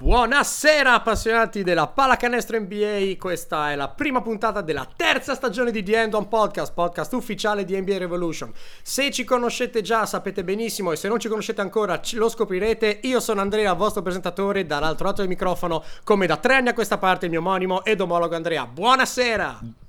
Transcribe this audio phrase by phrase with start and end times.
[0.00, 6.00] Buonasera appassionati della pallacanestro NBA, questa è la prima puntata della terza stagione di The
[6.00, 8.50] End On Podcast, podcast ufficiale di NBA Revolution.
[8.80, 13.20] Se ci conoscete già sapete benissimo e se non ci conoscete ancora lo scoprirete, io
[13.20, 17.26] sono Andrea, vostro presentatore, dall'altro lato del microfono, come da tre anni a questa parte
[17.26, 18.64] il mio omonimo ed omologo Andrea.
[18.64, 19.79] Buonasera!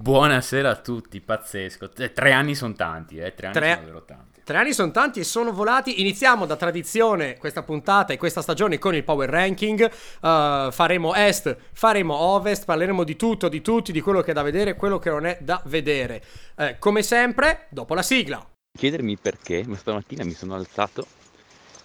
[0.00, 1.90] Buonasera a tutti, pazzesco.
[1.90, 3.66] Tre anni sono tanti, eh, tre anni tre...
[3.66, 4.42] sono davvero tanti.
[4.44, 6.00] Tre anni sono tanti e sono volati.
[6.00, 9.90] Iniziamo da tradizione questa puntata e questa stagione con il power ranking.
[10.20, 14.42] Uh, faremo est, faremo ovest, parleremo di tutto, di tutti, di quello che è da
[14.42, 16.22] vedere e quello che non è da vedere.
[16.54, 18.48] Uh, come sempre, dopo la sigla.
[18.78, 21.04] Chiedermi perché, ma stamattina mi sono alzato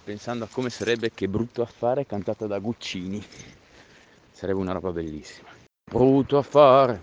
[0.04, 3.26] pensando a come sarebbe che brutto affare cantata da Guccini.
[4.32, 5.50] Sarebbe una roba bellissima.
[5.92, 7.02] Brutto affare,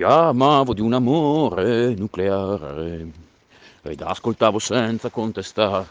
[0.00, 3.06] ti amavo di un amore nucleare
[3.82, 5.88] ed ascoltavo senza contestare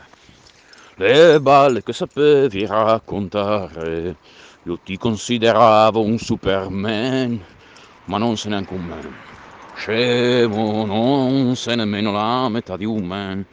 [0.96, 4.16] le balle che sapevi raccontare.
[4.64, 7.40] Io ti consideravo un Superman,
[8.06, 9.16] ma non sei neanche un man.
[9.76, 13.46] Scemo, non sei nemmeno la metà di un man.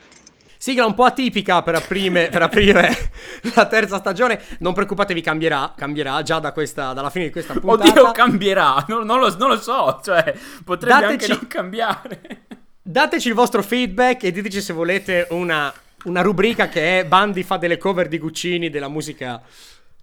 [0.66, 3.10] Sigla un po' atipica per aprire, per aprire
[3.54, 4.42] la terza stagione.
[4.58, 5.72] Non preoccupatevi, cambierà.
[5.76, 7.88] Cambierà già da questa, dalla fine di questa puntata.
[7.88, 8.84] Oddio, cambierà.
[8.88, 10.00] Non, non, lo, non lo, so.
[10.02, 11.30] Cioè, potrebbe Dateci...
[11.30, 12.46] anche non cambiare.
[12.82, 15.72] Dateci il vostro feedback e diteci se volete una,
[16.06, 19.40] una rubrica che è Bandi fa delle cover di Guccini della musica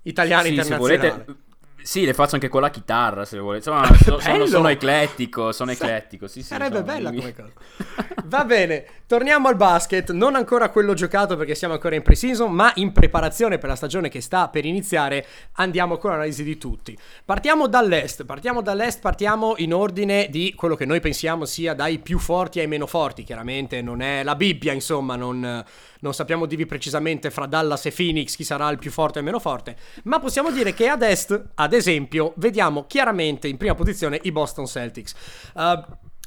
[0.03, 0.97] italiana sì, internazionale.
[0.97, 1.25] Se volete
[1.83, 3.57] sì, le faccio anche con la chitarra se vuole.
[3.57, 6.27] Insomma, so, sono, sono, eclettico, sono eclettico.
[6.27, 7.51] Sì, sì, Sarebbe insomma, bella come cosa.
[8.25, 10.11] Va bene, torniamo al basket.
[10.11, 14.07] Non ancora quello giocato perché siamo ancora in pre-season, ma in preparazione per la stagione
[14.07, 15.25] che sta per iniziare.
[15.53, 16.97] Andiamo con l'analisi di tutti.
[17.25, 18.23] Partiamo dall'est.
[18.23, 22.67] Partiamo dall'est, partiamo in ordine di quello che noi pensiamo sia dai più forti ai
[22.67, 23.23] meno forti.
[23.23, 25.63] Chiaramente non è la Bibbia, insomma, non
[26.03, 29.25] non sappiamo dirvi precisamente fra Dallas e Phoenix chi sarà il più forte e il
[29.25, 34.19] meno forte, ma possiamo dire che ad est, ad esempio, vediamo chiaramente in prima posizione
[34.23, 35.13] i Boston Celtics.
[35.53, 35.81] Uh,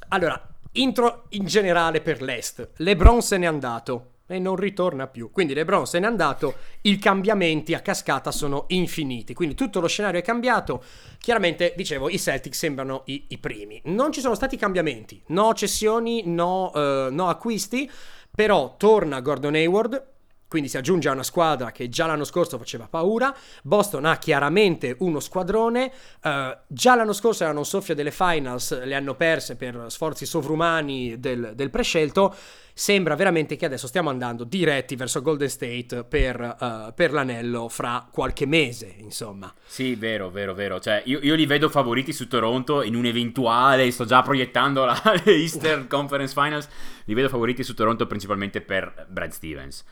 [0.09, 0.41] allora,
[0.73, 2.71] intro in generale per l'est.
[2.77, 5.31] LeBron se n'è andato e non ritorna più.
[5.31, 10.21] Quindi LeBron se n'è andato, i cambiamenti a cascata sono infiniti, quindi tutto lo scenario
[10.21, 10.83] è cambiato.
[11.19, 13.81] Chiaramente, dicevo, i Celtics sembrano i, i primi.
[13.85, 17.91] Non ci sono stati cambiamenti, no cessioni, no, uh, no acquisti.
[18.37, 20.05] Però torna Gordon Hayward,
[20.49, 23.35] quindi si aggiunge a una squadra che già l'anno scorso faceva paura.
[23.63, 25.93] Boston ha chiaramente uno squadrone.
[26.23, 31.19] Uh, già l'anno scorso erano un soffio delle finals, le hanno perse per sforzi sovrumani
[31.19, 32.35] del, del prescelto.
[32.79, 38.07] Sembra veramente che adesso stiamo andando diretti verso Golden State per, uh, per l'anello fra
[38.13, 39.53] qualche mese, insomma.
[39.65, 40.79] Sì, vero, vero, vero.
[40.79, 45.01] Cioè, io, io, li vedo favoriti su Toronto in un eventuale, sto già proiettando la
[45.25, 46.69] Eastern Conference Finals,
[47.07, 49.83] li vedo favoriti su Toronto principalmente per Brad Stevens.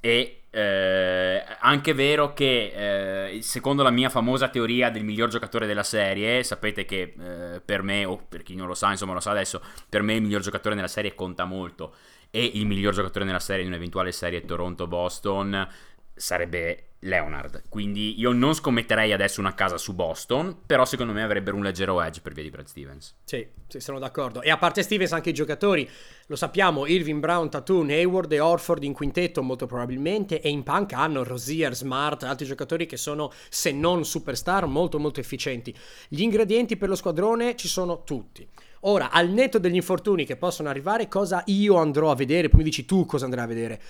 [0.00, 5.82] E eh, anche vero che eh, secondo la mia famosa teoria del miglior giocatore della
[5.82, 9.30] serie, sapete che eh, per me, o per chi non lo sa, insomma lo sa
[9.30, 11.94] adesso, per me il miglior giocatore nella serie conta molto.
[12.30, 15.68] E il miglior giocatore nella serie in un'eventuale serie Toronto-Boston
[16.14, 17.62] sarebbe Leonard.
[17.68, 22.00] Quindi io non scommetterei adesso una casa su Boston, però secondo me avrebbero un leggero
[22.02, 23.16] edge per via di Brad Stevens.
[23.24, 24.42] Sì, sì, sono d'accordo.
[24.42, 25.88] E a parte Stevens anche i giocatori,
[26.26, 30.98] lo sappiamo, Irving Brown, Tattoo, Hayward e Orford in quintetto molto probabilmente, e in panca
[30.98, 35.74] hanno Rosier, Smart, altri giocatori che sono, se non superstar, molto molto efficienti.
[36.08, 38.46] Gli ingredienti per lo squadrone ci sono tutti.
[38.84, 42.48] Ora, al netto degli infortuni che possono arrivare, cosa io andrò a vedere?
[42.48, 43.82] Poi mi dici tu cosa andrai a vedere.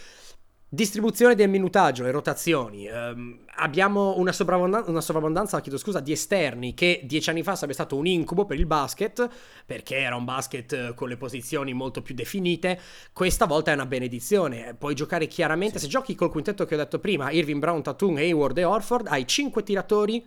[0.73, 2.87] Distribuzione del minutaggio, le rotazioni.
[2.87, 7.97] Um, abbiamo una, sovrabbondanza, una sovrabbondanza scusa, di esterni che dieci anni fa sarebbe stato
[7.97, 9.29] un incubo per il basket,
[9.67, 12.79] perché era un basket eh, con le posizioni molto più definite.
[13.13, 14.77] Questa volta è una benedizione.
[14.79, 15.87] Puoi giocare chiaramente, sì.
[15.87, 19.27] se giochi col quintetto che ho detto prima, Irving Brown, Tatum, Hayward e Orford, hai
[19.27, 20.25] cinque tiratori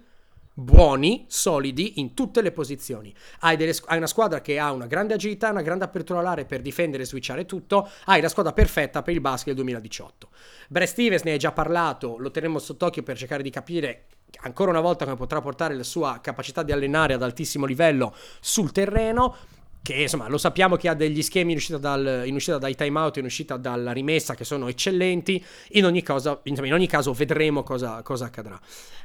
[0.54, 3.14] buoni, solidi in tutte le posizioni.
[3.40, 6.62] Hai, delle, hai, una squadra che ha una grande agilità, una grande apertura all'area per
[6.62, 7.90] difendere e switchare tutto.
[8.06, 10.30] Hai la squadra perfetta per il basket del 2018.
[10.70, 14.06] Brad Stevens ne hai già parlato, lo terremo sott'occhio per cercare di capire
[14.42, 18.72] ancora una volta come potrà portare la sua capacità di allenare ad altissimo livello sul
[18.72, 19.36] terreno
[19.84, 23.18] che insomma lo sappiamo che ha degli schemi in uscita, dal, in uscita dai timeout,
[23.18, 28.02] in uscita dalla rimessa che sono eccellenti, in ogni, cosa, in ogni caso vedremo cosa,
[28.02, 28.58] cosa accadrà.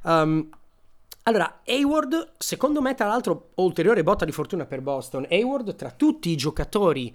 [0.04, 0.48] Um,
[1.28, 5.26] allora, Hayward, secondo me, tra l'altro, ulteriore botta di fortuna per Boston.
[5.28, 7.14] Hayward, tra tutti i giocatori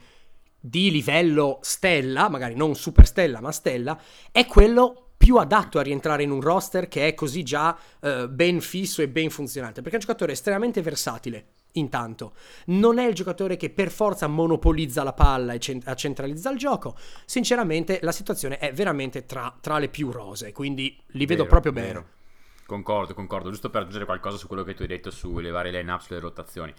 [0.60, 4.00] di livello stella, magari non super stella, ma stella,
[4.31, 8.62] è quello più adatto a rientrare in un roster che è così già eh, ben
[8.62, 11.45] fisso e ben funzionante, perché è un giocatore estremamente versatile.
[11.71, 12.33] Intanto,
[12.66, 16.95] non è il giocatore che per forza monopolizza la palla e cent- centralizza il gioco.
[17.25, 21.71] Sinceramente, la situazione è veramente tra, tra le più rose, quindi li vedo vero, proprio
[21.71, 22.21] bene.
[22.65, 23.50] Concordo, concordo.
[23.50, 26.74] Giusto per aggiungere qualcosa su quello che tu hai detto sulle varie line-up, sulle rotazioni.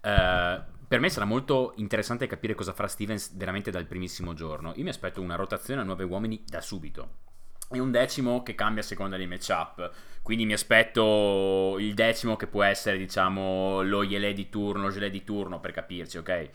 [0.00, 4.72] Uh, per me sarà molto interessante capire cosa farà Stevens veramente dal primissimo giorno.
[4.76, 7.26] Io mi aspetto una rotazione a nuovi uomini da subito.
[7.70, 9.90] E un decimo che cambia a seconda dei matchup.
[10.22, 15.10] Quindi mi aspetto il decimo che può essere, diciamo, lo Yele di turno, lo Gelé
[15.10, 16.50] di turno, per capirci, ok?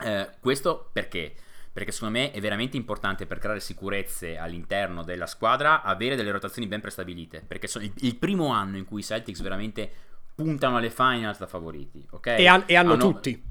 [0.00, 1.34] Uh, questo perché?
[1.72, 6.66] Perché secondo me è veramente importante per creare sicurezze all'interno della squadra avere delle rotazioni
[6.66, 9.90] ben prestabilite, perché sono il, il primo anno in cui i Celtics veramente
[10.34, 12.26] puntano alle finals da favoriti, ok?
[12.26, 13.42] E, han- e hanno, hanno, tutti.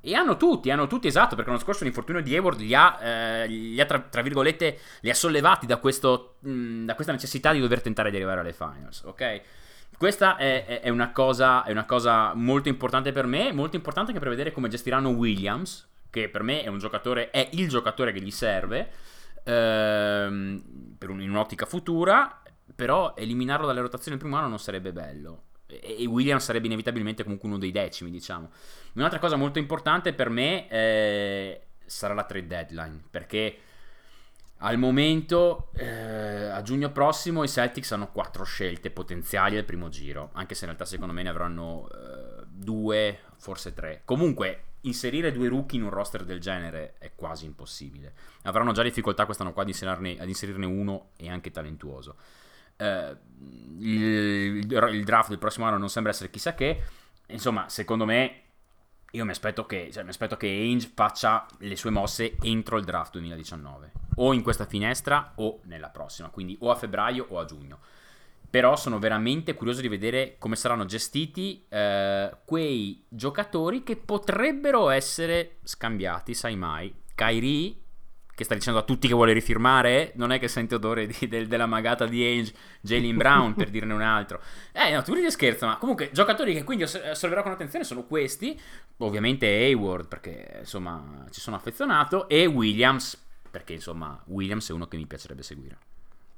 [0.00, 3.46] E hanno tutti, hanno tutti, esatto, perché l'anno scorso l'infortunio di Hayward li ha, eh,
[3.46, 7.60] li ha tra, tra, virgolette, li ha sollevati da, questo, mh, da questa necessità di
[7.60, 9.42] dover tentare di arrivare alle finals, ok?
[9.96, 14.20] Questa è, è, una cosa, è una cosa molto importante per me, molto importante anche
[14.20, 18.20] per vedere come gestiranno Williams, che per me è un giocatore, è il giocatore che
[18.20, 18.90] gli serve
[19.44, 22.42] ehm, per un, in un'ottica futura,
[22.76, 25.44] però eliminarlo dalle rotazioni il primo anno non sarebbe bello.
[25.66, 28.50] E, e Williams sarebbe inevitabilmente comunque uno dei decimi, diciamo.
[28.92, 33.56] Un'altra cosa molto importante per me eh, sarà la trade deadline, perché
[34.58, 40.28] al momento, eh, a giugno prossimo, i Celtics hanno quattro scelte potenziali al primo giro,
[40.34, 44.02] anche se in realtà secondo me ne avranno eh, due, forse tre.
[44.04, 48.14] Comunque, inserire due rookie in un roster del genere è quasi impossibile.
[48.42, 52.16] Avranno già difficoltà quest'anno qua ad inserirne, ad inserirne uno e anche talentuoso.
[52.78, 53.16] Uh,
[53.78, 56.82] il, il, draft del prossimo anno non sembra essere chissà che.
[57.28, 58.42] Insomma, secondo me,
[59.12, 62.84] io mi aspetto che, cioè, mi aspetto che Ainge faccia le sue mosse entro il
[62.84, 67.44] draft 2019, o in questa finestra o nella prossima, quindi o a febbraio o a
[67.44, 67.78] giugno
[68.52, 75.56] però sono veramente curioso di vedere come saranno gestiti eh, quei giocatori che potrebbero essere
[75.62, 76.94] scambiati, sai mai.
[77.14, 77.74] Kyrie,
[78.34, 81.46] che sta dicendo a tutti che vuole rifirmare, non è che sente odore di, del,
[81.46, 82.52] della magata di Age,
[82.82, 84.42] Jalen Brown, per dirne un altro.
[84.72, 88.60] Eh, no, tu ridi scherzo, ma comunque giocatori che quindi osserverò con attenzione sono questi,
[88.98, 93.18] ovviamente Hayward, perché insomma ci sono affezionato, e Williams,
[93.50, 95.78] perché insomma Williams è uno che mi piacerebbe seguire.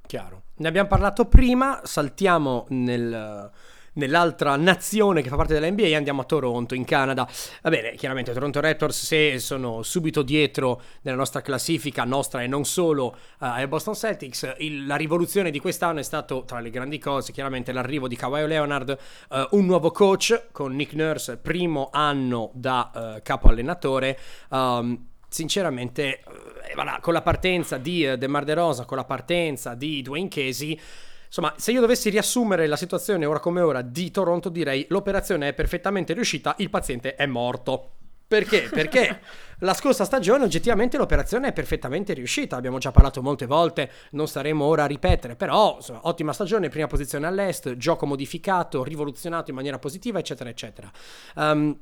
[0.07, 0.43] Chiaro.
[0.57, 3.51] Ne abbiamo parlato prima, saltiamo nel,
[3.95, 7.29] nell'altra nazione che fa parte della NBA e andiamo a Toronto, in Canada.
[7.63, 12.65] Va bene, chiaramente Toronto Raptors se sono subito dietro nella nostra classifica, nostra e non
[12.65, 14.55] solo, uh, ai Boston Celtics.
[14.59, 18.47] Il, la rivoluzione di quest'anno è stato, tra le grandi cose, chiaramente l'arrivo di Kawhi
[18.47, 18.97] Leonard,
[19.31, 24.19] uh, un nuovo coach con Nick Nurse, primo anno da uh, capo allenatore.
[24.51, 30.01] Um, sinceramente, eh, voilà, con la partenza di eh, DeMar DeRosa, con la partenza di
[30.01, 30.79] Dwayne Casey,
[31.27, 35.53] insomma, se io dovessi riassumere la situazione ora come ora di Toronto, direi l'operazione è
[35.53, 37.95] perfettamente riuscita, il paziente è morto.
[38.29, 38.69] Perché?
[38.73, 39.23] Perché
[39.59, 44.65] la scorsa stagione oggettivamente l'operazione è perfettamente riuscita, abbiamo già parlato molte volte, non staremo
[44.65, 49.81] ora a ripetere, però insomma, ottima stagione, prima posizione all'est, gioco modificato, rivoluzionato in maniera
[49.81, 50.89] positiva, eccetera, eccetera.
[51.35, 51.77] Um,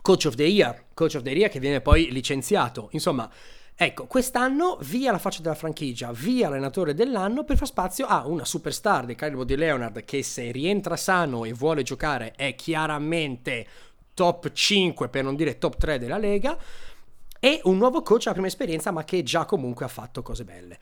[0.00, 2.88] coach of the year, coach of the year che viene poi licenziato.
[2.92, 3.30] Insomma,
[3.74, 8.44] ecco, quest'anno via la faccia della franchigia, via allenatore dell'anno per far spazio a una
[8.44, 13.66] superstar del calibro di Leonard che se rientra sano e vuole giocare è chiaramente
[14.14, 16.58] top 5 per non dire top 3 della Lega
[17.38, 20.78] e un nuovo coach alla prima esperienza ma che già comunque ha fatto cose belle.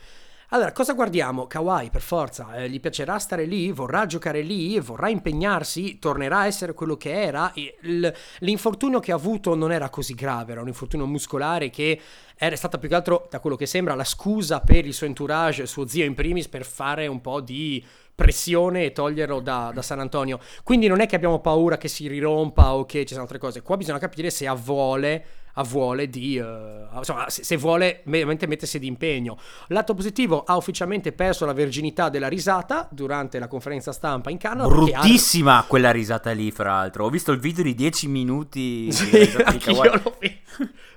[0.51, 1.49] Allora, cosa guardiamo?
[1.49, 6.47] Kawhi, per forza, eh, gli piacerà stare lì, vorrà giocare lì, vorrà impegnarsi, tornerà a
[6.47, 7.51] essere quello che era.
[7.55, 12.01] Il, l'infortunio che ha avuto non era così grave, era un infortunio muscolare che
[12.37, 15.67] era stata più che altro, da quello che sembra, la scusa per il suo entourage,
[15.67, 17.85] suo zio in primis, per fare un po' di
[18.15, 20.39] pressione e toglierlo da, da, San Antonio.
[20.63, 23.63] Quindi non è che abbiamo paura che si rirompa o che ci siano altre cose.
[23.63, 25.25] Qua bisogna capire se ha vuole
[25.59, 29.39] ha vuole di uh, insomma se, se vuole veramente mettersi di impegno.
[29.69, 34.69] Lato positivo ha ufficialmente perso la verginità della risata durante la conferenza stampa in Canada
[34.69, 35.65] bruttissima ha...
[35.65, 37.05] quella risata lì fra l'altro.
[37.07, 40.45] Ho visto il video di 10 minuti sì, anche io l'ho visto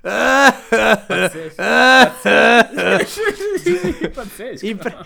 [0.00, 1.54] pazzesco.
[3.60, 4.66] Pazzesco, pazzesco.
[4.66, 4.96] Impre-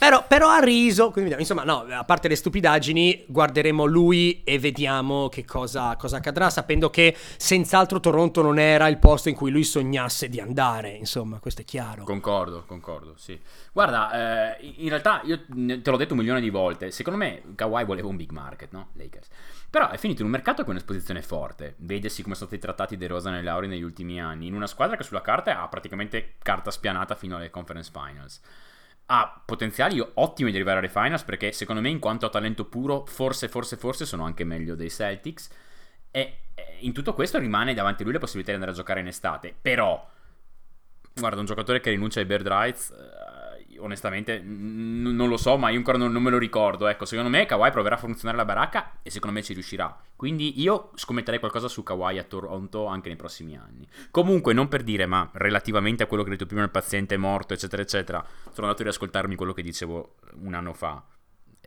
[0.00, 5.28] però, però, ha riso, quindi insomma no, a parte le stupidaggini, guarderemo lui e vediamo
[5.28, 9.62] che cosa, cosa, accadrà, sapendo che senz'altro Toronto non era il posto in cui lui
[9.62, 12.04] sognasse di andare, insomma, questo è chiaro.
[12.04, 13.38] Concordo, concordo, sì.
[13.72, 17.84] Guarda, eh, in realtà io te l'ho detto un milione di volte, secondo me Kawhi
[17.84, 18.88] voleva un big market, no?
[18.94, 19.28] Lakers.
[19.68, 21.74] Però è finito in un mercato con un'esposizione forte.
[21.76, 24.96] Vedesi come sono stati trattati De Rosa e Lauri negli ultimi anni, in una squadra
[24.96, 28.40] che sulla carta ha praticamente carta spianata fino alle conference finals
[29.12, 33.04] ha potenziali ottimi di arrivare alle finals perché secondo me in quanto a talento puro
[33.06, 35.50] forse, forse, forse sono anche meglio dei Celtics.
[36.12, 36.38] E
[36.80, 39.54] in tutto questo rimane davanti a lui la possibilità di andare a giocare in estate.
[39.60, 40.08] Però
[41.12, 43.29] guarda un giocatore che rinuncia ai bird rights uh,
[43.80, 46.86] onestamente n- non lo so, ma io ancora non, non, me lo ricordo.
[46.86, 49.94] Ecco, secondo me Kawhi proverà a funzionare la baracca e secondo me ci riuscirà.
[50.16, 53.88] Quindi io scommetterei qualcosa su Kawhi a Toronto anche nei prossimi anni.
[54.10, 57.18] Comunque, non per dire, ma relativamente a quello che ho detto prima, il paziente è
[57.18, 61.02] morto, eccetera, eccetera, sono andato a riascoltarmi quello che dicevo un anno fa.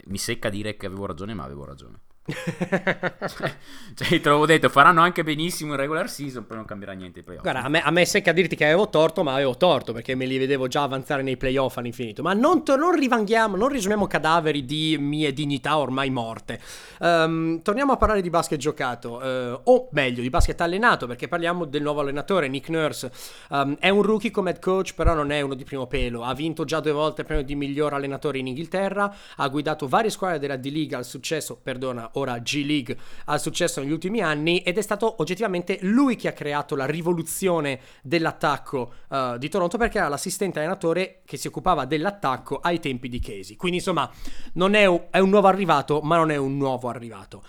[0.05, 1.99] Mi secca dire che avevo ragione, ma avevo ragione
[3.27, 3.53] cioè,
[3.93, 7.43] te l'avevo detto, faranno anche benissimo in regular season, poi non cambierà niente i playoff.
[7.43, 10.25] Guarda, a me, a me secca dirti che avevo torto, ma avevo torto perché me
[10.25, 12.21] li vedevo già avanzare nei playoff all'infinito.
[12.21, 16.61] Ma non, non rivanghiamo, non risumiamo cadaveri di mie dignità ormai morte.
[16.99, 21.65] Um, torniamo a parlare di basket giocato, uh, o meglio, di basket allenato, perché parliamo
[21.65, 23.11] del nuovo allenatore, Nick Nurse.
[23.49, 26.23] Um, è un rookie come head coach, però non è uno di primo pelo.
[26.23, 30.09] Ha vinto già due volte il premio di miglior allenatore in Inghilterra, ha guidato varie
[30.09, 34.77] squadre della D-League al successo, perdona, ora G League al successo negli ultimi anni ed
[34.77, 40.07] è stato oggettivamente lui che ha creato la rivoluzione dell'attacco uh, di Toronto perché era
[40.07, 43.55] l'assistente allenatore che si occupava dell'attacco ai tempi di Casey.
[43.55, 44.09] Quindi insomma
[44.53, 47.43] non è un, è un nuovo arrivato ma non è un nuovo arrivato.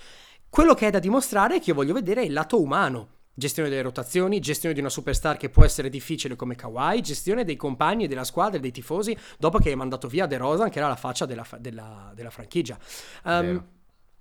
[0.49, 3.83] Quello che è da dimostrare è che io voglio vedere il lato umano gestione delle
[3.83, 8.25] rotazioni, gestione di una superstar che può essere difficile come Kawhi, gestione dei compagni, della
[8.25, 11.45] squadra dei tifosi dopo che hai mandato via De Rosa, che era la faccia della,
[11.59, 12.79] della, della franchigia.
[13.25, 13.65] Um,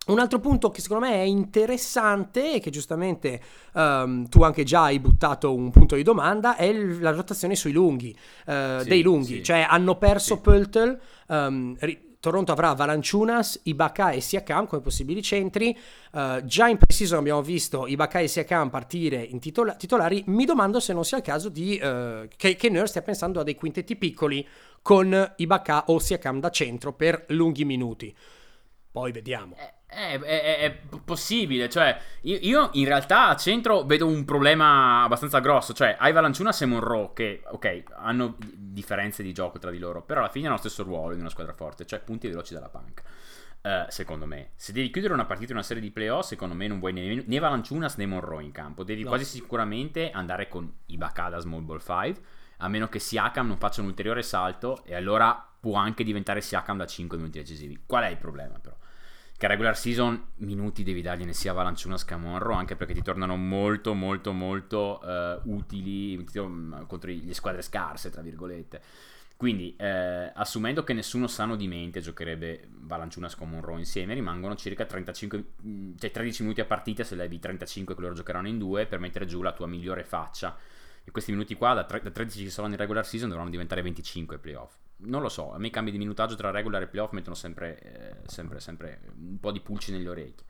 [0.07, 3.39] un altro punto che secondo me è interessante e che giustamente
[3.73, 7.71] um, tu anche già hai buttato un punto di domanda è il, la rotazione sui
[7.71, 8.15] lunghi,
[8.47, 9.43] uh, sì, dei lunghi, sì.
[9.43, 10.41] cioè hanno perso sì.
[10.41, 15.77] Pöltl, um, ri- Toronto avrà Valanciunas, Ibaka e Siakam come possibili centri.
[16.13, 20.23] Uh, già in pre-season abbiamo visto Ibaka e Siakam partire in titola- titolari.
[20.27, 23.43] Mi domando se non sia il caso di, uh, che, che Nurse stia pensando a
[23.43, 24.47] dei quintetti piccoli
[24.81, 28.15] con Ibaka o Siakam da centro per lunghi minuti.
[28.89, 29.55] Poi vediamo.
[29.57, 35.03] Eh è, è, è, possibile, cioè io, io, in realtà a centro vedo un problema
[35.03, 39.79] abbastanza grosso, cioè hai Valanciunas e Monroe che, ok, hanno differenze di gioco tra di
[39.79, 42.53] loro, però alla fine hanno lo stesso ruolo di una squadra forte, cioè punti veloci
[42.53, 43.03] dalla panca.
[43.63, 46.67] Uh, secondo me, se devi chiudere una partita in una serie di playoff, secondo me
[46.67, 49.09] non vuoi né, né Valanciunas né Monroe in campo, devi no.
[49.09, 52.21] quasi sicuramente andare con Ibaka da Small Ball 5,
[52.57, 56.77] a meno che Siakam non faccia un ulteriore salto e allora può anche diventare Siakam
[56.77, 57.83] da 5 minuti decisivi.
[57.85, 58.75] Qual è il problema però?
[59.43, 63.35] Che regular season minuti devi dargliene sia Valanciunas che a Monroe anche perché ti tornano
[63.35, 66.25] molto molto molto uh, utili
[66.87, 68.81] contro le squadre scarse tra virgolette.
[69.35, 74.85] Quindi eh, assumendo che nessuno sano di mente giocherebbe Valanciunas con Monroe insieme rimangono circa
[74.85, 78.85] 35 mm, cioè 13 minuti a partita se levi 35 che loro giocheranno in due
[78.85, 80.55] per mettere giù la tua migliore faccia.
[81.03, 83.81] E questi minuti qua da, tre, da 13 che sono in regular season dovranno diventare
[83.81, 84.73] 25 playoff
[85.05, 87.79] non lo so, a me i cambi di minutaggio tra regular e playoff mettono sempre,
[87.79, 90.43] eh, sempre, sempre un po' di pulci negli orecchi.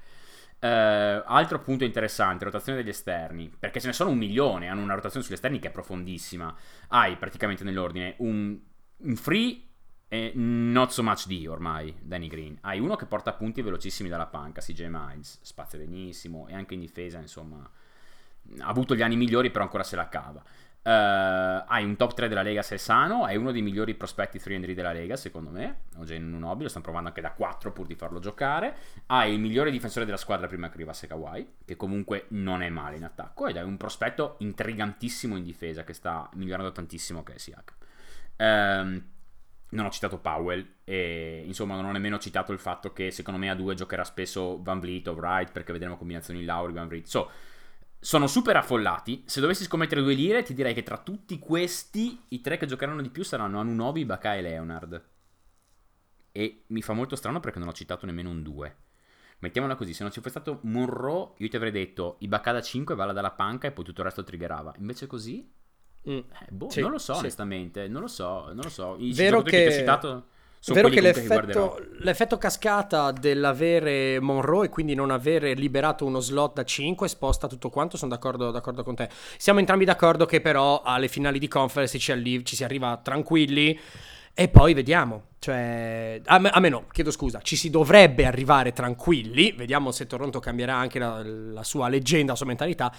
[0.63, 4.93] Uh, altro punto interessante, rotazione degli esterni, perché ce ne sono un milione, hanno una
[4.93, 6.55] rotazione sugli esterni che è profondissima.
[6.87, 8.57] Hai praticamente nell'ordine un,
[8.95, 9.61] un free
[10.07, 12.57] e not so much D ormai, Danny Green.
[12.61, 16.79] Hai uno che porta punti velocissimi dalla panca, CJ Miles, spazia benissimo e anche in
[16.79, 17.69] difesa, insomma,
[18.59, 20.43] ha avuto gli anni migliori però ancora se la cava.
[20.83, 24.37] Uh, hai un top 3 della Lega se è sano, hai uno dei migliori prospetti
[24.37, 27.95] 3 della Lega secondo me, Eugenio Nunobi, lo stanno provando anche da 4 pur di
[27.95, 28.75] farlo giocare,
[29.05, 32.97] hai il migliore difensore della squadra prima che arrivasse Kawhi, che comunque non è male
[32.97, 37.37] in attacco, ed hai un prospetto intrigantissimo in difesa che sta migliorando tantissimo che è
[37.37, 37.73] Siak.
[38.35, 39.03] Um,
[39.69, 43.49] non ho citato Powell e insomma non ho nemmeno citato il fatto che secondo me
[43.49, 47.05] a due giocherà spesso Van Vliet o Wright perché vedremo combinazioni in Lauri Van Vliet.
[47.05, 47.29] So,
[48.03, 49.23] sono super affollati.
[49.25, 53.01] Se dovessi scommettere due lire, ti direi che tra tutti questi, i tre che giocheranno
[53.01, 55.01] di più saranno Anunobi, Baka e Leonard.
[56.33, 58.75] E mi fa molto strano perché non ho citato nemmeno un 2.
[59.39, 62.93] Mettiamola così, se non ci fosse stato Monroe, io ti avrei detto Ibaka da 5,
[62.93, 64.73] Vala dalla panca e poi tutto il resto triggerava.
[64.79, 65.49] Invece così...
[66.09, 66.17] Mm.
[66.17, 67.19] Eh, boh, sì, non lo so sì.
[67.19, 68.97] onestamente, non lo so, non lo so.
[68.99, 69.49] I Vero che...
[69.49, 70.27] che ho citato
[70.63, 76.53] sono Vero che l'effetto, l'effetto, cascata dell'avere Monroe e quindi non avere liberato uno slot
[76.53, 79.09] da 5 sposta tutto quanto, sono d'accordo, d'accordo con te.
[79.35, 83.77] Siamo entrambi d'accordo che però alle finali di conference ci, alliv- ci si arriva tranquilli
[84.33, 85.31] e poi vediamo.
[85.39, 90.07] Cioè, a, me, a me no, chiedo scusa, ci si dovrebbe arrivare tranquilli, vediamo se
[90.07, 92.93] Toronto cambierà anche la, la sua leggenda, la sua mentalità.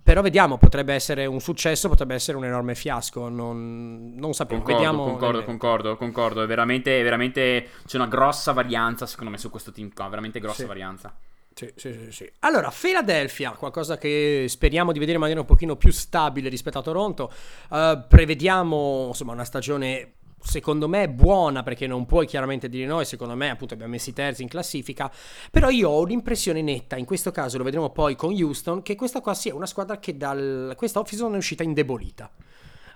[0.00, 4.62] Però vediamo, potrebbe essere un successo, potrebbe essere un enorme fiasco, non, non sappiamo.
[4.62, 9.50] Concordo, vediamo concordo, concordo, concordo, è veramente, veramente, c'è una grossa varianza secondo me su
[9.50, 10.66] questo team qua, veramente grossa sì.
[10.66, 11.14] varianza.
[11.52, 12.32] Sì, sì, sì, sì.
[12.40, 16.82] Allora, Philadelphia, qualcosa che speriamo di vedere in maniera un pochino più stabile rispetto a
[16.82, 17.32] Toronto.
[17.70, 23.04] Uh, prevediamo, insomma, una stagione secondo me buona perché non puoi chiaramente dire no e
[23.04, 25.10] secondo me appunto abbiamo messi terzi in classifica
[25.50, 29.20] però io ho un'impressione netta in questo caso lo vedremo poi con Houston che questa
[29.20, 32.30] qua sia una squadra che dal questa off-season è uscita indebolita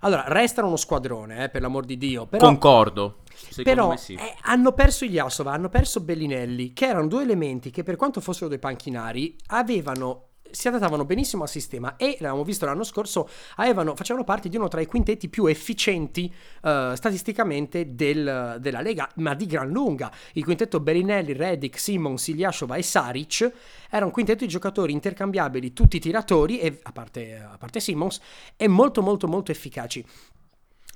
[0.05, 2.27] Allora, restano uno squadrone, eh, per l'amor di Dio.
[2.27, 3.19] Però, Concordo.
[3.63, 4.15] Però sì.
[4.15, 8.49] eh, hanno perso Ilyasova, hanno perso Bellinelli, che erano due elementi che per quanto fossero
[8.49, 14.25] due panchinari, avevano si adattavano benissimo al sistema e l'abbiamo visto l'anno scorso avevano, facevano
[14.25, 16.33] parte di uno tra i quintetti più efficienti
[16.63, 22.77] uh, statisticamente del, della Lega ma di gran lunga il quintetto Bellinelli, Redick, Simons, Ilyashova
[22.77, 23.53] e Saric
[23.91, 28.21] era un quintetto di giocatori intercambiabili tutti tiratori e, a, parte, a parte Simons
[28.57, 30.05] e molto molto molto efficaci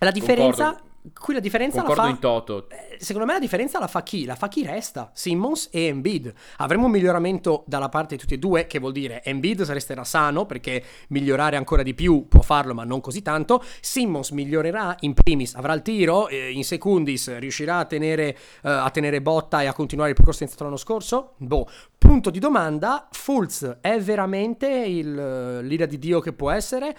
[0.01, 0.95] la differenza Concordo.
[1.13, 2.69] Qui la differenza Concordo la fa in toto.
[2.69, 4.25] eh, Secondo me la differenza la fa chi?
[4.25, 6.33] La fa chi resta, Simmons e Embiid.
[6.59, 10.47] Avremo un miglioramento dalla parte di tutti e due, che vuol dire Embiid resterà sano
[10.47, 13.63] perché migliorare ancora di più può farlo, ma non così tanto.
[13.81, 18.29] Simmons migliorerà in primis, avrà il tiro, eh, in secundis riuscirà a tenere,
[18.63, 21.35] eh, a tenere botta e a continuare il percorso iniziato l'anno scorso?
[21.39, 26.97] Boh, punto di domanda, Fultz è veramente il, l'ira di Dio che può essere?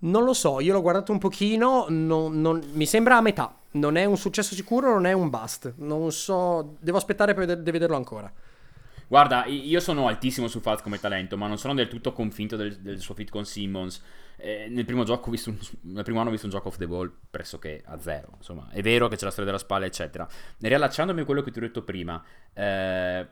[0.00, 3.54] Non lo so, io l'ho guardato un pochino, non- non- mi sembra a metà.
[3.72, 5.74] Non è un successo sicuro, non è un bust.
[5.78, 8.32] Non so, devo aspettare per veder- vederlo ancora.
[9.08, 12.76] Guarda, io sono altissimo su Faz come talento, ma non sono del tutto convinto del,
[12.78, 14.02] del suo fit con Simmons.
[14.36, 17.10] Eh, nel primo gioco visto nel primo anno ho visto un gioco off the ball
[17.28, 18.34] pressoché a zero.
[18.36, 20.28] Insomma, è vero che c'è la storia della spalla, eccetera.
[20.58, 23.26] Riallacciandomi a quello che ti ho detto prima, eh,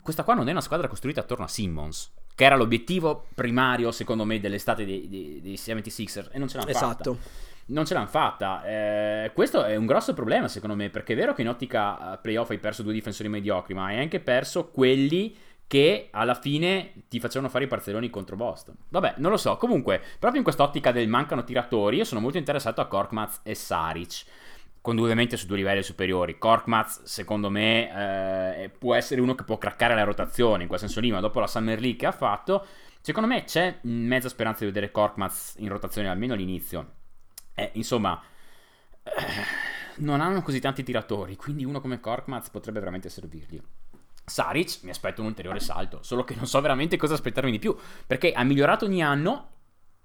[0.00, 4.24] questa qua non è una squadra costruita attorno a Simmons, che era l'obiettivo primario, secondo
[4.24, 7.18] me, dell'estate dei, dei, dei 76ers, e non ce l'hanno fatta Esatto.
[7.66, 8.64] non ce l'hanno fatta.
[8.64, 12.18] Eh, questo è un grosso problema, secondo me, perché è vero che in ottica eh,
[12.18, 15.36] playoff hai perso due difensori mediocri, ma hai anche perso quelli
[15.72, 18.74] che alla fine ti facevano fare i parzelloni contro Boston.
[18.90, 19.56] Vabbè, non lo so.
[19.56, 24.24] Comunque, proprio in quest'ottica del mancano tiratori, io sono molto interessato a Korkmaz e Saric.
[24.82, 26.38] Con due ovviamente su due livelli superiori.
[26.38, 31.00] Korkmaz, secondo me, eh, può essere uno che può craccare la rotazione in quel senso
[31.00, 32.66] lì, ma dopo la Summer League che ha fatto,
[33.00, 36.94] secondo me c'è mezza speranza di vedere Korkmaz in rotazione almeno all'inizio.
[37.54, 38.20] Eh, insomma,
[39.04, 39.10] eh,
[39.98, 43.62] non hanno così tanti tiratori, quindi uno come Korkmaz potrebbe veramente servirgli.
[44.24, 47.76] Saric mi aspetto un ulteriore salto, solo che non so veramente cosa aspettarmi di più,
[48.06, 49.50] perché ha migliorato ogni anno,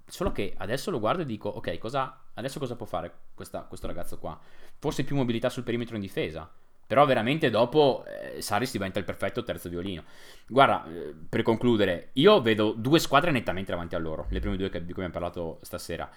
[0.06, 3.88] solo che adesso lo guardo e dico, ok, cosa, adesso cosa può fare questa- questo
[3.88, 4.38] ragazzo qua?
[4.80, 6.50] Forse più mobilità sul perimetro in difesa,
[6.86, 10.04] però veramente dopo eh, Saric diventa il perfetto terzo violino.
[10.48, 14.70] Guarda, eh, per concludere, io vedo due squadre nettamente davanti a loro, le prime due
[14.70, 16.10] che- di cui abbiamo parlato stasera.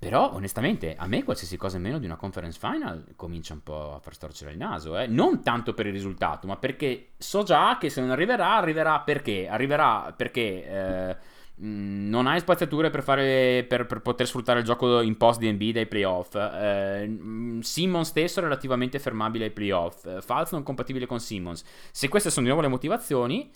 [0.00, 3.96] Però, onestamente, a me qualsiasi cosa in meno di una conference final comincia un po'
[3.96, 4.96] a far storcere il naso.
[4.96, 5.08] Eh?
[5.08, 9.48] Non tanto per il risultato, ma perché so già che se non arriverà, arriverà perché?
[9.48, 11.16] Arriverà perché eh,
[11.60, 15.70] non hai spaziature per, fare, per, per poter sfruttare il gioco in post di NB
[15.72, 16.34] dai playoff.
[16.34, 20.22] Eh, mh, Simmons stesso relativamente fermabile ai playoff.
[20.22, 21.64] Falz non compatibile con Simmons.
[21.90, 23.50] Se queste sono di nuovo le motivazioni,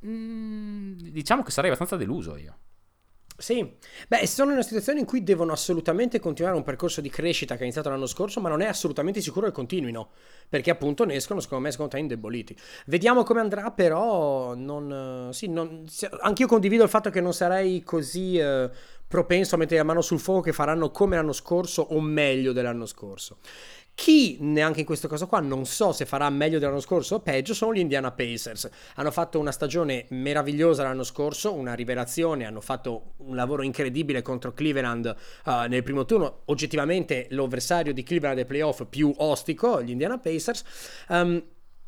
[0.00, 2.56] mh, diciamo che sarei abbastanza deluso io.
[3.40, 3.66] Sì,
[4.06, 7.60] beh, sono in una situazione in cui devono assolutamente continuare un percorso di crescita che
[7.60, 10.10] è iniziato l'anno scorso, ma non è assolutamente sicuro che continuino,
[10.46, 12.54] perché appunto ne escono, secondo me, secondo te, indeboliti.
[12.84, 15.86] Vediamo come andrà, però, non, eh, sì, non,
[16.20, 18.68] anch'io condivido il fatto che non sarei così eh,
[19.08, 22.84] propenso a mettere la mano sul fuoco che faranno come l'anno scorso o meglio dell'anno
[22.84, 23.38] scorso.
[24.00, 27.52] Chi neanche in questo caso qua non so se farà meglio dell'anno scorso o peggio
[27.52, 28.66] sono gli Indiana Pacers.
[28.94, 34.54] Hanno fatto una stagione meravigliosa l'anno scorso, una rivelazione, hanno fatto un lavoro incredibile contro
[34.54, 40.16] Cleveland eh, nel primo turno, oggettivamente l'avversario di Cleveland dei playoff più ostico, gli Indiana
[40.16, 40.64] Pacers.
[41.10, 41.42] Ehm,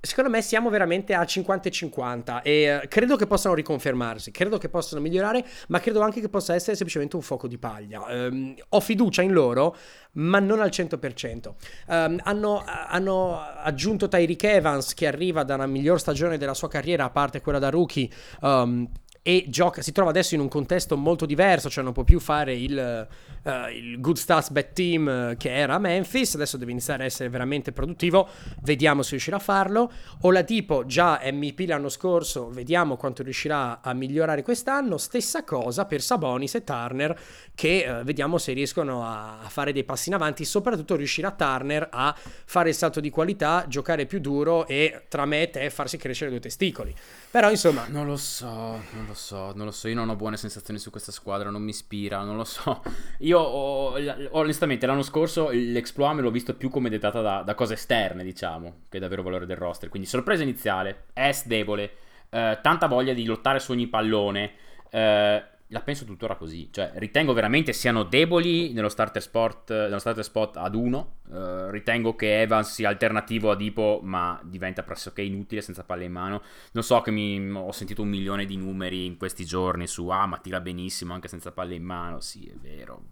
[0.05, 4.59] Secondo me siamo veramente a 50 e 50 e eh, credo che possano riconfermarsi, credo
[4.59, 8.05] che possano migliorare, ma credo anche che possa essere semplicemente un fuoco di paglia.
[8.09, 9.77] Ehm, ho fiducia in loro,
[10.15, 11.55] ma non al 100%.
[11.87, 17.05] Ehm, hanno, hanno aggiunto Tyreek Evans che arriva da una miglior stagione della sua carriera,
[17.05, 18.11] a parte quella da rookie.
[18.43, 18.89] ehm,
[19.25, 22.55] e gioca, si trova adesso in un contesto molto diverso, cioè non può più fare
[22.55, 27.05] il, eh, il good stats bad team eh, che era a Memphis, adesso deve iniziare
[27.05, 28.29] a essere veramente produttivo,
[28.63, 29.93] vediamo se riuscirà a farlo.
[30.23, 36.57] Oladipo già MVP l'anno scorso, vediamo quanto riuscirà a migliorare quest'anno, stessa cosa per Sabonis
[36.57, 37.17] e Turner
[37.55, 41.87] che eh, vediamo se riescono a, a fare dei passi in avanti, soprattutto riuscirà Turner
[41.93, 42.13] a
[42.45, 46.31] fare il salto di qualità, giocare più duro e tra me e te farsi crescere
[46.31, 46.93] due testicoli.
[47.33, 48.47] Però insomma, Non lo so,
[48.91, 49.89] non lo so, non lo so.
[49.89, 52.83] Io non ho buone sensazioni su questa squadra, non mi ispira, non lo so.
[53.21, 53.95] Io ho-
[54.33, 58.83] onestamente l'anno scorso l'exploit me l'ho visto più come dettata da, da cose esterne, diciamo,
[58.91, 59.89] che davvero valore del roster.
[59.89, 61.91] Quindi sorpresa iniziale, S debole,
[62.29, 64.53] eh, tanta voglia di lottare su ogni pallone.
[64.91, 65.43] eh,
[65.73, 66.69] la penso tuttora così.
[66.71, 71.17] Cioè, ritengo veramente siano deboli nello starter, sport, nello starter spot ad uno.
[71.29, 76.13] Uh, ritengo che Evans sia alternativo a Dipo, ma diventa pressoché inutile senza palle in
[76.13, 76.43] mano.
[76.73, 80.27] Non so che mi, ho sentito un milione di numeri in questi giorni su ah,
[80.27, 82.21] ma tira benissimo anche senza palle in mano.
[82.21, 83.05] Sì, è vero.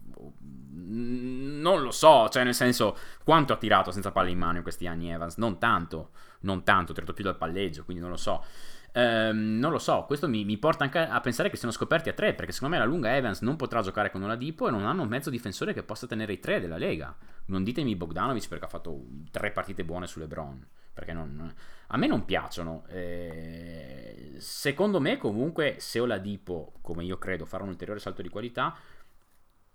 [0.72, 4.86] Non lo so, cioè, nel senso, quanto ha tirato senza palle in mano in questi
[4.86, 5.38] anni Evans?
[5.38, 8.44] Non tanto, non tanto, ho tirato più dal palleggio, quindi non lo so.
[8.92, 12.12] Ehm, non lo so, questo mi, mi, porta anche a pensare che siano scoperti a
[12.12, 14.84] tre, perché secondo me la lunga Evans non potrà giocare con una Dipo e non
[14.84, 17.14] hanno un mezzo difensore che possa tenere i tre della Lega.
[17.46, 19.00] Non ditemi Bogdanovic perché ha fatto
[19.30, 21.54] tre partite buone su LeBron, perché non,
[21.88, 22.84] a me non piacciono.
[22.88, 28.74] Eh, secondo me comunque se Oladipo, come io credo, farà un ulteriore salto di qualità,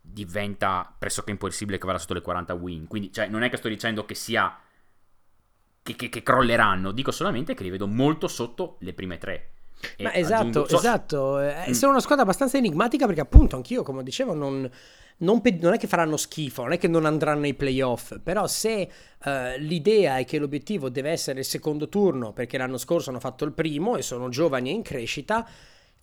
[0.02, 2.88] diventa pressoché impossibile che vada sotto le 40 win.
[2.88, 4.56] Quindi, cioè, non è che sto dicendo che sia
[5.86, 9.50] che, che, che crolleranno, dico solamente che li vedo molto sotto le prime tre.
[10.00, 11.40] Ma esatto, aggiungo, so, esatto.
[11.40, 11.74] Eh, mm.
[11.74, 14.68] Sono una squadra abbastanza enigmatica perché appunto anch'io, come dicevo, non,
[15.18, 18.48] non, pe- non, è che faranno schifo, non è che non andranno ai playoff, però
[18.48, 18.90] se
[19.26, 23.46] uh, l'idea è che l'obiettivo deve essere il secondo turno perché l'anno scorso hanno fatto
[23.46, 25.48] il primo e sono giovani e in crescita,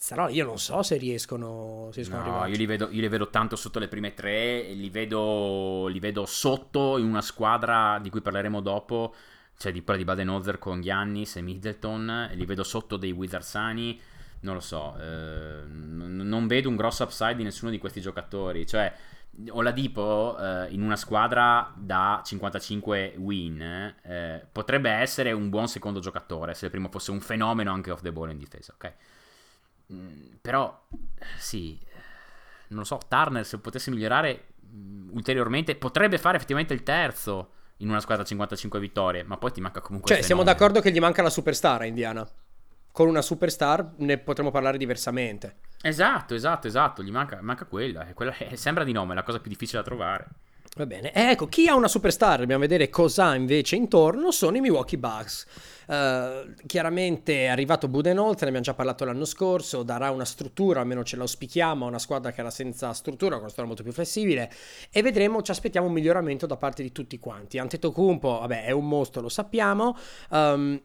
[0.08, 3.08] però io non so se riescono, se riescono no, a io li, vedo, io li,
[3.08, 8.10] vedo, tanto sotto le prime tre, li vedo, li vedo sotto in una squadra di
[8.10, 9.12] cui parleremo dopo
[9.56, 14.00] cioè di quella di Baden-Holzer con Giannis e Middleton, li vedo sotto dei Wizardsani,
[14.40, 18.66] non lo so, eh, n- non vedo un grosso upside di nessuno di questi giocatori,
[18.66, 18.92] cioè
[19.48, 23.62] Oladipo eh, in una squadra da 55 win
[24.02, 28.02] eh, potrebbe essere un buon secondo giocatore se il primo fosse un fenomeno anche off
[28.02, 28.92] the ball in difesa, ok?
[29.94, 30.86] Mm, però
[31.38, 31.78] sì,
[32.68, 37.88] non lo so, Turner se potesse migliorare mm, ulteriormente potrebbe fare effettivamente il terzo in
[37.88, 40.14] una squadra 55 vittorie, ma poi ti manca comunque...
[40.14, 42.26] Cioè, siamo d'accordo che gli manca la superstar a Indiana.
[42.90, 45.56] Con una superstar ne potremmo parlare diversamente.
[45.82, 48.06] Esatto, esatto, esatto, gli manca, manca quella.
[48.14, 50.26] quella è, sembra di nome, è la cosa più difficile da trovare.
[50.76, 54.60] Va bene, eh, ecco, chi ha una superstar, dobbiamo vedere cosa invece intorno, sono i
[54.60, 55.46] Milwaukee Bucks.
[55.86, 61.02] Uh, chiaramente è arrivato Budenholzer, ne abbiamo già parlato l'anno scorso, darà una struttura, almeno
[61.02, 64.50] ce l'auspichiamo, a una squadra che era senza struttura, una squadra molto più flessibile
[64.90, 67.58] e vedremo, ci aspettiamo un miglioramento da parte di tutti quanti.
[67.58, 69.96] Antetokounmpo, vabbè, è un mostro, lo sappiamo.
[70.30, 70.80] Um,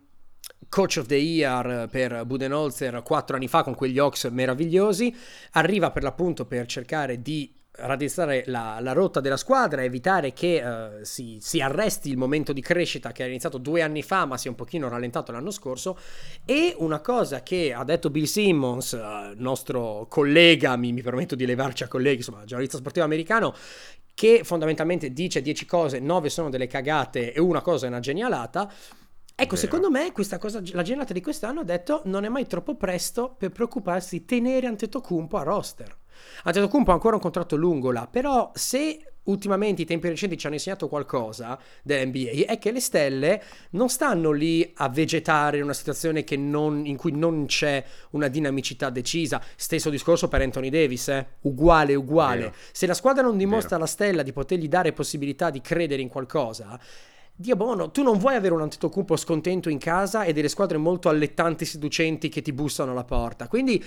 [0.69, 5.15] Coach of the Year per Budenholzer quattro anni fa con quegli Hawks meravigliosi,
[5.51, 11.03] arriva per l'appunto per cercare di raddrizzare la, la, rotta della squadra, evitare che uh,
[11.03, 14.47] si, si, arresti il momento di crescita che è iniziato due anni fa ma si
[14.47, 15.97] è un pochino rallentato l'anno scorso
[16.45, 21.45] e una cosa che ha detto Bill Simmons, uh, nostro collega, mi, mi, permetto di
[21.45, 23.53] levarci a colleghi, insomma giornalista sportivo americano,
[24.13, 28.71] che fondamentalmente dice 10 cose, 9 sono delle cagate e una cosa è una genialata.
[29.39, 29.55] Ecco, Vero.
[29.55, 33.35] secondo me questa cosa, la genialata di quest'anno ha detto non è mai troppo presto
[33.37, 35.95] per preoccuparsi di tenere Antetokounmpo a roster.
[36.43, 40.55] Antetokounmpo ha ancora un contratto lungo là, però se ultimamente i tempi recenti ci hanno
[40.55, 46.23] insegnato qualcosa dell'NBA è che le stelle non stanno lì a vegetare in una situazione
[46.37, 49.41] non, in cui non c'è una dinamicità decisa.
[49.55, 51.25] Stesso discorso per Anthony Davis, eh?
[51.41, 52.39] uguale, uguale.
[52.39, 52.53] Vero.
[52.71, 53.81] Se la squadra non dimostra Vero.
[53.81, 56.79] alla stella di potergli dare possibilità di credere in qualcosa,
[57.39, 61.07] Dio buono, tu non vuoi avere un Antetokounmpo scontento in casa e delle squadre molto
[61.07, 63.47] allettanti seducenti che ti bussano alla porta.
[63.47, 63.83] Quindi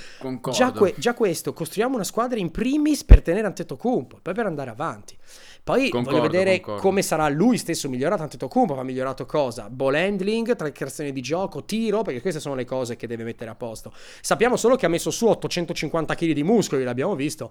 [0.52, 4.70] già, que- già, questo, costruiamo una squadra in primis per tenere Antetokounmpo, poi per andare
[4.70, 5.18] avanti.
[5.64, 6.80] Poi concordo, voglio vedere concordo.
[6.80, 9.68] come sarà lui stesso migliorato Antetokounmpo, ha migliorato cosa?
[9.68, 13.56] Ball handling, creazione di gioco, tiro, perché queste sono le cose che deve mettere a
[13.56, 13.92] posto.
[14.20, 17.50] Sappiamo solo che ha messo su 850 kg di muscoli, l'abbiamo visto.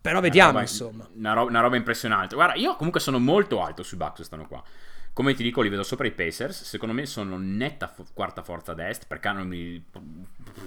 [0.00, 1.08] Però vediamo, una roba, insomma.
[1.16, 2.36] Una roba, una roba impressionante.
[2.36, 4.62] Guarda, io comunque sono molto alto sui Bucks quest'anno qua.
[5.12, 6.62] Come ti dico, li vedo sopra i Pacers.
[6.62, 9.82] Secondo me sono netta fo- quarta forza d'est, perché hanno il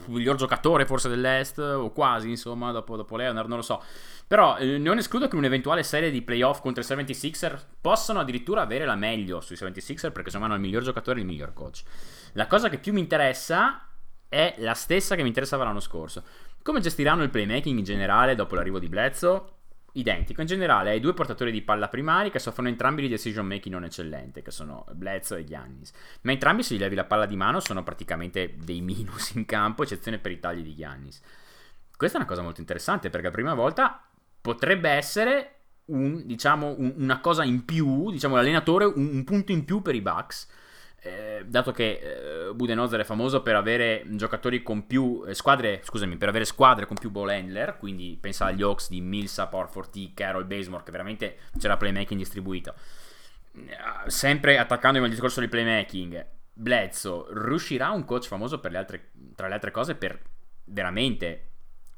[0.08, 3.82] miglior giocatore forse dell'est, o quasi, insomma, dopo, dopo Leonard, non lo so.
[4.28, 8.86] Però eh, non escludo che un'eventuale serie di playoff contro i 76er possano addirittura avere
[8.86, 11.84] la meglio sui 76er, perché insomma hanno il miglior giocatore e il miglior coach.
[12.34, 13.88] La cosa che più mi interessa
[14.28, 16.24] è la stessa che mi interessava l'anno scorso.
[16.64, 19.42] Come gestiranno il playmaking in generale dopo l'arrivo di Bledsoe?
[19.94, 20.42] Identico.
[20.42, 23.84] In generale hai due portatori di palla primari che soffrono entrambi di decision making non
[23.84, 25.92] eccellente, che sono Bledsoe e Giannis.
[26.22, 29.84] Ma entrambi se gli levi la palla di mano sono praticamente dei minus in campo,
[29.84, 31.22] eccezione per i tagli di Giannis.
[31.96, 34.06] Questa è una cosa molto interessante perché la prima volta
[34.42, 39.64] potrebbe essere un, diciamo, un, una cosa in più, diciamo l'allenatore un, un punto in
[39.66, 40.48] più per i Bucks
[41.04, 46.16] eh, dato che eh, Budenholzer è famoso per avere giocatori con più eh, squadre, scusami,
[46.16, 50.48] per avere squadre con più ball handler, quindi pensa agli Hawks di Millsap, Orford Carroll,
[50.48, 52.74] Basemore, che veramente c'era playmaking distribuito.
[53.54, 59.48] Eh, sempre attaccandomi al discorso di playmaking, Bledsoe riuscirà un coach famoso le altre, tra
[59.48, 60.20] le altre cose per
[60.66, 61.50] veramente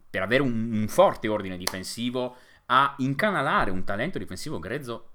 [0.10, 2.38] per avere un, un forte ordine difensivo,
[2.68, 5.10] a incanalare un talento difensivo grezzo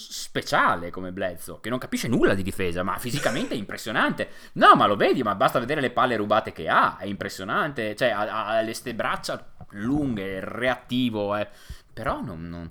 [0.00, 4.30] speciale come Bledsoe, che non capisce nulla di difesa, ma fisicamente è impressionante.
[4.52, 7.94] No, ma lo vedi, ma basta vedere le palle rubate che ha, è impressionante.
[7.94, 11.48] Cioè, ha, ha le ste braccia lunghe, reattivo, eh.
[11.92, 12.48] però non...
[12.48, 12.70] non...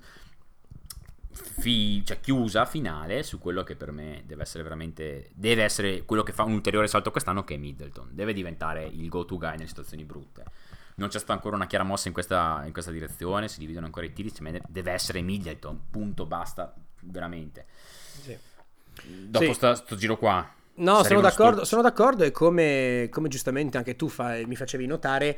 [1.31, 6.21] Fi, cioè chiusa finale su quello che per me deve essere veramente deve essere quello
[6.21, 9.51] che fa un ulteriore salto quest'anno che è Middleton deve diventare il go to guy
[9.51, 10.43] nelle situazioni brutte
[10.95, 14.05] non c'è stata ancora una chiara mossa in questa, in questa direzione si dividono ancora
[14.05, 14.33] i tiri
[14.67, 17.65] deve essere Middleton punto basta veramente.
[18.21, 18.37] Sì.
[19.03, 19.75] Dopo sì.
[19.75, 20.57] Sto giro qua.
[20.75, 25.37] No, sono d'accordo, sono d'accordo, e come, come giustamente anche tu fai, mi facevi notare,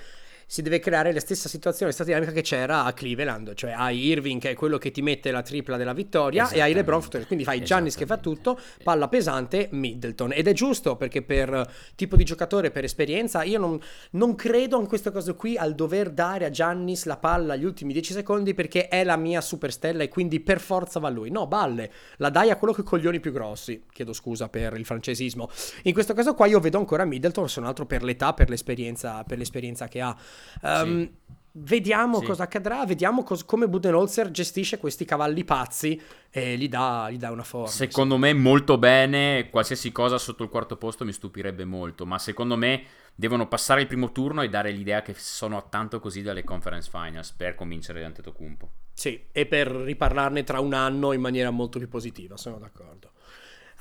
[0.52, 4.08] si deve creare la stessa situazione, la stessa dinamica che c'era a Cleveland, cioè hai
[4.08, 7.46] Irving che è quello che ti mette la tripla della vittoria e hai LeBron, quindi
[7.46, 10.34] fai Giannis che fa tutto, palla pesante, Middleton.
[10.34, 13.80] Ed è giusto perché per tipo di giocatore, per esperienza, io non,
[14.12, 17.94] non credo in questa cosa qui al dover dare a Giannis la palla agli ultimi
[17.94, 21.32] 10 secondi perché è la mia superstella e quindi per forza va lui.
[21.32, 23.86] No, balle, la dai a quello che coglioni più grossi.
[23.90, 25.50] Chiedo scusa per il francesismo.
[25.84, 29.24] In questo caso qua io vedo ancora Middleton, se non altro per l'età, per l'esperienza,
[29.24, 30.14] per l'esperienza che ha.
[30.62, 31.20] Um, sì.
[31.54, 32.28] Vediamo sì.
[32.28, 37.30] cosa accadrà, vediamo cos- come Budenholzer gestisce questi cavalli pazzi e gli dà, gli dà
[37.30, 37.68] una forma.
[37.68, 42.56] Secondo me molto bene, qualsiasi cosa sotto il quarto posto mi stupirebbe molto, ma secondo
[42.56, 46.46] me devono passare il primo turno e dare l'idea che sono a tanto così dalle
[46.46, 48.72] conference finals per convincere Antetokounmpo.
[48.94, 53.12] Sì, e per riparlarne tra un anno in maniera molto più positiva, sono d'accordo.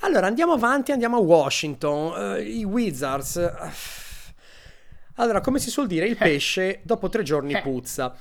[0.01, 2.35] Allora, andiamo avanti, andiamo a Washington.
[2.35, 3.35] Uh, I Wizards...
[3.35, 4.09] Uh,
[5.15, 6.15] allora, come si suol dire, il eh.
[6.15, 7.61] pesce dopo tre giorni eh.
[7.61, 8.15] puzza.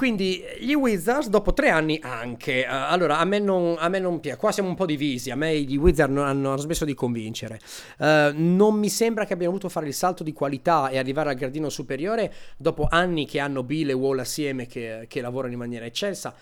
[0.00, 2.64] Quindi gli Wizards dopo tre anni anche.
[2.66, 4.38] Uh, allora, a me, non, a me non piace.
[4.38, 5.30] Qua siamo un po' divisi.
[5.30, 7.60] A me gli Wizards non hanno, hanno smesso di convincere.
[7.98, 11.36] Uh, non mi sembra che abbiano voluto fare il salto di qualità e arrivare al
[11.36, 15.84] gradino superiore dopo anni che hanno Bill e Wall assieme che, che lavorano in maniera
[15.84, 16.34] eccelsa.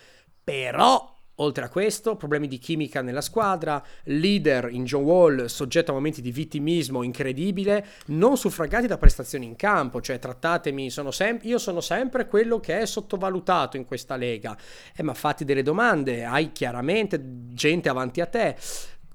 [0.44, 5.94] Però Oltre a questo, problemi di chimica nella squadra, leader in John Wall soggetto a
[5.94, 11.58] momenti di vittimismo incredibile, non suffragati da prestazioni in campo, cioè trattatemi, sono sem- io
[11.58, 14.56] sono sempre quello che è sottovalutato in questa lega.
[14.96, 17.20] Eh, ma fatti delle domande, hai chiaramente
[17.50, 18.56] gente avanti a te,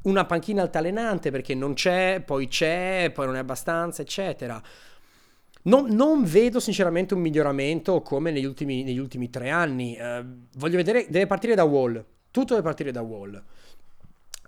[0.03, 4.61] una panchina altalenante perché non c'è, poi c'è, poi non è abbastanza, eccetera.
[5.63, 9.95] Non, non, vedo sinceramente un miglioramento come negli ultimi, negli ultimi tre anni.
[9.95, 10.23] Eh,
[10.55, 12.03] voglio vedere, deve partire da Wall.
[12.31, 13.41] Tutto deve partire da Wall.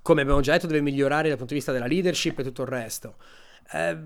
[0.01, 2.67] Come abbiamo già detto, deve migliorare dal punto di vista della leadership e tutto il
[2.67, 3.15] resto.
[3.71, 3.97] Eh,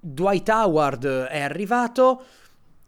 [0.00, 2.22] Dwight Howard è arrivato.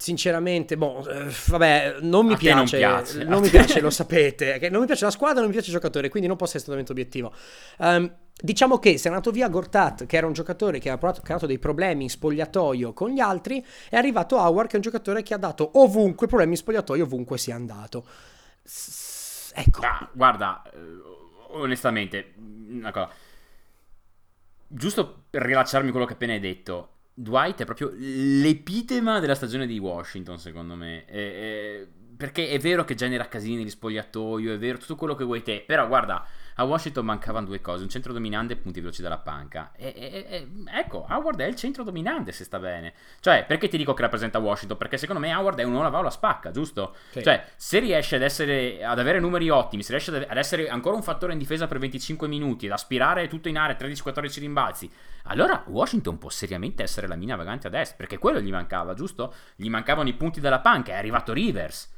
[0.01, 4.69] Sinceramente, boh, eh, vabbè, non mi piace, non, piace, non mi piace, lo sapete.
[4.71, 6.93] Non mi piace la squadra, non mi piace il giocatore, quindi non posso essere totalmente
[6.93, 7.35] obiettivo.
[7.79, 11.45] Um, Diciamo che se è andato via Gortat, che era un giocatore che ha creato
[11.47, 15.35] dei problemi in spogliatoio con gli altri, è arrivato Howard, che è un giocatore che
[15.35, 18.07] ha dato ovunque problemi in spogliatoio, ovunque sia andato.
[19.55, 19.81] Ecco.
[19.81, 20.79] Ah, guarda, eh,
[21.49, 23.11] onestamente, una cosa.
[24.69, 29.77] Giusto per rilacciarmi quello che appena hai detto, Dwight è proprio l'epitema della stagione di
[29.79, 31.05] Washington, secondo me.
[31.07, 35.25] E, e, perché è vero che genera casini negli spogliatoio, è vero tutto quello che
[35.25, 36.25] vuoi te, però guarda
[36.61, 39.71] a Washington mancavano due cose, un centro dominante e punti veloci dalla panca.
[39.77, 42.95] E, e, e, ecco, Howard è il centro dominante se sta bene.
[43.21, 44.77] Cioè, perché ti dico che rappresenta Washington?
[44.77, 46.97] Perché secondo me Howard è uno la va o la spacca, giusto?
[47.11, 47.23] Sì.
[47.23, 51.03] Cioè, se riesce ad, essere, ad avere numeri ottimi, se riesce ad essere ancora un
[51.03, 54.91] fattore in difesa per 25 minuti, ad aspirare tutto in area 13-14 rimbalzi,
[55.25, 59.33] allora Washington può seriamente essere la mina vagante a destra, perché quello gli mancava, giusto?
[59.55, 61.97] Gli mancavano i punti dalla panca, è arrivato Rivers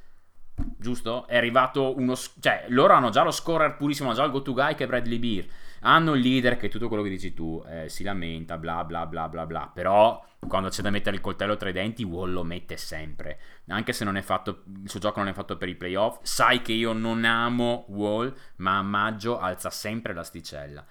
[0.78, 1.26] giusto?
[1.26, 2.14] È arrivato uno.
[2.14, 5.18] Cioè, loro hanno già lo scorer purissimo, hanno già il go-to guy che è Bradley
[5.18, 5.46] Beer.
[5.82, 9.28] Hanno il leader che tutto quello che dici tu eh, si lamenta, bla bla bla
[9.28, 9.70] bla bla.
[9.72, 13.38] Però quando c'è da mettere il coltello tra i denti, Wall lo mette sempre.
[13.68, 16.18] Anche se fatto, il suo gioco non è fatto per i playoff.
[16.22, 20.84] Sai che io non amo Wall, ma a maggio alza sempre l'asticella.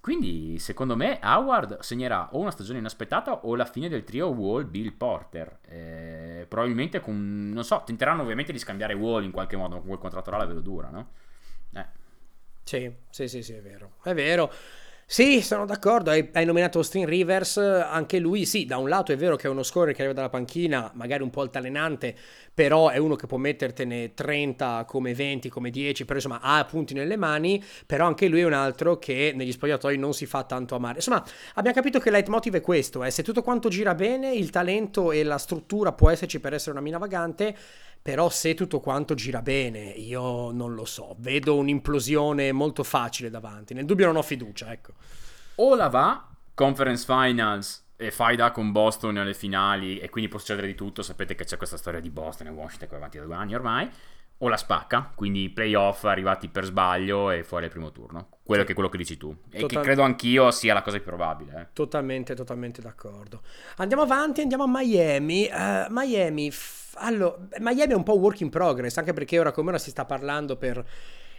[0.00, 4.68] Quindi, secondo me, Howard segnerà o una stagione inaspettata o la fine del trio Wall
[4.68, 5.58] Bill Porter.
[5.66, 7.50] Eh, probabilmente con.
[7.52, 10.46] non so, tenteranno ovviamente di scambiare Wall in qualche modo, con quel contratto là la
[10.46, 11.10] vedo dura, no?
[11.74, 11.86] Eh.
[12.64, 13.92] Sì, sì, sì, sì, è vero.
[14.02, 14.50] È vero.
[15.12, 19.16] Sì, sono d'accordo, hai, hai, nominato Austin Rivers, anche lui sì, da un lato è
[19.16, 22.14] vero che è uno scorer che arriva dalla panchina, magari un po' altalenante,
[22.54, 26.94] però è uno che può mettertene 30 come 20, come 10, però insomma ha punti
[26.94, 30.76] nelle mani, però anche lui è un altro che negli spogliatoi non si fa tanto
[30.76, 30.98] amare.
[30.98, 33.10] Insomma, abbiamo capito che il leitmotiv è questo, eh.
[33.10, 36.82] se tutto quanto gira bene, il talento e la struttura può esserci per essere una
[36.82, 37.56] mina vagante,
[38.10, 43.72] però se tutto quanto gira bene, io non lo so, vedo un'implosione molto facile davanti.
[43.72, 44.94] Nel dubbio non ho fiducia, ecco.
[45.54, 50.66] O la va, Conference Finals e faida con Boston alle finali e quindi può succedere
[50.66, 53.24] di tutto, sapete che c'è questa storia di Boston e Washington che va avanti da
[53.26, 53.88] due anni ormai,
[54.38, 58.72] o la spacca, quindi playoff arrivati per sbaglio e fuori al primo turno, quello che
[58.72, 59.68] è quello che dici tu, e Total...
[59.68, 61.60] che credo anch'io sia la cosa più probabile.
[61.60, 61.66] Eh.
[61.72, 63.42] Totalmente, totalmente d'accordo.
[63.76, 65.48] Andiamo avanti, andiamo a Miami.
[65.48, 69.68] Uh, Miami, f- allora, Miami è un po' work in progress, anche perché ora come
[69.68, 70.84] ora si sta parlando per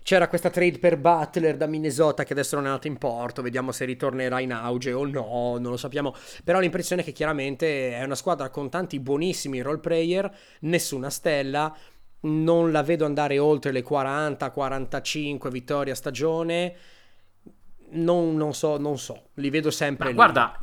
[0.04, 3.71] c'era questa trade per Butler da Minnesota che adesso non è andata in porto, vediamo
[3.71, 6.15] se ritornerà in auge o no, non lo sappiamo.
[6.45, 11.76] Però l'impressione è che chiaramente è una squadra con tanti buonissimi role player, nessuna stella,
[12.21, 16.76] non la vedo andare oltre le 40-45 vittorie a stagione.
[17.93, 20.10] Non, non, so, non so, li vedo sempre.
[20.10, 20.58] Ma guarda,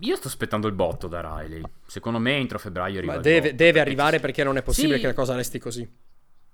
[0.00, 1.62] io sto aspettando il botto da Riley.
[1.86, 3.14] Secondo me entro febbraio arriva.
[3.14, 5.00] Ma deve, deve arrivare perché non è possibile sì.
[5.00, 5.88] che la cosa resti così.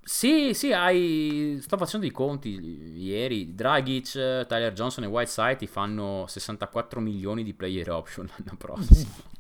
[0.02, 1.59] Sì, sì, hai...
[1.61, 3.55] sto facendo i conti ieri.
[3.55, 4.12] Dragic,
[4.46, 9.35] Tyler Johnson e Whiteside ti fanno 64 milioni di player option l'anno prossimo.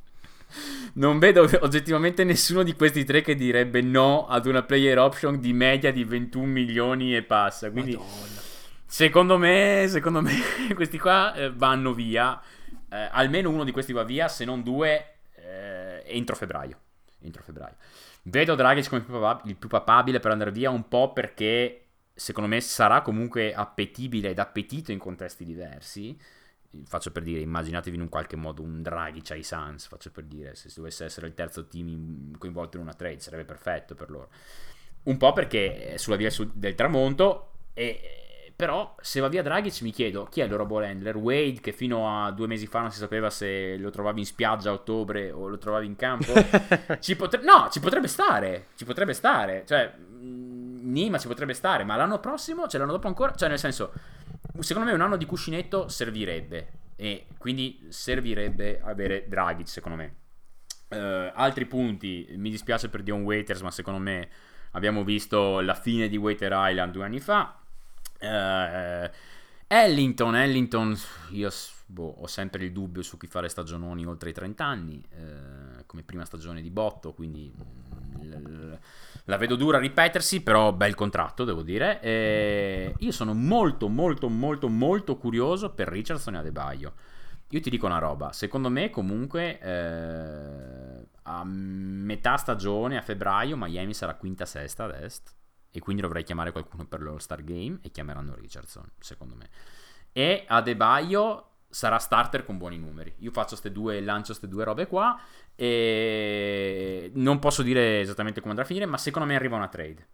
[0.94, 5.52] non vedo oggettivamente nessuno di questi tre che direbbe no ad una player option di
[5.52, 7.70] media di 21 milioni e passa.
[7.70, 8.45] Quindi, Madonna.
[8.86, 10.32] Secondo me, secondo me,
[10.74, 12.40] questi qua eh, vanno via.
[12.88, 16.78] Eh, almeno uno di questi va via, se non due, eh, entro febbraio.
[17.20, 17.76] Entro febbraio.
[18.22, 21.82] Vedo Dragic come il più, papab- il più papabile per andare via un po' perché
[22.12, 26.18] secondo me sarà comunque appetibile ed appetito in contesti diversi.
[26.84, 30.54] Faccio per dire, immaginatevi in un qualche modo un Dragic ai Suns, faccio per dire,
[30.54, 34.28] se dovesse essere il terzo team coinvolto in una trade sarebbe perfetto per loro.
[35.04, 38.25] Un po' perché è sulla via del tramonto e
[38.56, 41.14] però se va via Dragic mi chiedo chi è il loro ball handler?
[41.16, 44.70] Wade che fino a due mesi fa non si sapeva se lo trovavi in spiaggia
[44.70, 46.32] a ottobre o lo trovavi in campo.
[47.00, 49.64] ci potre- no, ci potrebbe stare, ci potrebbe stare.
[49.66, 53.58] Cioè, mm, Nima ci potrebbe stare, ma l'anno prossimo, cioè l'anno dopo ancora, cioè nel
[53.58, 53.92] senso,
[54.60, 56.72] secondo me un anno di cuscinetto servirebbe.
[56.96, 60.14] E quindi servirebbe avere Dragic, secondo me.
[60.88, 64.28] Uh, altri punti, mi dispiace per Dion Waiters, ma secondo me
[64.70, 67.60] abbiamo visto la fine di Waiter Island due anni fa
[68.20, 69.10] Uh,
[69.68, 70.96] Ellington, Ellington,
[71.30, 71.50] io
[71.86, 76.02] boh, ho sempre il dubbio su chi fare stagiononi oltre i 30 anni, uh, come
[76.02, 77.52] prima stagione di botto, quindi
[78.22, 78.78] l-
[79.24, 82.00] la vedo dura a ripetersi, però bel contratto devo dire.
[82.00, 86.92] E io sono molto molto molto molto curioso per Richardson e Adebaio.
[87.50, 93.94] Io ti dico una roba, secondo me comunque eh, a metà stagione, a febbraio, Miami
[93.94, 95.34] sarà quinta sesta ad est
[95.76, 99.50] e quindi dovrei chiamare qualcuno per l'All Star Game e chiameranno Richardson, secondo me.
[100.10, 103.12] E Adebayo sarà starter con buoni numeri.
[103.18, 105.20] Io faccio queste due, lancio queste due robe qua
[105.54, 110.08] e non posso dire esattamente come andrà a finire, ma secondo me arriva una trade.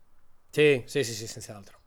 [0.51, 1.79] Sì, sì, sì, sì senz'altro.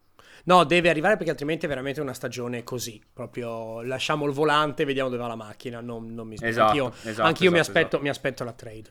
[0.46, 3.04] No, deve arrivare perché altrimenti è veramente una stagione così.
[3.12, 5.82] Proprio lasciamo il volante, vediamo dove va la macchina.
[5.82, 8.02] Non, non mi esatto, anch'io, esatto, anch'io esatto, mi, aspetto, esatto.
[8.02, 8.90] mi, aspetto, la trade.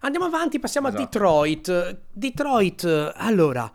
[0.00, 1.04] Andiamo avanti, passiamo a esatto.
[1.04, 2.00] Detroit.
[2.12, 3.72] Detroit, allora.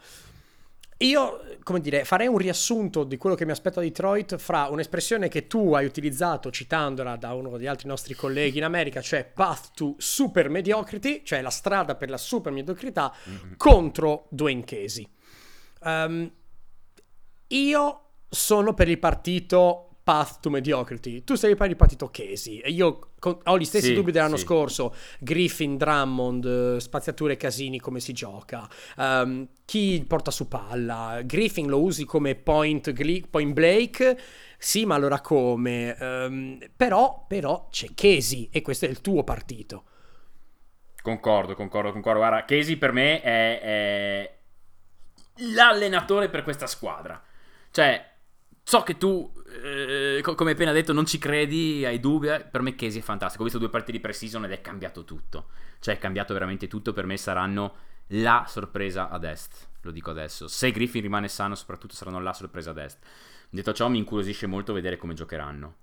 [1.03, 5.27] Io, come dire, farei un riassunto di quello che mi aspetto da Detroit fra un'espressione
[5.27, 9.71] che tu hai utilizzato citandola da uno degli altri nostri colleghi in America, cioè path
[9.73, 13.53] to super mediocrity, cioè la strada per la super mediocrità, mm-hmm.
[13.57, 15.09] contro Dwayne Casey.
[15.81, 16.31] Um,
[17.47, 21.23] io sono per il partito path to mediocrity.
[21.23, 24.43] Tu sei per il partito Casey e io ho gli stessi sì, dubbi dell'anno sì.
[24.43, 24.93] scorso.
[25.19, 28.67] Griffin, Drummond, spaziature casini, come si gioca.
[28.97, 31.21] Um, chi porta su palla?
[31.23, 32.91] Griffin lo usi come point,
[33.29, 34.17] point Blake?
[34.57, 35.95] Sì, ma allora come?
[35.99, 39.85] Um, però, però c'è Casey e questo è il tuo partito.
[41.01, 42.19] Concordo, concordo, concordo.
[42.19, 44.37] Guarda, Casey per me è, è
[45.53, 47.21] l'allenatore per questa squadra.
[47.71, 48.11] Cioè,
[48.63, 52.27] so che tu eh, come appena detto, non ci credi, hai dubbi.
[52.27, 53.41] Eh, per me Casey è fantastico.
[53.41, 55.47] Ho visto due partite di pre-season ed è cambiato tutto.
[55.79, 56.93] Cioè, è cambiato veramente tutto.
[56.93, 57.75] Per me saranno
[58.07, 59.69] la sorpresa ad est.
[59.81, 60.47] Lo dico adesso.
[60.47, 62.97] Se Griffin rimane sano, soprattutto saranno la sorpresa ad est.
[63.49, 65.75] Detto ciò, mi incuriosisce molto vedere come giocheranno.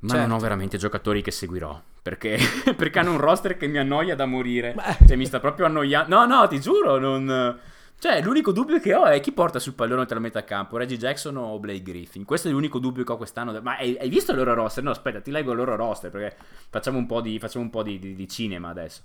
[0.00, 0.26] Ma certo.
[0.26, 1.80] non ho veramente giocatori che seguirò.
[2.02, 2.38] Perché,
[2.76, 4.74] perché hanno un roster che mi annoia da morire.
[4.74, 5.06] Beh.
[5.06, 6.14] Cioè, mi sta proprio annoiando.
[6.14, 7.60] No, no, ti giuro, non.
[8.02, 11.36] Cioè, l'unico dubbio che ho è chi porta sul pallone tra metà campo, Reggie Jackson
[11.36, 12.24] o Blake Griffin.
[12.24, 13.56] Questo è l'unico dubbio che ho quest'anno.
[13.62, 14.82] Ma hai, hai visto il loro roster?
[14.82, 16.36] No, aspetta, ti leggo il loro roster perché
[16.68, 19.02] facciamo un po' di, un po di, di, di cinema adesso.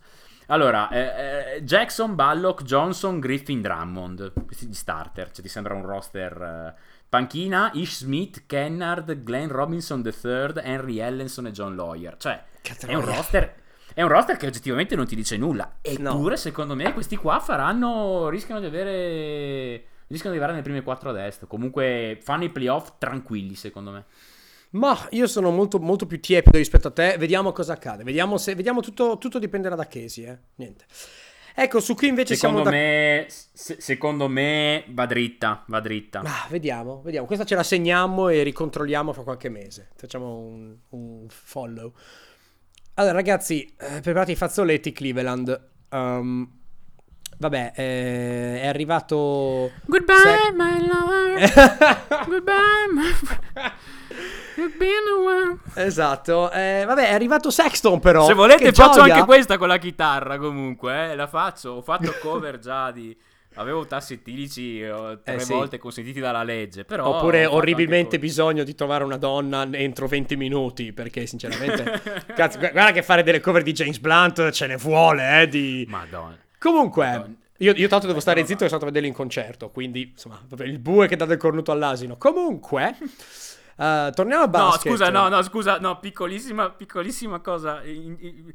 [0.47, 4.33] Allora, eh, eh, Jackson, Ballock, Johnson, Griffin, Drummond.
[4.33, 5.29] Questi gli starter.
[5.29, 6.41] Cioè, ti sembra un roster...
[6.41, 12.17] Eh, panchina, Ish Smith, Kennard, Glenn Robinson III, Henry Ellenson e John Lawyer.
[12.17, 12.95] Cioè, Catroia.
[12.95, 13.55] è un roster
[13.97, 15.77] è un roster che oggettivamente non ti dice nulla.
[15.81, 16.35] Eppure, no.
[16.35, 18.29] secondo me, questi qua faranno.
[18.29, 19.85] rischiano di avere.
[20.05, 21.47] rischiano di arrivare nelle prime quattro a destra.
[21.47, 24.05] Comunque, fanno i playoff tranquilli, secondo me.
[24.71, 27.15] Ma io sono molto, molto più tiepido rispetto a te.
[27.17, 28.03] Vediamo cosa accade.
[28.03, 28.53] Vediamo se.
[28.53, 30.37] Vediamo tutto, tutto dipenderà da Casey, eh.
[30.57, 30.85] Niente.
[31.55, 36.19] Ecco, su qui invece secondo siamo me, se, secondo me va dritta, va dritta.
[36.19, 37.25] Ah, vediamo, vediamo.
[37.25, 39.89] Questa ce la segniamo e ricontrolliamo fra qualche mese.
[39.95, 41.93] Facciamo un, un follow.
[42.99, 45.69] Allora, ragazzi, eh, preparate i fazzoletti Cleveland.
[45.91, 46.49] Um,
[47.37, 49.71] vabbè, eh, è arrivato.
[49.85, 52.25] Goodbye, Se- my lover.
[52.25, 53.71] Goodbye, my.
[55.75, 58.25] Esatto, eh, vabbè, è arrivato Sexton però.
[58.25, 59.13] Se volete faccio gioia.
[59.13, 63.15] anche questa con la chitarra comunque, eh, la faccio, ho fatto cover già di...
[63.57, 65.51] Avevo tassi etilici eh, tre eh, sì.
[65.51, 67.15] volte consentiti dalla legge, però...
[67.15, 72.01] Oppure orribilmente bisogno di trovare una donna entro 20 minuti, perché sinceramente...
[72.35, 75.85] cazzo, guarda che fare delle cover di James Blunt ce ne vuole, eh, di...
[75.89, 76.37] Madonna.
[76.57, 77.05] Comunque...
[77.05, 77.35] Madonna.
[77.59, 80.39] Io, io, tanto devo stare zitto e sono stato a vederlo in concerto, quindi insomma,
[80.59, 82.15] il bue che dà del cornuto all'asino.
[82.15, 82.95] Comunque,
[83.77, 84.85] uh, torniamo a basket.
[84.85, 87.83] No, scusa, no, no, scusa, no, piccolissima, piccolissima cosa.
[87.83, 88.53] In, in,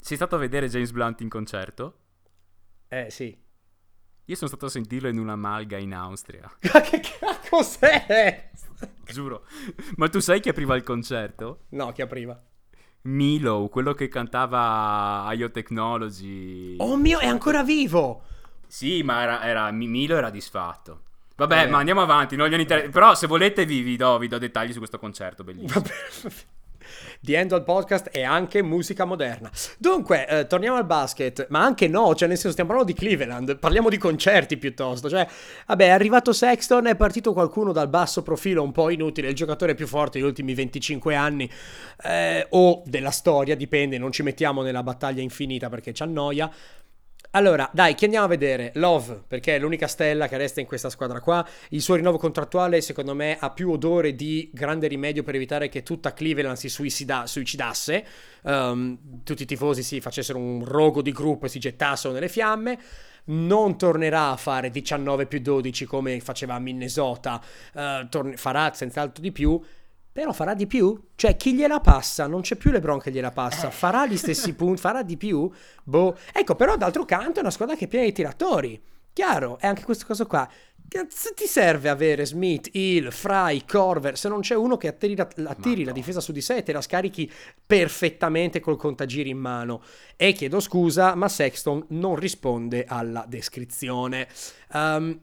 [0.00, 1.96] sei stato a vedere James Blunt in concerto?
[2.88, 3.36] Eh, sì.
[4.30, 6.48] Io sono stato a sentirlo in una malga in Austria.
[6.60, 7.02] che
[7.50, 8.50] cos'è?
[9.04, 9.42] Giuro.
[9.96, 11.62] Ma tu sai chi apriva il concerto?
[11.70, 12.40] No, chi apriva?
[13.02, 16.76] Milo, quello che cantava IO Technology.
[16.78, 18.22] Oh mio, è ancora vivo!
[18.68, 21.02] Sì, ma era, era, Milo era disfatto.
[21.34, 21.66] Vabbè, eh.
[21.66, 22.36] ma andiamo avanti.
[22.36, 25.80] Inter- però se volete vi, vi, do, vi, do, dettagli su questo concerto, bellissimo.
[25.80, 26.32] Vabbè.
[27.20, 29.50] The End of Podcast è anche musica moderna.
[29.78, 33.58] Dunque, eh, torniamo al basket, ma anche no, cioè nel senso stiamo parlando di Cleveland,
[33.58, 35.26] parliamo di concerti piuttosto, cioè,
[35.66, 39.74] vabbè, è arrivato Sexton, è partito qualcuno dal basso profilo un po' inutile, il giocatore
[39.74, 41.50] più forte degli ultimi 25 anni,
[42.04, 46.50] eh, o della storia, dipende, non ci mettiamo nella battaglia infinita perché ci annoia,
[47.32, 48.72] allora, dai, chi andiamo a vedere?
[48.74, 51.46] Love, perché è l'unica stella che resta in questa squadra qua.
[51.68, 55.84] Il suo rinnovo contrattuale, secondo me, ha più odore di grande rimedio per evitare che
[55.84, 58.04] tutta Cleveland si suicida- suicidasse.
[58.42, 62.78] Um, tutti i tifosi si facessero un rogo di gruppo e si gettassero nelle fiamme.
[63.26, 67.40] Non tornerà a fare 19 più 12 come faceva a Minnesota,
[67.74, 69.60] uh, torn- farà senz'altro di più
[70.12, 71.08] però farà di più?
[71.14, 72.26] Cioè, chi gliela passa?
[72.26, 73.68] Non c'è più LeBron che gliela passa.
[73.68, 73.70] Eh.
[73.70, 74.80] Farà gli stessi punti?
[74.80, 75.50] Farà di più?
[75.84, 76.16] Boh.
[76.32, 78.82] Ecco, però, d'altro canto, è una squadra che è piena di tiratori.
[79.12, 80.48] Chiaro, è anche questo caso qua.
[80.88, 85.28] Cazzo ti serve avere Smith, Hill, Fry, Corver se non c'è uno che attiri, la,
[85.44, 87.30] attiri la difesa su di sé e te la scarichi
[87.64, 89.82] perfettamente col contagiri in mano?
[90.16, 94.26] E chiedo scusa, ma Sexton non risponde alla descrizione.
[94.72, 95.20] Um,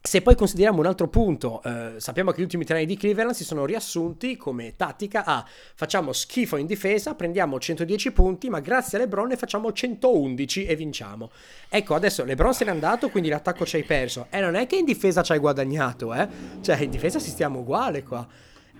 [0.00, 3.34] se poi consideriamo un altro punto, eh, sappiamo che gli ultimi tre anni di Cleveland
[3.34, 5.44] si sono riassunti come tattica a
[5.74, 10.76] facciamo schifo in difesa, prendiamo 110 punti, ma grazie a LeBron ne facciamo 111 e
[10.76, 11.30] vinciamo.
[11.68, 14.28] Ecco, adesso LeBron se n'è andato, quindi l'attacco ci hai perso.
[14.30, 16.28] E non è che in difesa ci hai guadagnato, eh?
[16.60, 18.26] Cioè, in difesa si stiamo uguale qua.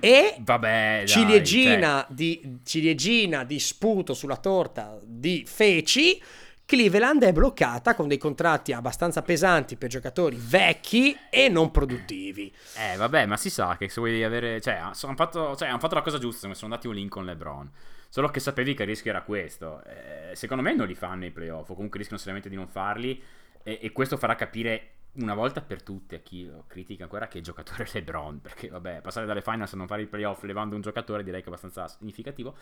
[0.01, 2.15] E Vabbè, dai, ciliegina, cioè...
[2.15, 6.23] di, ciliegina di sputo sulla torta di feci
[6.69, 12.55] Cleveland è bloccata con dei contratti abbastanza pesanti per giocatori vecchi e non produttivi.
[12.77, 14.61] Eh, vabbè, ma si sa che se vuoi avere.
[14.61, 17.71] Cioè, hanno fatto, cioè, han fatto, la cosa giusta, sono andati un link con LeBron.
[18.11, 19.83] Solo che sapevi che il rischio era questo.
[19.83, 23.19] Eh, secondo me non li fanno i playoff, o comunque rischiano seriamente di non farli.
[23.63, 27.85] E, e questo farà capire una volta per tutte a chi critica ancora che giocatore
[27.85, 31.25] è LeBron, perché vabbè, passare dalle finals a non fare i playoff levando un giocatore
[31.25, 32.57] direi che è abbastanza significativo.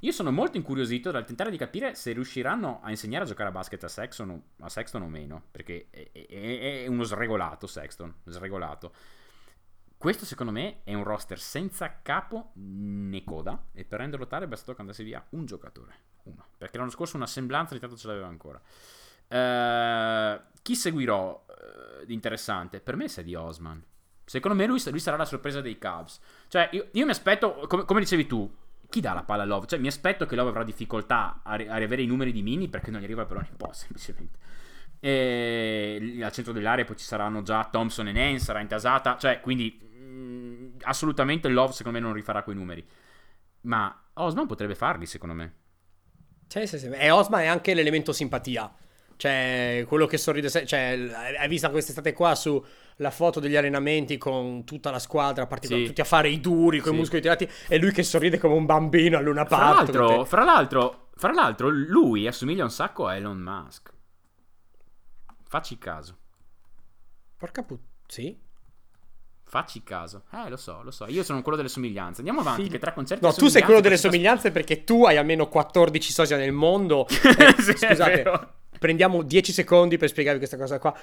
[0.00, 3.52] Io sono molto incuriosito dal tentare di capire se riusciranno a insegnare a giocare a
[3.52, 8.92] basket a Sexton, a Sexton o meno, perché è, è, è uno sregolato Sexton, sregolato.
[9.96, 14.48] Questo secondo me è un roster senza capo né coda e per renderlo tale è
[14.48, 18.06] bastato che andasse via un giocatore, uno, perché l'anno scorso una semblanza di tanto ce
[18.06, 18.58] l'aveva ancora.
[19.28, 21.44] Uh, chi seguirò
[22.08, 22.80] interessante?
[22.80, 23.82] Per me è Sadie Osman.
[24.24, 26.20] Secondo me lui, lui, sarà la sorpresa dei Cubs.
[26.48, 28.48] Cioè, io, io mi aspetto, come, come, dicevi tu,
[28.88, 29.66] chi dà la palla a Love?
[29.66, 32.90] Cioè, mi aspetto che Love avrà difficoltà a, a riavere i numeri di Mini perché
[32.92, 34.38] non gli arriva però un po', semplicemente.
[35.00, 39.16] E al centro dell'area poi ci saranno già Thompson e Nance, sarà intasata.
[39.16, 42.86] Cioè, quindi mh, mm, assolutamente Love secondo me non rifarà quei numeri.
[43.62, 45.54] Ma Osman potrebbe farli, secondo me.
[46.46, 46.86] Sì, sì, sì.
[46.86, 48.72] E Osman è anche l'elemento simpatia.
[49.20, 50.98] Cioè, quello che sorride, cioè,
[51.38, 55.84] hai visto quest'estate qua sulla foto degli allenamenti con tutta la squadra, sì.
[55.84, 56.94] tutti a fare i duri, con sì.
[56.94, 59.60] i muscoli tirati, e lui che sorride come un bambino a Luna Park.
[59.60, 63.92] Fra l'altro, fra l'altro, fra l'altro, lui assomiglia un sacco a Elon Musk.
[65.46, 66.16] Facci caso.
[67.36, 68.38] Porca puttana, sì.
[69.44, 70.22] Facci caso.
[70.32, 71.04] Eh, lo so, lo so.
[71.08, 72.20] Io sono quello delle somiglianze.
[72.20, 72.70] Andiamo avanti, sì.
[72.70, 76.38] che tra concerti No, tu sei quello delle somiglianze perché tu hai almeno 14 sosia
[76.38, 77.06] nel mondo.
[77.20, 80.98] Eh, sì, scusate prendiamo 10 secondi per spiegarvi questa cosa qua.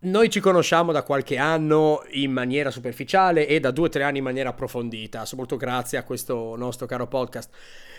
[0.00, 4.18] noi ci conosciamo da qualche anno in maniera superficiale e da due o tre anni
[4.18, 7.50] in maniera approfondita, molto grazie a questo nostro caro podcast.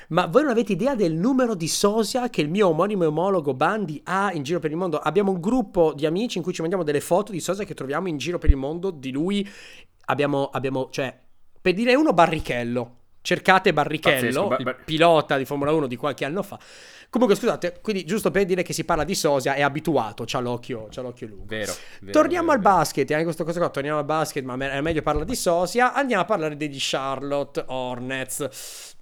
[0.07, 4.01] Ma voi non avete idea del numero di sosia che il mio omonimo omologo Bandi
[4.05, 4.99] ha in giro per il mondo?
[4.99, 8.07] Abbiamo un gruppo di amici in cui ci mandiamo delle foto di sosia che troviamo
[8.07, 9.47] in giro per il mondo di lui.
[10.05, 11.15] Abbiamo, abbiamo cioè,
[11.59, 12.97] per dire uno Barrichello.
[13.21, 16.59] Cercate Barrichello, Pazzesco, il pilota di Formula 1 di qualche anno fa.
[17.15, 20.89] Comunque, scusate, quindi giusto per dire che si parla di Sosia, è abituato, c'ha l'occhio,
[20.89, 21.45] c'ha l'occhio lungo.
[21.45, 21.71] Vero.
[22.01, 25.01] vero torniamo vero, al basket, anche questa cosa qua, torniamo al basket, ma è meglio
[25.01, 25.93] parlare di Sosia.
[25.93, 28.95] Andiamo a parlare degli Charlotte Hornets.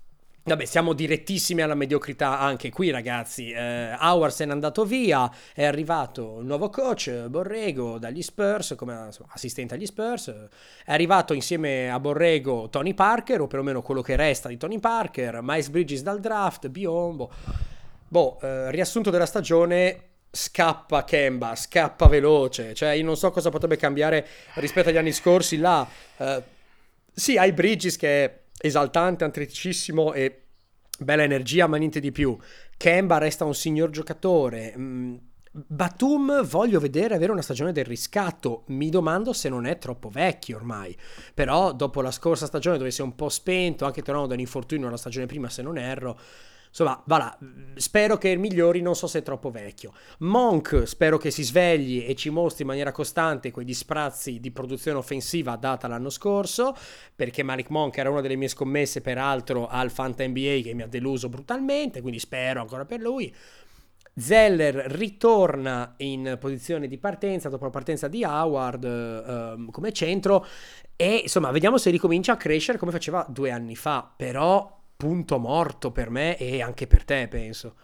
[0.43, 3.49] Vabbè, siamo direttissimi alla mediocrità anche qui, ragazzi.
[3.49, 9.05] Eh, Howard se n'è andato via, è arrivato il nuovo coach, Borrego, dagli Spurs, come
[9.07, 10.27] insomma, assistente agli Spurs.
[10.85, 15.39] È arrivato insieme a Borrego Tony Parker, o perlomeno quello che resta di Tony Parker,
[15.41, 17.31] Miles Bridges dal draft, Biombo.
[18.13, 23.75] Boh, eh, riassunto della stagione, scappa Kemba, scappa veloce, cioè io non so cosa potrebbe
[23.75, 25.87] cambiare rispetto agli anni scorsi là.
[26.17, 26.43] Eh,
[27.11, 30.43] sì, hai Bridges che è esaltante, atleticissimo e
[30.99, 32.37] bella energia, ma niente di più.
[32.77, 34.75] Kemba resta un signor giocatore.
[34.77, 35.15] Mm,
[35.49, 38.65] Batum voglio vedere avere una stagione del riscatto.
[38.67, 40.95] Mi domando se non è troppo vecchio ormai.
[41.33, 44.41] Però dopo la scorsa stagione dove si è un po' spento, anche tornando da un
[44.41, 46.19] infortunio la stagione prima se non erro,
[46.73, 47.37] Insomma, va
[47.75, 49.93] spero che migliori, non so se è troppo vecchio.
[50.19, 54.97] Monk, spero che si svegli e ci mostri in maniera costante quegli sprazzi di produzione
[54.97, 56.75] offensiva data l'anno scorso,
[57.15, 60.87] perché Malik Monk era una delle mie scommesse, peraltro, al Fanta NBA che mi ha
[60.87, 63.31] deluso brutalmente, quindi spero ancora per lui.
[64.15, 70.45] Zeller ritorna in posizione di partenza dopo la partenza di Howard eh, come centro
[70.95, 75.91] e insomma vediamo se ricomincia a crescere come faceva due anni fa, però punto morto
[75.91, 77.75] per me e anche per te, penso.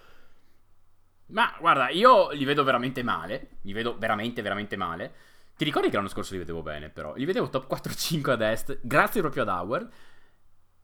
[1.28, 3.49] Ma guarda, io li vedo veramente male.
[3.62, 5.14] Li vedo veramente, veramente male.
[5.55, 7.14] Ti ricordi che l'anno scorso li vedevo bene, però?
[7.16, 9.89] Li vedevo top 4-5 ad est, grazie proprio ad Howard.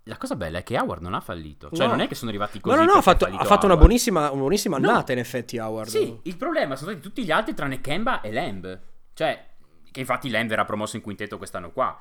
[0.07, 1.71] La cosa bella è che Howard non ha fallito.
[1.71, 1.93] Cioè, No.
[1.93, 2.75] non è che sono arrivati così.
[2.77, 4.89] No, no, no, ha fatto, ha fatto una buonissima, una buonissima No.
[4.89, 5.87] annata in effetti Howard.
[5.89, 8.79] Sì, il problema sono stati tutti gli altri tranne Kemba e Lamb.
[9.13, 9.45] Cioè,
[9.89, 11.99] che infatti Lamb verrà promosso in quintetto quest'anno qua.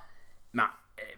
[0.50, 1.16] Ma eh,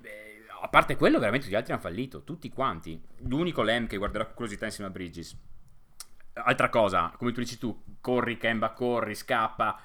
[0.67, 2.23] a parte quello, veramente gli altri hanno fallito.
[2.25, 3.01] Tutti quanti.
[3.29, 5.37] L'unico Lamb che guarderà con curiosità insieme a Bridges.
[6.35, 9.81] Altra cosa, come tu dici tu, corri, Kemba, corri, scappa.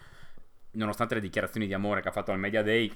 [0.71, 2.91] Nonostante le dichiarazioni di amore che ha fatto al Media Day,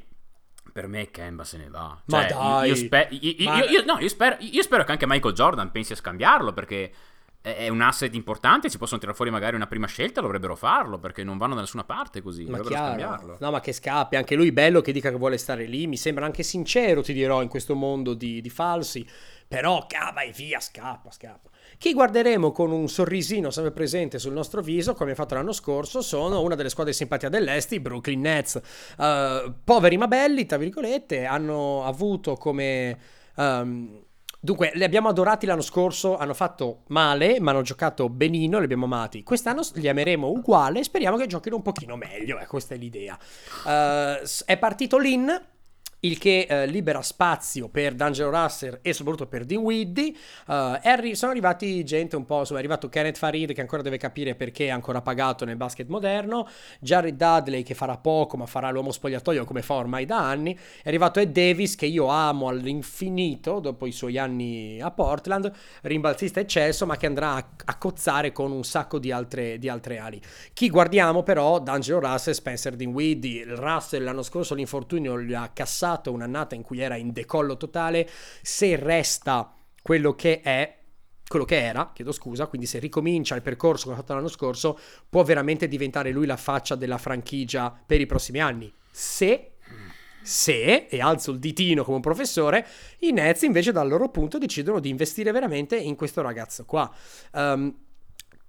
[0.74, 2.02] per me Kemba se ne va.
[2.06, 2.68] Ma Cioè, dai!
[2.70, 5.72] Io, spe- io- Ma- io- io- no, io spero, io spero che anche Michael Jordan
[5.72, 6.92] pensi a scambiarlo perché
[7.54, 8.70] è un asset importante.
[8.70, 11.84] Si possono tirare fuori magari una prima scelta, dovrebbero farlo perché non vanno da nessuna
[11.84, 12.46] parte così.
[12.46, 13.38] Ma dovrebbero chiaro, scambiarlo.
[13.40, 16.26] no, ma che scappi, anche lui bello che dica che vuole stare lì, mi sembra
[16.26, 19.08] anche sincero, ti dirò, in questo mondo di, di falsi,
[19.48, 21.50] però cava e via, scappa, scappa.
[21.78, 26.02] Chi guarderemo con un sorrisino sempre presente sul nostro viso, come ha fatto l'anno scorso,
[26.02, 28.60] sono una delle squadre simpatia dell'Est, i Brooklyn Nets.
[28.98, 32.98] Eh, poveri ma belli, tra virgolette, hanno avuto come...
[33.36, 34.04] ehm,
[34.46, 38.86] Dunque, li abbiamo adorati l'anno scorso, hanno fatto male, ma hanno giocato benino, li abbiamo
[38.86, 39.24] amati.
[39.24, 43.18] Quest'anno li ameremo uguale, speriamo che giochino un pochino meglio, eh, questa è l'idea.
[43.20, 45.36] S- è partito Lin,
[46.06, 50.14] il che eh, libera spazio per D'Angelo Russell e soprattutto per Dinwiddie.
[50.48, 53.82] Eh, è arri- sono arrivati gente un po', insomma, è arrivato Kenneth Farid che ancora
[53.82, 56.48] deve capire perché è ancora pagato nel basket moderno,
[56.80, 60.88] Jared Dudley che farà poco ma farà l'uomo spogliatoio come fa ormai da anni, è
[60.88, 65.52] arrivato Ed Davis che io amo all'infinito dopo i suoi anni a Portland,
[65.82, 69.98] rimbalzista eccelso ma che andrà a, a cozzare con un sacco di altre, di altre
[69.98, 70.22] ali.
[70.54, 76.56] Chi guardiamo però, D'Angelo Russell, Spencer Dinwiddie, Russell l'anno scorso l'infortunio gli ha cassato un'annata
[76.56, 78.10] in cui era in decollo totale,
[78.42, 80.80] se resta quello che è
[81.28, 84.78] quello che era, chiedo scusa, quindi se ricomincia il percorso come ha fatto l'anno scorso,
[85.10, 88.72] può veramente diventare lui la faccia della franchigia per i prossimi anni.
[88.92, 89.56] Se
[90.26, 92.66] se, e alzo il ditino come un professore,
[93.02, 96.92] i Nets invece dal loro punto decidono di investire veramente in questo ragazzo qua.
[97.34, 97.85] Um,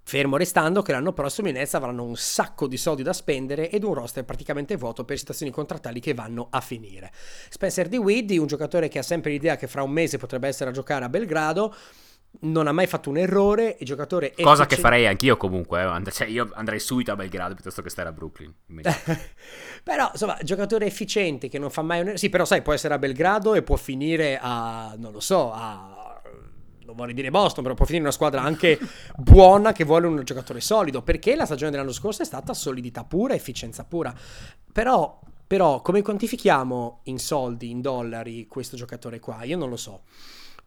[0.07, 3.83] Fermo restando che l'anno prossimo i Nets avranno un sacco di soldi da spendere ed
[3.83, 7.11] un roster praticamente vuoto per situazioni contrattuali che vanno a finire.
[7.49, 10.73] Spencer Dinwiddie, un giocatore che ha sempre l'idea che fra un mese potrebbe essere a
[10.73, 11.75] giocare a Belgrado,
[12.39, 15.81] non ha mai fatto un errore, il giocatore Cosa che effici- farei anch'io comunque.
[15.83, 16.11] eh.
[16.11, 18.53] Cioè, io andrei subito a Belgrado piuttosto che stare a Brooklyn.
[19.83, 22.93] però insomma giocatore efficiente che non fa mai un errore sì però sai può essere
[22.93, 26.06] a Belgrado e può finire a non lo so a
[26.87, 28.79] non vorrei dire Boston però può finire in una squadra anche
[29.17, 33.33] buona che vuole un giocatore solido perché la stagione dell'anno scorso è stata solidità pura
[33.33, 34.13] efficienza pura.
[34.71, 39.43] Però però come quantifichiamo in soldi in dollari questo giocatore qua?
[39.43, 40.03] Io non lo so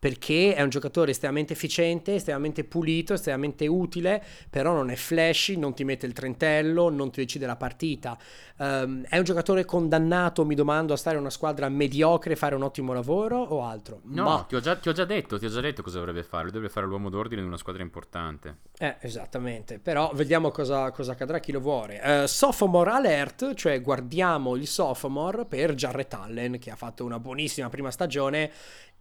[0.00, 5.74] perché è un giocatore estremamente efficiente, estremamente pulito, estremamente utile, però non è flashy, non
[5.74, 8.16] ti mette il trentello, non ti decide la partita.
[8.56, 12.62] Um, è un giocatore condannato, mi domando, a stare in una squadra mediocre fare un
[12.62, 14.00] ottimo lavoro o altro?
[14.04, 14.44] No, Ma...
[14.48, 16.44] ti, ho già, ti, ho già, detto, ti ho già detto cosa dovrebbe fare.
[16.44, 18.56] Lui dovrebbe fare l'uomo d'ordine in una squadra importante.
[18.78, 19.78] Eh, esattamente.
[19.78, 22.00] Però vediamo cosa, cosa accadrà chi lo vuole.
[22.02, 27.68] Uh, sophomore alert, cioè guardiamo il sophomore per Jarrett Allen, che ha fatto una buonissima
[27.68, 28.50] prima stagione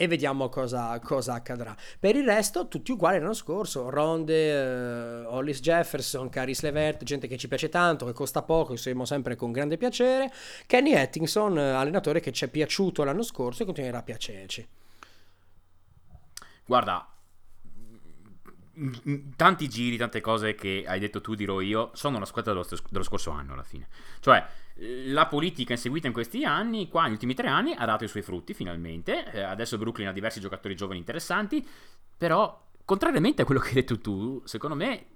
[0.02, 1.76] e vediamo cosa, cosa, accadrà.
[2.00, 7.36] Per il resto, tutti uguali l'anno scorso: Ronde, uh, Hollis Jefferson, Caris Levert, gente che
[7.36, 10.32] ci piace tanto, che costa poco, che seguiamo sempre con grande piacere.
[10.68, 14.66] Kenny Atkinson, allenatore che ci è piaciuto l'anno scorso e continuerà a piacerci.
[16.66, 17.06] Guarda,
[19.36, 23.04] tanti giri, tante cose che hai detto tu, dirò io, sono la squadra dello, dello,
[23.04, 23.88] scorso anno alla fine.
[24.20, 24.46] Cioè,
[25.08, 28.24] la politica inseguita in questi anni, qua negli ultimi tre anni, ha dato i suoi
[28.24, 29.32] frutti finalmente.
[29.32, 31.66] Eh, adesso Brooklyn ha diversi giocatori giovani interessanti,
[32.18, 35.08] però, contrariamente a quello che hai detto tu, secondo me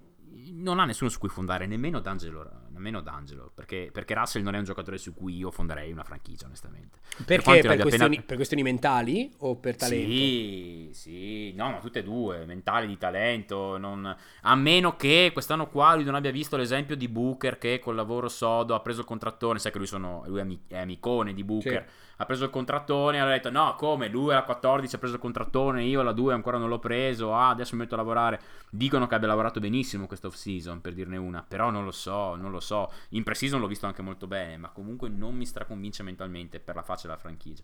[0.52, 4.58] non ha nessuno su cui fondare, nemmeno D'Angelo, nemmeno D'Angelo perché, perché, Russell non è
[4.58, 6.98] un giocatore su cui io fonderei una franchigia, onestamente.
[7.24, 7.60] Perché?
[7.60, 8.22] Per, per, questioni, appena...
[8.26, 10.10] per questioni, mentali o per talento?
[10.10, 14.16] Sì, sì, no, ma tutte e due, mentali di talento, non...
[14.42, 18.28] a meno che quest'anno qua lui non abbia visto l'esempio di Booker che col lavoro
[18.28, 21.44] sodo ha preso il contrattone, sai che lui, sono, lui è, amic- è amicone di
[21.44, 21.84] Booker.
[21.86, 24.08] Sì ha preso il contrattone ha detto no come?
[24.08, 27.48] Lui alla 14 ha preso il contrattone io alla 2 ancora non l'ho preso ah
[27.48, 28.40] adesso mi metto a lavorare.
[28.70, 32.36] Dicono che abbia lavorato benissimo questa off season per dirne una però non lo so
[32.36, 32.92] non lo so.
[33.10, 36.82] In pre-season l'ho visto anche molto bene ma comunque non mi straconvince mentalmente per la
[36.82, 37.62] faccia della franchigia.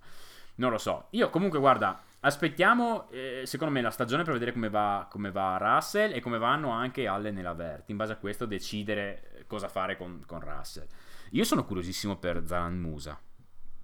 [0.57, 1.07] Non lo so.
[1.11, 5.57] Io comunque guarda aspettiamo eh, secondo me la stagione per vedere come va, come va
[5.59, 7.88] Russell e come vanno anche Allen e Lavert.
[7.90, 10.86] In base a questo decidere cosa fare con, con Russell.
[11.30, 13.18] Io sono curiosissimo per Zalan Musa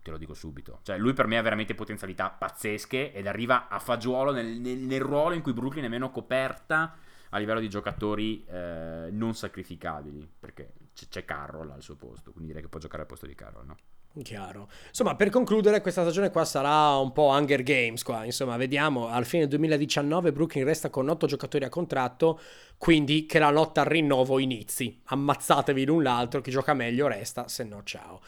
[0.06, 0.78] te lo dico subito.
[0.82, 5.00] Cioè, lui per me ha veramente potenzialità pazzesche ed arriva a fagiolo nel, nel, nel
[5.00, 6.94] ruolo in cui Brooklyn è meno coperta
[7.30, 12.48] a livello di giocatori eh, non sacrificabili, perché c- c'è Carroll al suo posto, quindi
[12.48, 13.76] direi che può giocare al posto di Carroll, no?
[14.22, 14.68] Chiaro.
[14.88, 18.24] Insomma, per concludere, questa stagione qua sarà un po' Hunger Games qua.
[18.24, 22.40] Insomma, vediamo, al fine 2019 Brooklyn resta con 8 giocatori a contratto,
[22.78, 25.02] quindi che la lotta al rinnovo inizi.
[25.04, 28.20] Ammazzatevi l'un l'altro, chi gioca meglio resta, se no ciao.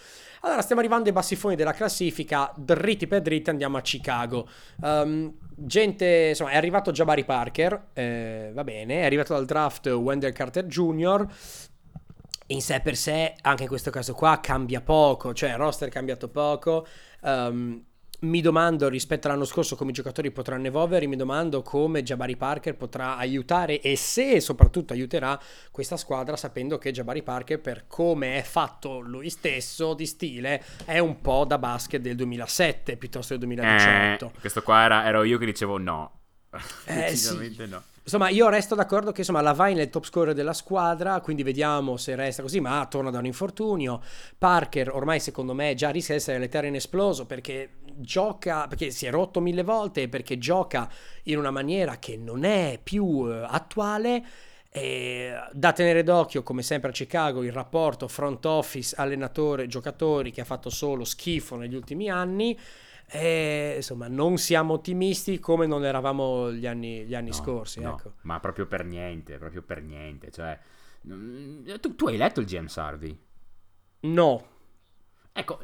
[0.43, 4.49] Allora, stiamo arrivando ai bassifoni della classifica, dritti per dritti andiamo a Chicago.
[4.81, 10.33] Um, gente, insomma, è arrivato Jabari Parker, eh, va bene, è arrivato dal draft Wendell
[10.33, 11.27] Carter Jr.,
[12.51, 15.91] in sé per sé, anche in questo caso qua, cambia poco, cioè il roster è
[15.91, 16.87] cambiato poco.
[17.21, 17.85] Um,
[18.21, 22.75] mi domando rispetto all'anno scorso come i giocatori potranno evolvere, mi domando come Jabari Parker
[22.75, 25.39] potrà aiutare e se soprattutto aiuterà
[25.71, 30.99] questa squadra sapendo che Jabari Parker per come è fatto lui stesso di stile è
[30.99, 34.27] un po' da basket del 2007 piuttosto del 2018.
[34.27, 36.13] Eh, questo qua era, ero io che dicevo no.
[36.87, 37.55] Eh, sì.
[37.69, 37.83] no.
[38.09, 41.99] Insomma, io resto d'accordo che insomma, Lavine è il top scorer della squadra, quindi vediamo
[41.99, 44.01] se resta così, ma torna da un infortunio.
[44.39, 47.69] Parker ormai secondo me già rischia di essere l'eterno esploso perché
[48.01, 50.91] gioca, perché si è rotto mille volte perché gioca
[51.25, 54.25] in una maniera che non è più uh, attuale.
[54.71, 60.43] E da tenere d'occhio, come sempre a Chicago, il rapporto front office, allenatore, giocatori che
[60.43, 62.59] ha fatto solo schifo negli ultimi anni.
[63.11, 67.81] E, insomma, non siamo ottimisti come non eravamo gli anni, gli anni no, scorsi.
[67.81, 68.13] No, ecco.
[68.23, 70.31] Ma proprio per niente, proprio per niente.
[70.31, 70.59] Cioè,
[71.81, 73.19] tu, tu, hai letto il James Harvey?
[74.01, 74.47] No.
[75.33, 75.61] Ecco,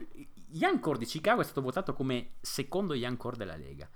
[0.55, 3.89] Young Core di Chicago è stato votato come secondo Young Core della Lega.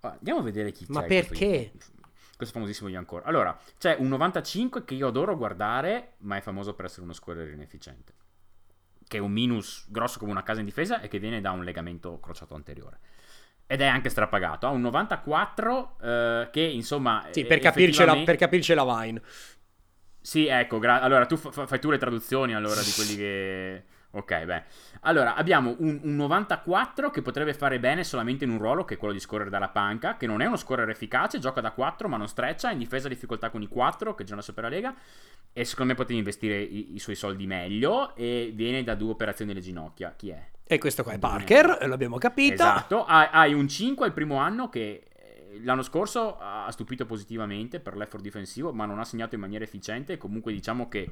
[0.00, 1.00] Andiamo a vedere chi Ma c'è.
[1.00, 1.70] Ma perché?
[1.70, 1.92] Questo,
[2.36, 3.24] questo famosissimo Young Core.
[3.24, 7.50] Allora, c'è un 95 che io adoro guardare, ma è famoso per essere uno scorer
[7.50, 8.24] inefficiente
[9.08, 11.64] che è un minus grosso come una casa in difesa e che viene da un
[11.64, 12.98] legamento crociato anteriore.
[13.66, 14.66] Ed è anche strapagato.
[14.66, 17.26] Ha un 94 eh, che insomma...
[17.30, 19.22] Sì, per, la, per capirci la Vine.
[20.20, 23.84] Sì, ecco, gra- allora tu f- fai tu le traduzioni allora di quelli che...
[24.12, 24.62] Ok, beh.
[25.00, 28.96] Allora, abbiamo un, un, 94 che potrebbe fare bene solamente in un ruolo che è
[28.96, 32.16] quello di scorrere dalla panca, che non è uno scorrere efficace, gioca da 4 ma
[32.16, 34.94] non streccia, in difesa difficoltà con i 4, che già la Lega,
[35.52, 39.50] e secondo me potevi investire i, i, suoi soldi meglio e viene da due operazioni
[39.50, 40.14] alle ginocchia.
[40.16, 40.48] Chi è?
[40.64, 42.54] E questo qua è Parker, l'abbiamo capito.
[42.54, 47.80] Esatto, hai, hai un 5 al primo anno che eh, l'anno scorso ha stupito positivamente
[47.80, 50.16] per l'effort difensivo, ma non ha segnato in maniera efficiente.
[50.16, 51.10] Comunque diciamo che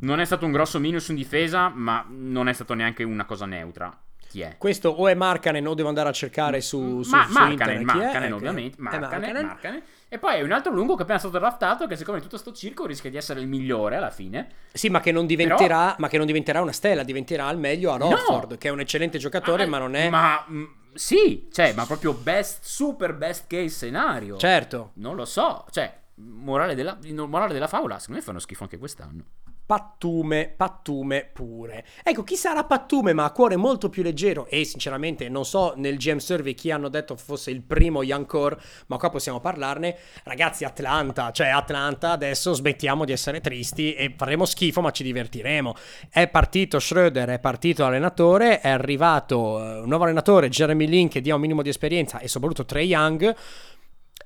[0.00, 3.46] non è stato un grosso minus in difesa, ma non è stato neanche una cosa
[3.46, 3.96] neutra.
[4.30, 4.54] Chi è?
[4.58, 8.32] Questo o è Markanen o devo andare a cercare su, su, ma, su Markanen, Markanen
[8.32, 8.76] ovviamente.
[8.78, 9.46] Markanen, Markanen.
[9.46, 9.82] Markanen.
[10.08, 12.40] E poi è un altro lungo che è appena stato draftato che secondo me tutto
[12.40, 14.48] sto circo rischia di essere il migliore alla fine.
[14.72, 15.94] Sì, ma che non diventerà, Però...
[15.98, 18.56] ma che non diventerà una stella, diventerà al meglio a Rockford, no.
[18.56, 20.08] che è un eccellente giocatore, ah, ma non è...
[20.08, 20.46] Ma
[20.94, 24.36] sì, cioè, ma proprio best, super best case scenario.
[24.36, 24.92] Certo.
[24.94, 26.96] Non lo so, cioè, morale della,
[27.26, 29.24] morale della favola, secondo me fanno schifo anche quest'anno.
[29.70, 31.84] Pattume, pattume pure.
[32.02, 35.96] Ecco, chi sarà pattume ma a cuore molto più leggero e sinceramente non so nel
[35.96, 38.58] GM Survey chi hanno detto fosse il primo Young Core,
[38.88, 39.96] ma qua possiamo parlarne.
[40.24, 45.76] Ragazzi, Atlanta, cioè Atlanta adesso smettiamo di essere tristi e faremo schifo ma ci divertiremo.
[46.10, 51.20] È partito Schroeder, è partito l'allenatore, è arrivato uh, un nuovo allenatore, Jeremy Lin che
[51.20, 53.36] dia un minimo di esperienza e soprattutto Trey Young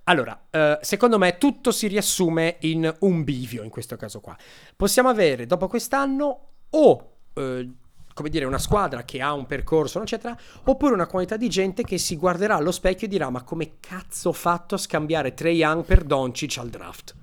[0.05, 4.37] allora, eh, secondo me tutto si riassume in un bivio in questo caso qua.
[4.77, 7.71] Possiamo avere dopo quest'anno o eh,
[8.15, 11.99] come dire, una squadra che ha un percorso, eccetera, oppure una quantità di gente che
[11.99, 15.85] si guarderà allo specchio e dirà: Ma come cazzo ho fatto a scambiare Trey Young
[15.85, 17.15] per Doncic al draft?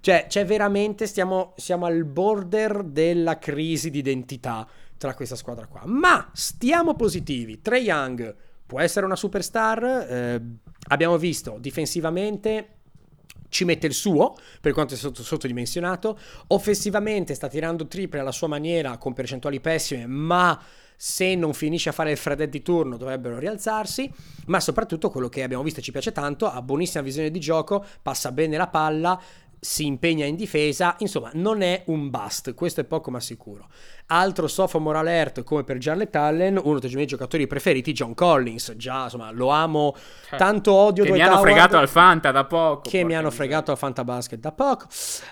[0.00, 5.82] Cioè, c'è veramente, stiamo, siamo al border della crisi di identità tra questa squadra qua.
[5.84, 7.60] Ma stiamo positivi.
[7.60, 8.34] Trey Young
[8.66, 9.84] può essere una superstar.
[9.84, 10.42] Eh,
[10.88, 12.68] abbiamo visto difensivamente
[13.54, 16.18] ci mette il suo per quanto è sotto, sottodimensionato.
[16.48, 20.60] Offensivamente sta tirando triple alla sua maniera con percentuali pessime, ma
[20.96, 24.10] se non finisce a fare il Fred di turno dovrebbero rialzarsi,
[24.46, 28.32] ma soprattutto quello che abbiamo visto ci piace tanto, ha buonissima visione di gioco, passa
[28.32, 29.20] bene la palla,
[29.64, 33.66] si impegna in difesa, insomma non è un bust, questo è poco ma sicuro.
[34.08, 39.04] Altro sophomore alert come per Jarlett Allen, uno dei miei giocatori preferiti, John Collins, già
[39.04, 39.96] insomma lo amo,
[40.28, 42.90] cioè, tanto odio che mi hanno fregato al Fanta da poco.
[42.90, 44.84] Che mi hanno fregato al Fanta Basket da poco.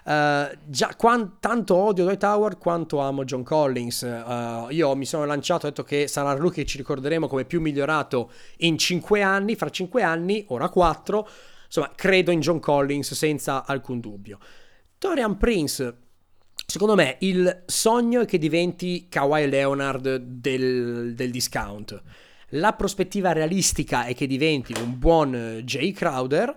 [0.05, 4.01] Uh, già quant- tanto odio Dwight Howard quanto amo John Collins.
[4.01, 7.61] Uh, io mi sono lanciato, ho detto che sarà rookie che ci ricorderemo come più
[7.61, 11.29] migliorato in 5 anni, fra 5 anni, ora 4
[11.75, 14.39] Insomma, credo in John Collins senza alcun dubbio.
[14.99, 15.97] Torian Prince,
[16.67, 22.03] secondo me, il sogno è che diventi Kawhi Leonard del, del discount.
[22.49, 26.55] La prospettiva realistica è che diventi un buon Jay Crowder,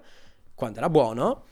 [0.54, 1.46] quando era buono,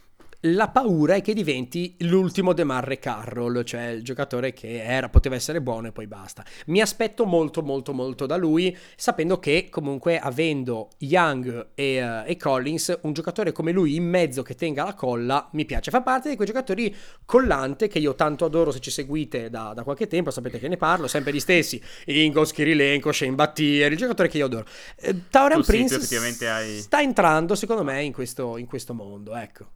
[0.45, 5.61] la paura è che diventi l'ultimo DeMarre Carroll, cioè il giocatore che era, poteva essere
[5.61, 6.43] buono e poi basta.
[6.65, 12.35] Mi aspetto molto molto molto da lui, sapendo che comunque avendo Young e, uh, e
[12.35, 15.91] Collins, un giocatore come lui in mezzo che tenga la colla, mi piace.
[15.91, 19.83] Fa parte di quei giocatori collante che io tanto adoro se ci seguite da, da
[19.83, 24.27] qualche tempo, sapete che ne parlo, sempre gli stessi, Ingos, Kirilenko, Shane Battier, il giocatore
[24.27, 24.65] che io adoro.
[24.97, 26.79] Eh, Tauren Prince sì, hai...
[26.79, 29.67] sta entrando secondo me in questo, in questo mondo, ecco.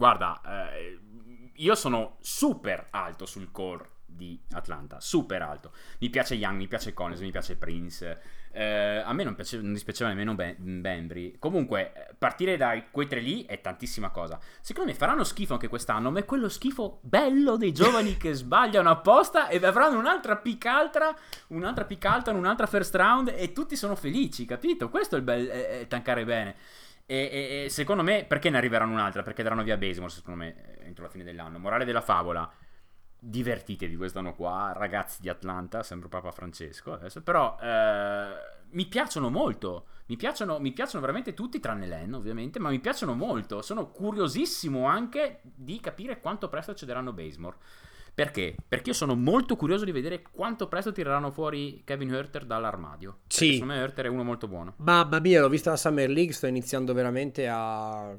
[0.00, 0.40] Guarda,
[0.72, 0.98] eh,
[1.56, 5.72] io sono super alto sul core di Atlanta, super alto.
[5.98, 8.18] Mi piace Young, mi piace Collins, mi piace Prince.
[8.50, 11.36] Eh, a me non, piace, non dispiaceva nemmeno ben, Bembry.
[11.38, 14.40] Comunque, partire da quei tre lì è tantissima cosa.
[14.62, 18.88] Secondo me faranno schifo anche quest'anno, ma è quello schifo bello dei giovani che sbagliano
[18.88, 21.14] apposta e avranno un'altra pick altra,
[21.48, 24.88] un'altra pick alta, un'altra first round e tutti sono felici, capito?
[24.88, 26.56] Questo è il bel è, è tankare bene.
[27.12, 29.24] E, e, secondo me, perché ne arriveranno un'altra?
[29.24, 31.58] Perché daranno via Basemore, secondo me, entro la fine dell'anno.
[31.58, 32.48] Morale della favola,
[33.18, 38.28] divertitevi quest'anno qua, ragazzi di Atlanta, sembro Papa Francesco adesso, però eh,
[38.70, 39.86] mi piacciono molto.
[40.06, 43.60] Mi piacciono, mi piacciono veramente tutti, tranne Len, ovviamente, ma mi piacciono molto.
[43.60, 47.56] Sono curiosissimo anche di capire quanto presto cederanno Basemore.
[48.14, 48.54] Perché?
[48.66, 53.20] Perché io sono molto curioso di vedere quanto presto tireranno fuori Kevin Herter dall'armadio.
[53.26, 53.54] Sì.
[53.54, 54.74] Secondo me Herter è uno molto buono.
[54.78, 58.16] Mamma mia, l'ho vista la Summer League, sto iniziando veramente a...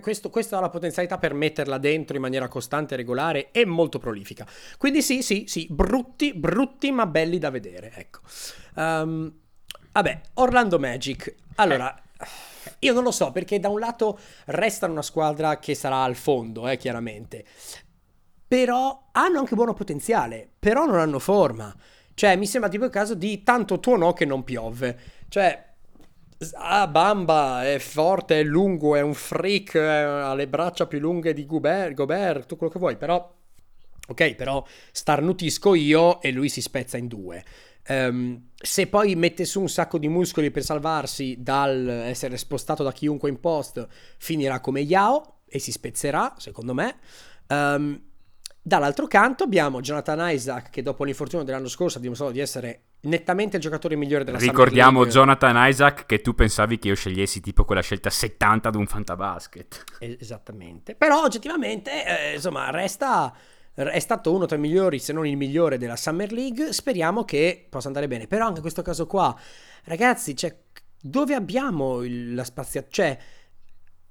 [0.00, 4.46] Questo, questo, ha la potenzialità per metterla dentro in maniera costante, regolare e molto prolifica.
[4.78, 8.20] Quindi sì, sì, sì, brutti, brutti ma belli da vedere, ecco.
[8.76, 9.32] Um,
[9.92, 11.34] vabbè, Orlando Magic.
[11.56, 11.94] Allora...
[12.80, 16.66] Io non lo so perché da un lato resta una squadra che sarà al fondo,
[16.68, 17.44] eh, chiaramente
[18.54, 21.74] però hanno anche buono potenziale, però non hanno forma.
[22.14, 24.96] Cioè, mi sembra tipo il caso di tanto tuonò che non piove.
[25.26, 25.74] Cioè,
[26.52, 31.46] ah, Bamba è forte, è lungo, è un freak, ha le braccia più lunghe di
[31.46, 33.28] Gobert, Gobert, tutto quello che vuoi, però...
[34.06, 37.42] Ok, però starnutisco io e lui si spezza in due.
[37.88, 42.92] Um, se poi mette su un sacco di muscoli per salvarsi dal essere spostato da
[42.92, 43.84] chiunque in post,
[44.16, 46.98] finirà come Yao e si spezzerà, secondo me.
[47.48, 48.12] Um,
[48.66, 53.56] Dall'altro canto abbiamo Jonathan Isaac che dopo l'infortunio dell'anno scorso ha dimostrato di essere nettamente
[53.56, 57.82] il giocatore migliore della Ricordiamo Jonathan Isaac che tu pensavi che io scegliessi tipo quella
[57.82, 59.84] scelta 70 ad un fantabasket.
[59.98, 60.94] Esattamente.
[60.94, 63.36] Però oggettivamente, eh, insomma, resta
[63.74, 66.72] è stato uno tra i migliori, se non il migliore della Summer League.
[66.72, 68.26] Speriamo che possa andare bene.
[68.26, 69.38] Però anche in questo caso qua,
[69.84, 70.56] ragazzi, cioè,
[70.98, 72.86] dove abbiamo il, la spazia?
[72.88, 73.18] Cioè,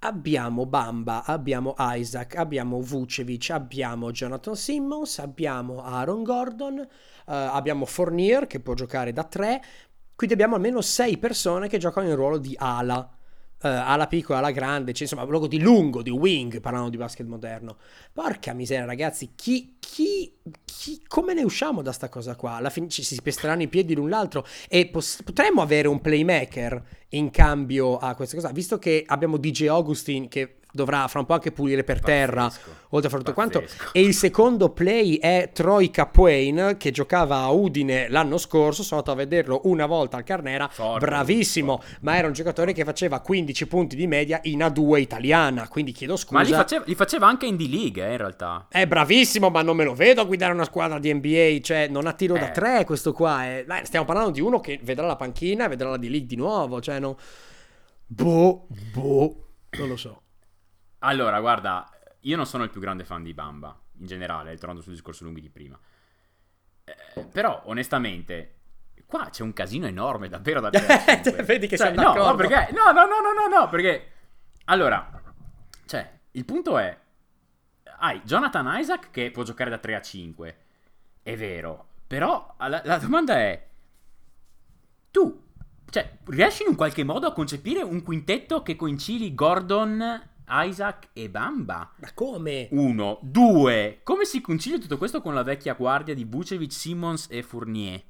[0.04, 6.86] abbiamo Bamba, abbiamo Isaac, abbiamo Vucevic, abbiamo Jonathan Simmons, abbiamo Aaron Gordon, uh,
[7.26, 9.64] abbiamo Fournier che può giocare da 3.
[10.16, 13.10] Quindi abbiamo almeno sei persone che giocano in ruolo di ala
[13.64, 17.26] uh, ala piccola, ala grande, cioè, insomma, logo di lungo, di wing, parlando di basket
[17.26, 17.78] moderno.
[18.12, 20.34] Porca miseria, ragazzi, chi, chi,
[20.66, 22.56] chi come ne usciamo da sta cosa qua?
[22.56, 26.84] Alla fine ci si pesteranno i piedi l'un l'altro e pos- potremmo avere un playmaker
[27.10, 31.34] in cambio a questa cosa, visto che abbiamo DJ Augustin che dovrà fra un po'
[31.34, 32.26] anche pulire per Pazzesco.
[32.26, 32.52] terra,
[32.90, 33.64] oltre a fare tutto quanto.
[33.92, 39.16] E il secondo play è Troy Capuane, che giocava a Udine l'anno scorso, sono andato
[39.16, 41.98] a vederlo una volta al Carnera, forte, bravissimo, forte.
[42.02, 46.18] ma era un giocatore che faceva 15 punti di media in A2 italiana, quindi chiedo
[46.18, 46.40] scusa.
[46.40, 48.66] Ma li faceva, li faceva anche in D-League, eh, in realtà.
[48.68, 52.08] È bravissimo, ma non me lo vedo a guidare una squadra di NBA, cioè non
[52.08, 52.40] ha tiro eh.
[52.40, 53.46] da tre questo qua.
[53.46, 53.66] Eh.
[53.84, 57.00] Stiamo parlando di uno che vedrà la panchina e vedrà la D-League di nuovo, cioè
[57.00, 57.18] no...
[58.06, 59.48] Boh, boh,
[59.78, 60.23] non lo so.
[61.06, 61.90] Allora, guarda,
[62.22, 65.42] io non sono il più grande fan di Bamba, in generale, tornando sul discorso lunghi
[65.42, 65.78] di prima.
[66.86, 68.56] Eh, però, onestamente,
[69.06, 71.44] qua c'è un casino enorme davvero da dire.
[71.44, 74.12] Vedi che cioè, sei no, no, perché, no, no, no, no, no, perché...
[74.66, 75.22] Allora,
[75.86, 76.98] cioè, il punto è...
[78.00, 80.58] Hai Jonathan Isaac che può giocare da 3 a 5.
[81.22, 81.88] È vero.
[82.08, 83.68] Però la, la domanda è...
[85.12, 85.44] Tu,
[85.90, 91.94] cioè, riesci in qualche modo a concepire un quintetto che coincidi Gordon Isaac e Bamba.
[91.98, 92.68] Ma come?
[92.72, 93.20] Uno.
[93.22, 94.00] Due.
[94.04, 98.02] Come si concilia tutto questo con la vecchia guardia di Vucevic, Simmons e Fournier?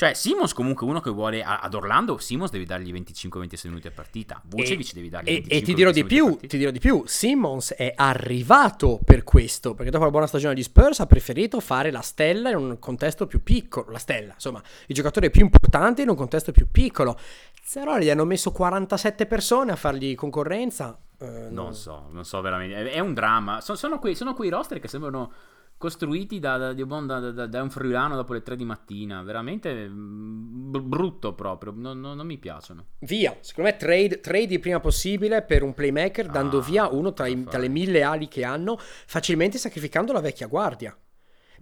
[0.00, 4.40] Cioè, Simmons comunque uno che vuole ad Orlando, Simmons devi dargli 25-26 minuti a partita.
[4.46, 7.74] Vucevic devi dargli 25 e, e ti dirò di più, ti dirò di più, Simmons
[7.74, 12.00] è arrivato per questo, perché dopo la buona stagione di Spurs ha preferito fare la
[12.00, 16.16] stella in un contesto più piccolo, la stella, insomma, il giocatore più importante in un
[16.16, 17.18] contesto più piccolo.
[17.62, 20.98] Zeroli gli hanno messo 47 persone a fargli concorrenza.
[21.20, 21.72] Eh, non no.
[21.72, 22.76] so, non so veramente.
[22.76, 23.60] È, è un dramma.
[23.60, 25.32] Sono, sono, quei, sono, quei, roster che sembrano
[25.76, 29.22] costruiti da, da, da, da, un friulano dopo le 3 di mattina.
[29.22, 31.74] Veramente mm, brutto proprio.
[31.76, 32.86] Non, non, non mi piacciono.
[33.00, 33.36] Via.
[33.40, 37.26] Secondo me trade, trade il prima possibile per un playmaker, ah, dando via uno tra,
[37.26, 40.96] i, tra le mille ali che hanno, facilmente sacrificando la vecchia guardia.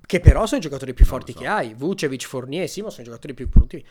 [0.07, 1.41] Che però sono i giocatori più forti so.
[1.41, 1.75] che hai.
[1.75, 3.85] Vucevic, Fournier, Simo sono i giocatori più produttivi.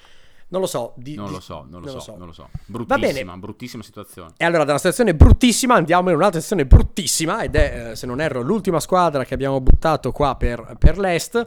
[0.50, 0.94] Non lo so.
[0.96, 2.50] Di, non, lo so non, lo, non so, so, non lo so.
[2.66, 4.34] Bruttissima, bruttissima situazione.
[4.38, 8.06] E allora, da una situazione bruttissima andiamo in un'altra situazione bruttissima ed è, eh, se
[8.06, 11.46] non erro, l'ultima squadra che abbiamo buttato qua per, per l'Est.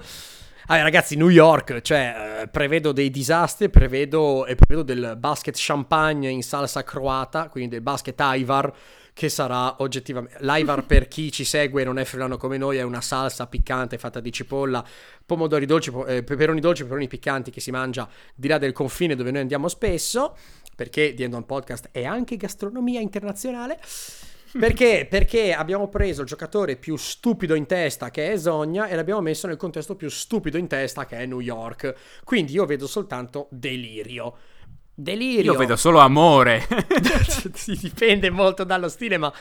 [0.66, 6.28] Allora, ragazzi, New York, cioè, eh, prevedo dei disastri, prevedo, e prevedo del basket champagne
[6.28, 8.72] in salsa croata, quindi del basket Ivar
[9.20, 10.38] che sarà oggettivamente...
[10.40, 13.98] L'Ivar per chi ci segue e non è friulano come noi è una salsa piccante
[13.98, 14.82] fatta di cipolla,
[15.26, 19.30] pomodori dolci, eh, peperoni dolci, peperoni piccanti che si mangia di là del confine dove
[19.30, 20.34] noi andiamo spesso,
[20.74, 23.78] perché The End On Podcast è anche gastronomia internazionale.
[24.58, 25.04] Perché?
[25.10, 29.46] Perché abbiamo preso il giocatore più stupido in testa che è Esonia e l'abbiamo messo
[29.46, 32.22] nel contesto più stupido in testa che è New York.
[32.24, 34.34] Quindi io vedo soltanto delirio.
[35.00, 35.52] Delirio.
[35.52, 36.66] Io vedo solo amore.
[37.80, 39.32] dipende molto dallo stile, ma...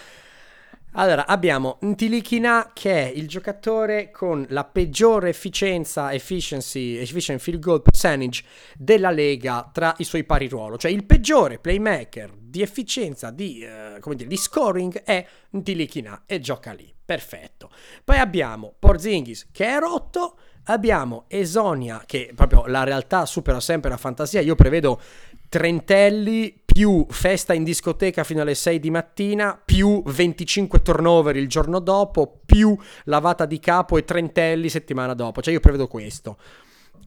[0.94, 7.84] Allora, abbiamo Ntilikina che è il giocatore con la peggiore efficienza, efficiency, efficient field goal
[7.84, 8.44] percentage
[8.76, 10.78] della Lega tra i suoi pari ruolo.
[10.78, 13.64] Cioè il peggiore playmaker di efficienza, di,
[14.00, 16.92] come dire, di scoring è Ntilikina e gioca lì.
[17.06, 17.70] Perfetto.
[18.04, 20.38] Poi abbiamo Porzingis che è rotto,
[20.74, 24.42] abbiamo Esonia che proprio la realtà supera sempre la fantasia.
[24.42, 25.00] Io prevedo
[25.50, 31.80] Trentelli più festa in discoteca fino alle 6 di mattina, più 25 turnover il giorno
[31.80, 35.42] dopo, più lavata di capo e Trentelli settimana dopo.
[35.42, 36.38] Cioè io prevedo questo.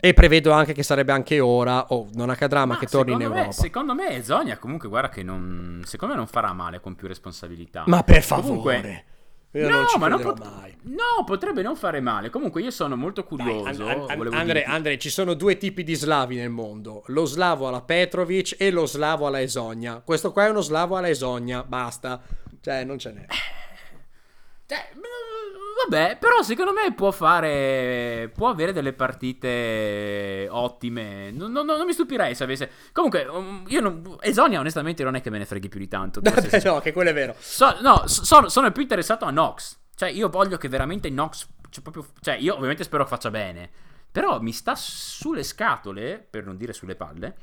[0.05, 3.13] E prevedo anche che sarebbe anche ora, o oh, non accadrà, ma, ma che torni
[3.13, 3.47] in Europa.
[3.47, 7.07] Me, secondo me Zonia comunque guarda che non, secondo me non farà male con più
[7.07, 7.85] responsabilità.
[7.87, 8.43] Ma per favore.
[8.49, 9.05] Comunque,
[9.53, 10.75] io no, ma non pot- mai.
[10.85, 12.31] No, potrebbe non fare male.
[12.31, 13.85] Comunque io sono molto curioso.
[13.85, 17.03] Dai, an- an- Andre, Andre, ci sono due tipi di slavi nel mondo.
[17.09, 20.01] Lo slavo alla Petrovic e lo slavo alla Esonia.
[20.05, 22.21] Questo qua è uno slavo alla Esonia, basta.
[22.61, 23.27] Cioè, non ce n'è.
[24.67, 24.89] Cioè,
[25.89, 28.31] Vabbè, però secondo me può fare.
[28.35, 31.31] Può avere delle partite ottime.
[31.31, 32.71] Non, non, non mi stupirei se avesse.
[32.93, 34.17] Comunque, um, io non.
[34.21, 36.21] Esonia, onestamente, non è che me ne freghi più di tanto.
[36.23, 37.35] Beh, no, che quello è vero.
[37.39, 39.79] So, no, so, sono più interessato a Nox.
[39.95, 41.49] Cioè, io voglio che veramente Nox.
[41.69, 43.71] Cioè, proprio, cioè, io ovviamente spero faccia bene.
[44.13, 47.37] Però mi sta sulle scatole, per non dire sulle palle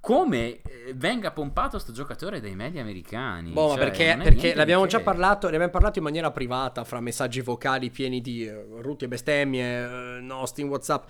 [0.00, 3.52] come eh, venga pompato sto giocatore dai media americani.
[3.52, 7.42] Boh, cioè, perché, perché l'abbiamo già parlato, ne abbiamo parlato in maniera privata fra messaggi
[7.42, 11.08] vocali pieni di uh, rutti e bestemmie, uh, nosti in WhatsApp.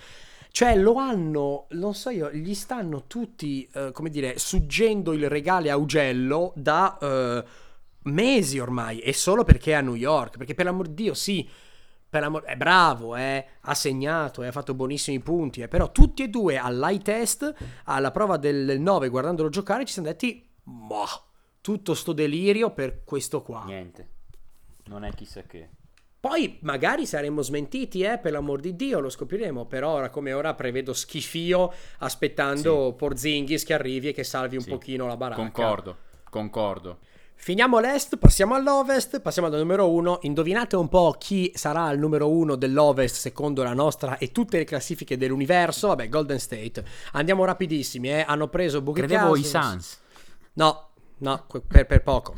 [0.50, 5.70] Cioè, lo hanno, non so io, gli stanno tutti, uh, come dire, suggendo il regale
[5.70, 7.44] a Ugello da
[8.02, 10.36] mesi ormai, e solo perché è a New York.
[10.36, 11.48] Perché per l'amor di Dio, sì
[12.10, 16.24] per amor- è bravo, eh, ha segnato, eh, ha fatto buonissimi punti, eh, però tutti
[16.24, 17.54] e due all'eye test,
[17.84, 21.04] alla prova del 9, guardandolo giocare, ci siamo detti, ma
[21.60, 23.62] tutto sto delirio per questo qua.
[23.64, 24.08] Niente,
[24.86, 25.68] non è chissà che.
[26.18, 30.52] Poi magari saremmo smentiti, eh, per l'amor di Dio, lo scopriremo, però ora come ora
[30.54, 32.94] prevedo schifio aspettando sì.
[32.96, 34.68] Porzingis che arrivi e che salvi un sì.
[34.68, 35.40] pochino la baracca.
[35.40, 35.96] Concordo,
[36.28, 36.98] concordo.
[37.42, 40.18] Finiamo l'Est, passiamo all'Ovest, passiamo al numero 1.
[40.22, 44.64] Indovinate un po' chi sarà il numero 1 dell'Ovest secondo la nostra e tutte le
[44.64, 45.88] classifiche dell'universo.
[45.88, 46.84] Vabbè, Golden State.
[47.12, 48.26] Andiamo rapidissimi, eh.
[48.28, 49.98] Hanno preso Boogie Credevo i Suns.
[50.52, 50.89] No,
[51.20, 52.34] No, per, per poco.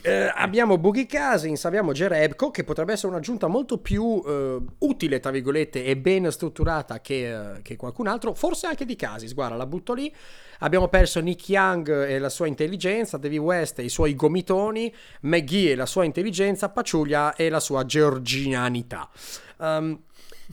[0.00, 5.30] Eh, abbiamo Boogie Cousins, abbiamo Jerebko, che potrebbe essere un'aggiunta molto più eh, utile, tra
[5.30, 9.66] virgolette, e ben strutturata che, eh, che, qualcun altro, forse anche di Cousins, guarda, la
[9.66, 10.12] butto lì.
[10.60, 15.72] Abbiamo perso Nick Young e la sua intelligenza, Davy West e i suoi gomitoni, McGee
[15.72, 19.10] e la sua intelligenza, Paciuglia e la sua georgianità.
[19.58, 20.00] Um,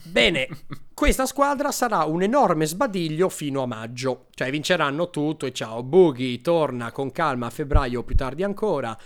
[0.04, 0.48] Bene,
[0.94, 6.40] questa squadra sarà un enorme sbadiglio fino a maggio, cioè vinceranno tutto e ciao, Boogie
[6.40, 8.96] torna con calma a febbraio o più tardi ancora,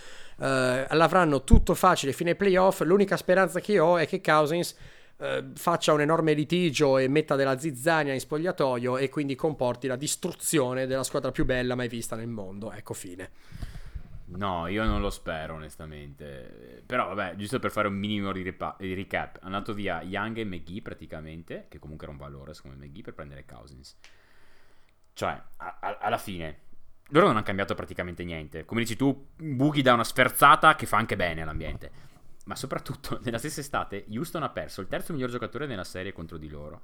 [0.40, 4.74] eh, l'avranno tutto facile fino ai playoff, l'unica speranza che ho è che Cousins
[5.18, 9.97] eh, faccia un enorme litigio e metta della zizzania in spogliatoio e quindi comporti la
[9.97, 13.30] distruzione della squadra più bella mai vista nel mondo, ecco fine.
[14.27, 16.83] No, io non lo spero onestamente.
[16.87, 19.37] Però vabbè, giusto per fare un minimo di, ripa- di recap.
[19.43, 23.14] Hanno andato via Young e McGee praticamente, che comunque era un valore secondo McGee per
[23.14, 23.97] prendere Cousins.
[25.12, 26.61] Cioè, a- a- alla fine,
[27.09, 28.64] loro non hanno cambiato praticamente niente.
[28.64, 31.91] Come dici tu, Boogie dà una sferzata che fa anche bene all'ambiente.
[32.47, 36.39] Ma soprattutto, nella stessa estate, Houston ha perso il terzo miglior giocatore nella serie contro
[36.39, 36.83] di loro,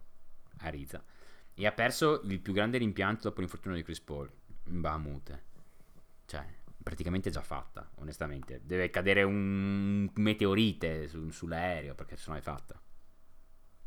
[0.59, 1.03] Ariza.
[1.55, 4.31] E ha perso il più grande rimpianto dopo l'infortunio di Chris Paul,
[4.65, 5.43] Mbamute.
[6.27, 6.47] Cioè,
[6.83, 8.61] praticamente già fatta, onestamente.
[8.65, 12.81] Deve cadere un meteorite su, sull'aereo perché se no è fatta.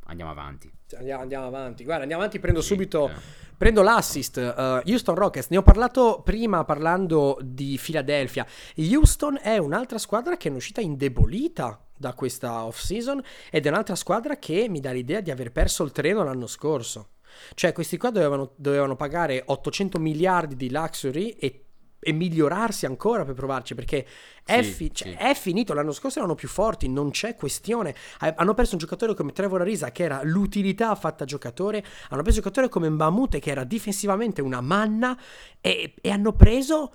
[0.05, 0.71] Andiamo avanti.
[0.97, 1.83] Andiamo, andiamo, avanti.
[1.83, 2.39] Guarda, andiamo avanti.
[2.39, 3.09] Prendo sì, subito.
[3.09, 3.13] Eh.
[3.57, 4.37] Prendo l'assist.
[4.37, 5.47] Uh, Houston Rockets.
[5.49, 8.45] Ne ho parlato prima parlando di Philadelphia.
[8.75, 14.37] Houston è un'altra squadra che è uscita indebolita da questa off-season ed è un'altra squadra
[14.37, 17.11] che mi dà l'idea di aver perso il treno l'anno scorso.
[17.53, 21.62] Cioè, questi qua dovevano, dovevano pagare 800 miliardi di luxury e
[22.03, 24.05] e migliorarsi ancora per provarci perché
[24.43, 25.15] è, sì, fi- cioè, sì.
[25.17, 27.95] è, finito l'anno scorso erano più forti non c'è questione.
[28.19, 32.43] Hanno perso un giocatore come Trevor Arisa che era l'utilità fatta giocatore hanno preso un
[32.43, 35.17] giocatore come Mbamute che era difensivamente una manna
[35.61, 36.93] e, e hanno preso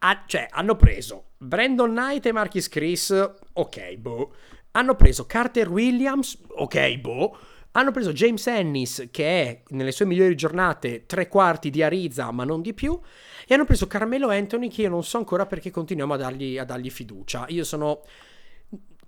[0.00, 4.34] a, cioè hanno preso Brandon Knight e Marquis Chris ok boh.
[4.72, 7.38] Hanno preso Carter Williams ok boh
[7.76, 12.44] hanno preso James Ennis, che è nelle sue migliori giornate tre quarti di Ariza, ma
[12.44, 12.98] non di più,
[13.46, 16.64] e hanno preso Carmelo Anthony, che io non so ancora perché continuiamo a dargli, a
[16.64, 17.44] dargli fiducia.
[17.48, 18.00] Io sono.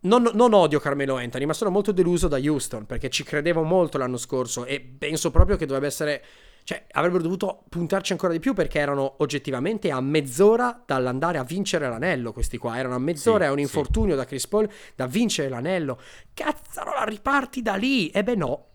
[0.00, 3.98] Non, non, odio Carmelo Anthony, ma sono molto deluso da Houston perché ci credevo molto
[3.98, 6.24] l'anno scorso e penso proprio che dovrebbe essere.
[6.68, 11.88] Cioè, avrebbero dovuto puntarci ancora di più perché erano oggettivamente a mezz'ora dall'andare a vincere
[11.88, 12.30] l'anello.
[12.30, 14.18] Questi qua erano a mezz'ora sì, a un infortunio sì.
[14.18, 15.98] da Chris Paul da vincere l'anello.
[16.34, 18.10] Cazzaro, la riparti da lì.
[18.10, 18.66] E beh, no.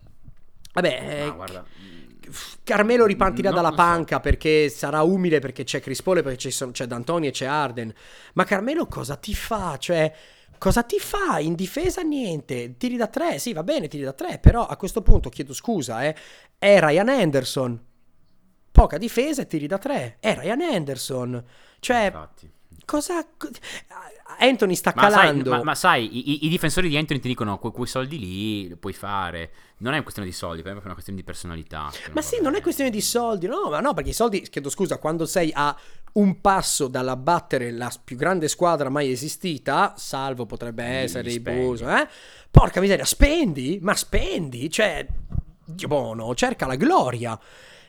[0.72, 1.64] Vabbè, no, guarda.
[2.64, 4.22] Carmelo ripartirà no, dalla panca so.
[4.22, 7.94] perché sarà umile perché c'è Chris Paul e perché c'è, c'è D'Antoni e c'è Arden.
[8.32, 9.76] Ma Carmelo cosa ti fa?
[9.78, 10.12] Cioè,
[10.58, 11.38] cosa ti fa?
[11.38, 12.76] In difesa niente.
[12.76, 16.04] Tiri da tre, sì, va bene, tiri da tre, però a questo punto chiedo scusa,
[16.04, 16.14] eh.
[16.58, 17.84] È Ryan Anderson.
[18.70, 20.16] Poca difesa e tiri da tre.
[20.20, 21.44] È Ryan Anderson.
[21.78, 22.50] Cioè, Infatti.
[22.84, 23.26] Cosa...
[24.38, 25.50] Anthony sta ma calando.
[25.50, 28.68] Sai, ma, ma, sai, i, i, difensori di Anthony ti dicono: que, quei soldi lì
[28.68, 29.50] lo puoi fare.
[29.78, 31.90] Non è una questione di soldi, è una questione di personalità.
[32.12, 34.98] Ma sì, non è questione di soldi, no, ma no, perché i soldi, chiedo scusa,
[34.98, 35.76] quando sei a
[36.14, 42.08] un passo dall'abbattere la più grande squadra mai esistita, salvo potrebbe essere i Bulls, eh?
[42.50, 43.78] Porca miseria, spendi?
[43.82, 44.70] Ma spendi?
[44.70, 45.06] Cioè,
[45.86, 47.38] buono, cerca la gloria.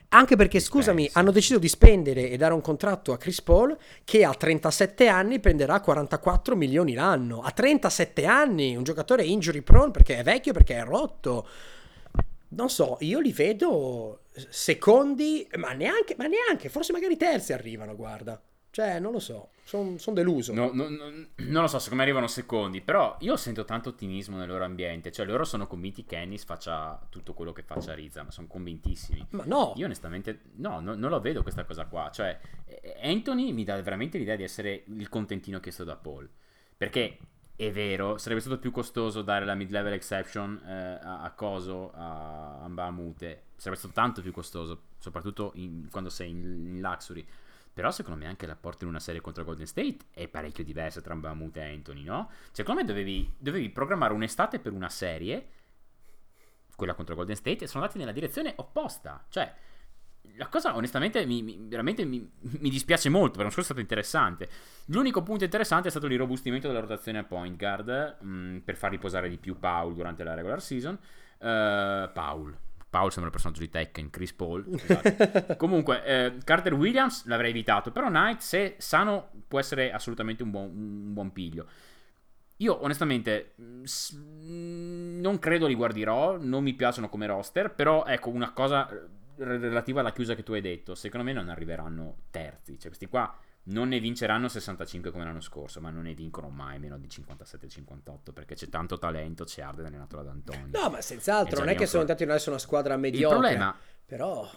[0.08, 4.24] Anche perché, scusami, hanno deciso di spendere e dare un contratto a Chris Paul che
[4.24, 7.42] a 37 anni prenderà 44 milioni l'anno.
[7.42, 11.48] A 37 anni, un giocatore injury prone perché è vecchio, perché è rotto.
[12.48, 18.40] Non so, io li vedo secondi, ma neanche, ma neanche, forse magari terzi arrivano, guarda.
[18.70, 20.54] Cioè, non lo so, sono son deluso.
[20.54, 24.36] No, no, no, non lo so, secondo me arrivano secondi, però io sento tanto ottimismo
[24.36, 28.22] nel loro ambiente, cioè loro sono convinti che Ennis faccia tutto quello che faccia Riza,
[28.22, 29.26] ma sono convintissimi.
[29.30, 29.72] Ma no!
[29.74, 32.38] Io onestamente, no, no, non lo vedo questa cosa qua, cioè
[33.02, 36.30] Anthony mi dà veramente l'idea di essere il contentino chiesto da Paul,
[36.76, 37.18] perché
[37.56, 42.64] è vero, sarebbe stato più costoso dare la mid-level exception eh, a, a, Coso, a
[42.68, 47.26] Mbamute, sarebbe stato tanto più costoso, soprattutto in, quando sei in, in Luxury
[47.76, 51.14] Però secondo me anche l'apporto in una serie contro Golden State è parecchio diversa tra
[51.14, 52.30] Bamut e Anthony, no?
[52.30, 55.46] Cioè, secondo me dovevi, dovevi programmare un'estate per una serie,
[56.74, 59.22] quella contro Golden State, e sono andati nella direzione opposta.
[59.28, 59.54] Cioè,
[60.36, 64.48] la cosa onestamente mi, mi, veramente mi, mi, dispiace molto, perché non è stato interessante.
[64.86, 68.90] L'unico punto interessante è stato l'irrobustimento della rotazione a point guard mh, mm, per far
[68.90, 70.98] riposare di più Paul durante la regular season.
[71.38, 72.56] Uh, Paul,
[72.88, 74.64] Paul sembra il personaggio di Tekken, Chris Paul.
[74.86, 75.56] Esatto.
[75.56, 80.64] Comunque, eh, Carter Williams l'avrei evitato, però Knight, se sano, può essere assolutamente un buon,
[80.66, 81.66] un buon piglio.
[82.60, 88.88] Io onestamente non credo li guarderò, non mi piacciono come roster, però ecco una cosa
[89.36, 93.36] relativa alla chiusa che tu hai detto, secondo me non arriveranno terzi, cioè questi qua
[93.66, 98.32] non ne vinceranno 65 come l'anno scorso, ma non ne vincono mai meno di 57-58
[98.32, 100.78] perché c'è tanto talento, c'è Arden allenato da Antonio.
[100.80, 103.36] No, ma senz'altro, non è che sono andati in adesso una squadra mediocre.
[103.36, 104.50] Il problema, però...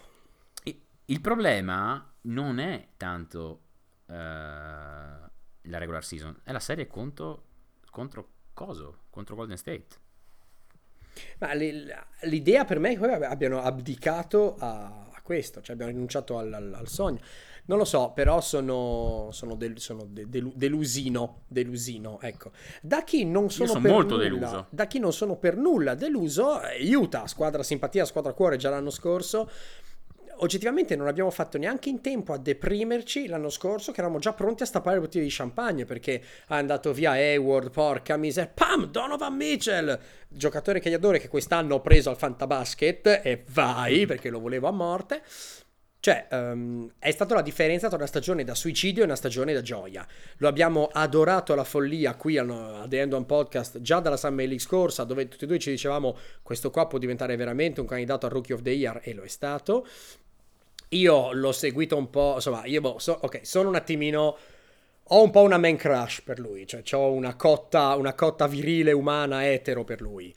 [1.05, 3.62] Il problema non è tanto
[4.05, 5.30] uh, la
[5.62, 7.45] regular season, è la serie contro,
[7.89, 9.88] contro Coso, contro Golden State.
[11.39, 16.74] Ma l'idea per me è che abbiano abdicato a, questo, cioè abbiamo rinunciato al, al,
[16.74, 17.22] al sogno.
[17.70, 22.49] Non lo so, però sono, sono, del, sono de, de, delusino, delusino, ecco.
[22.82, 24.65] Da chi non sono, sono per molto nulla, deluso.
[24.72, 28.89] Da chi non sono per nulla deluso, eh, Utah, squadra simpatia, squadra cuore già l'anno
[28.89, 29.47] scorso,
[30.38, 34.63] oggettivamente non abbiamo fatto neanche in tempo a deprimerci l'anno scorso che eravamo già pronti
[34.63, 39.36] a stappare le bottiglie di champagne perché è andato via Hayward, porca miseria, pam, Donovan
[39.36, 44.39] Mitchell, giocatore che gli adoro che quest'anno ho preso al Fantabasket e vai perché lo
[44.39, 45.22] volevo a morte.
[46.02, 49.62] Cioè, um, è stata la differenza tra una stagione da suicidio e una stagione da
[49.62, 50.08] gioia.
[50.38, 54.60] Lo abbiamo adorato alla follia qui al, The End One Podcast già dalla Summer League
[54.60, 58.32] scorsa, dove tutti e due ci dicevamo questo qua può diventare veramente un candidato al
[58.32, 59.86] Rookie of the Year e lo è stato.
[60.89, 64.38] Io l'ho seguito un po', insomma, io boh, so, ok, sono un attimino
[65.12, 68.91] ho un po' una man crush per lui, cioè ho una cotta, una cotta virile,
[68.91, 70.34] umana, etero per lui.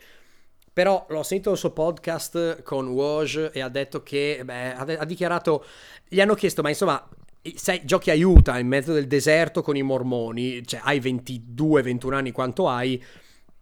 [0.73, 5.63] Però l'ho sentito il suo podcast con Woj e ha detto che, beh, ha, dichiarato,
[6.07, 7.07] gli hanno chiesto, ma insomma,
[7.53, 12.67] sai, giochi aiuta in mezzo del deserto con i mormoni, cioè hai 22-21 anni quanto
[12.67, 13.03] hai,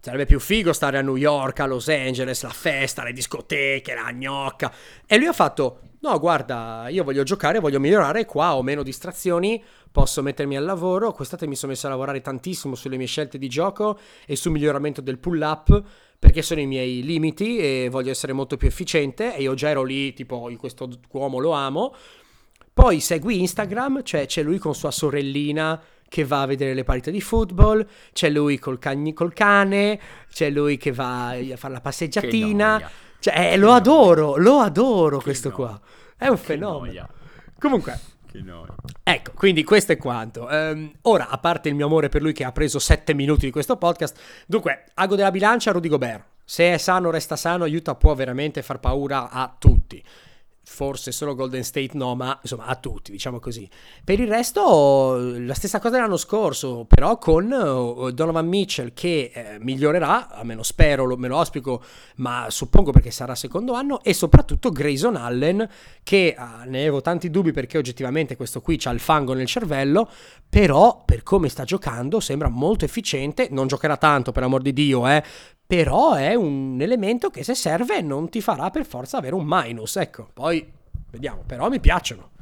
[0.00, 4.10] sarebbe più figo stare a New York, a Los Angeles, la festa, le discoteche, la
[4.10, 4.72] gnocca.
[5.06, 9.62] E lui ha fatto, no guarda, io voglio giocare, voglio migliorare, qua ho meno distrazioni,
[9.90, 13.48] posso mettermi al lavoro, quest'estate mi sono messo a lavorare tantissimo sulle mie scelte di
[13.48, 15.82] gioco e sul miglioramento del pull up
[16.18, 19.82] perché sono i miei limiti e voglio essere molto più efficiente e io già ero
[19.82, 21.94] lì, tipo, questo uomo lo amo.
[22.72, 27.10] Poi segui Instagram, cioè c'è lui con sua sorellina che va a vedere le partite
[27.10, 30.00] di football, c'è lui col, cagni, col cane,
[30.32, 32.90] c'è lui che va a fare la passeggiatina.
[33.22, 35.60] Cioè, eh, lo adoro, lo adoro che questo noia.
[35.68, 35.80] qua.
[36.16, 36.92] È un che fenomeno.
[36.92, 37.08] Noia.
[37.56, 38.00] Comunque,
[39.04, 40.48] Ecco, quindi questo è quanto.
[40.50, 43.52] Um, ora, a parte il mio amore per lui che ha preso 7 minuti di
[43.52, 46.24] questo podcast, dunque, ago della bilancia Rudy Gobert.
[46.44, 50.02] Se è sano, resta sano, aiuta può veramente far paura a tutti
[50.72, 53.68] forse solo Golden State no, ma insomma a tutti, diciamo così.
[54.02, 59.58] Per il resto la stessa cosa dell'anno scorso, però con uh, Donovan Mitchell che eh,
[59.60, 61.82] migliorerà, almeno spero, lo, me lo auspico,
[62.16, 65.68] ma suppongo perché sarà secondo anno, e soprattutto Grayson Allen
[66.02, 70.08] che uh, ne avevo tanti dubbi perché oggettivamente questo qui ha il fango nel cervello,
[70.48, 75.06] però per come sta giocando sembra molto efficiente, non giocherà tanto per amor di Dio,
[75.06, 75.22] eh,
[75.72, 79.96] però è un elemento che se serve non ti farà per forza avere un minus,
[79.96, 80.70] ecco, poi
[81.10, 82.32] vediamo, però mi piacciono.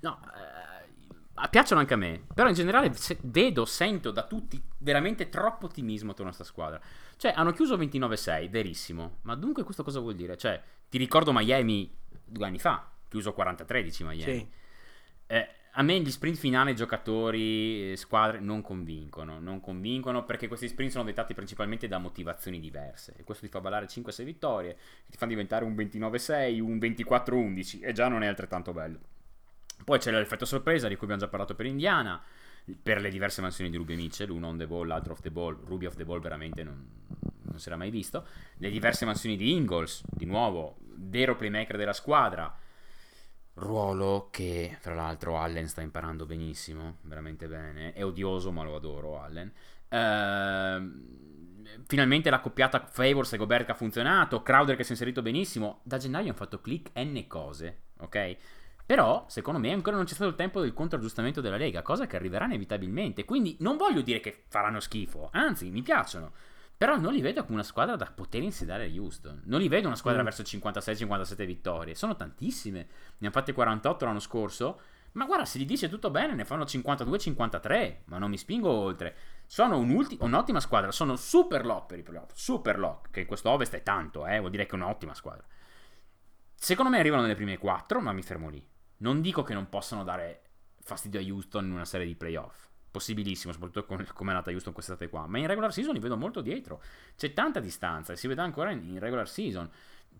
[0.00, 5.28] No, eh, piacciono anche a me, però in generale se, vedo, sento da tutti veramente
[5.28, 6.80] troppo ottimismo attorno a questa squadra.
[7.16, 10.36] Cioè, hanno chiuso 29-6, verissimo, ma dunque questo cosa vuol dire?
[10.36, 14.22] Cioè, ti ricordo Miami due anni fa, chiuso 40-13 Miami.
[14.22, 14.50] Sì.
[15.28, 20.90] Eh, a me gli sprint finali giocatori, squadre non convincono, non convincono perché questi sprint
[20.90, 24.76] sono dettati principalmente da motivazioni diverse e questo ti fa ballare 5-6 vittorie,
[25.08, 28.98] ti fa diventare un 29-6, un 24-11 e già non è altrettanto bello.
[29.84, 32.20] Poi c'è l'effetto sorpresa di cui abbiamo già parlato per Indiana,
[32.82, 35.56] per le diverse mansioni di Ruby Mitchell, uno on the ball, l'altro off the ball,
[35.64, 36.84] Ruby off the ball veramente non,
[37.42, 41.92] non si era mai visto, le diverse mansioni di Ingalls, di nuovo, vero playmaker della
[41.92, 42.54] squadra,
[43.60, 47.92] Ruolo che, fra l'altro, Allen sta imparando benissimo, veramente bene.
[47.92, 49.52] È odioso, ma lo adoro, Allen.
[49.88, 54.42] Ehm, finalmente la coppiata Favors e Gobert ha funzionato.
[54.42, 55.80] Crowder che si è inserito benissimo.
[55.82, 58.36] Da gennaio hanno fatto click N cose, ok?
[58.86, 62.16] Però, secondo me, ancora non c'è stato il tempo del controaggiustamento della Lega, cosa che
[62.16, 63.24] arriverà inevitabilmente.
[63.24, 66.32] Quindi non voglio dire che faranno schifo, anzi, mi piacciono.
[66.80, 69.42] Però non li vedo come una squadra da poter insedare a Houston.
[69.44, 70.24] Non li vedo una squadra mm.
[70.24, 71.94] verso 56-57 vittorie.
[71.94, 72.78] Sono tantissime.
[73.18, 74.80] Ne hanno fatte 48 l'anno scorso.
[75.12, 79.14] Ma guarda, se gli dice tutto bene, ne fanno 52-53, ma non mi spingo oltre.
[79.44, 83.26] Sono un ulti- un'ottima squadra, sono super lock per i playoff, super lock, che in
[83.26, 85.44] questo Ovest è tanto, eh, vuol dire che è un'ottima squadra.
[86.54, 88.66] Secondo me arrivano nelle prime 4, ma mi fermo lì.
[88.98, 90.44] Non dico che non possano dare
[90.80, 92.68] fastidio a Houston in una serie di playoff.
[92.90, 95.26] Possibilissimo, soprattutto come è nata Houston quest'estate qua.
[95.26, 96.82] Ma in regular season li vedo molto dietro.
[97.16, 99.70] C'è tanta distanza e si vede ancora in, in regular season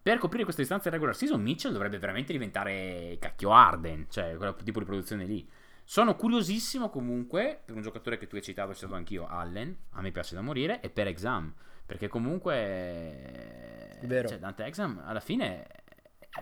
[0.03, 4.55] per coprire questa distanza in regular season, Mitchell dovrebbe veramente diventare cacchio Arden, cioè quel
[4.63, 5.47] tipo di produzione lì.
[5.85, 10.01] Sono curiosissimo comunque per un giocatore che tu hai citato, ho citato anch'io, Allen, a
[10.01, 11.53] me piace da morire, e per Exam,
[11.85, 14.29] perché comunque Vero.
[14.29, 15.67] Cioè, Dante Exam alla fine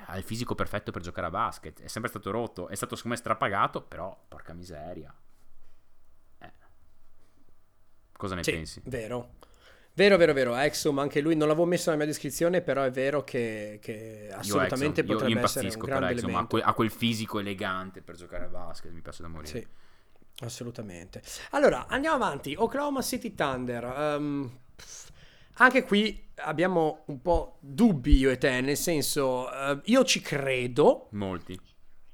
[0.07, 3.17] ha il fisico perfetto per giocare a basket, è sempre stato rotto, è stato secondo
[3.17, 5.13] me strapagato, però porca miseria.
[8.19, 8.83] Cosa ne sì, pensi?
[8.85, 9.37] Vero.
[9.95, 10.57] Vero, vero, vero.
[10.57, 15.03] Exum, anche lui non l'avevo messo nella mia descrizione, però è vero che, che assolutamente
[15.03, 16.41] io, Exum, potrebbe io, io essere un grande Exum, elemento.
[16.41, 19.61] Ha quel, ha quel fisico elegante per giocare a basket, mi piace da morire.
[19.61, 19.67] Sì,
[20.45, 21.23] assolutamente.
[21.51, 22.57] Allora, andiamo avanti.
[22.59, 23.85] Oklahoma City Thunder.
[23.85, 24.59] Um,
[25.55, 31.07] anche qui abbiamo un po' dubbi io e te, nel senso, uh, io ci credo.
[31.13, 31.57] Molti.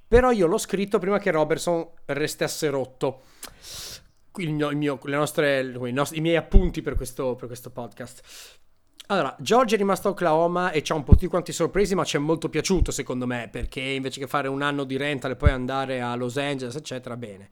[0.06, 3.22] Però io l'ho scritto prima che Robertson restasse rotto
[4.36, 8.23] mio, il mio, le nostre, i, miei appunti per questo, per questo podcast.
[9.06, 12.16] Allora, George è rimasto a Oklahoma e c'ha un po' tutti quanti sorpresi, ma ci
[12.16, 15.51] è molto piaciuto secondo me, perché invece che fare un anno di rental e poi
[15.51, 17.51] andare a Los Angeles, eccetera, bene.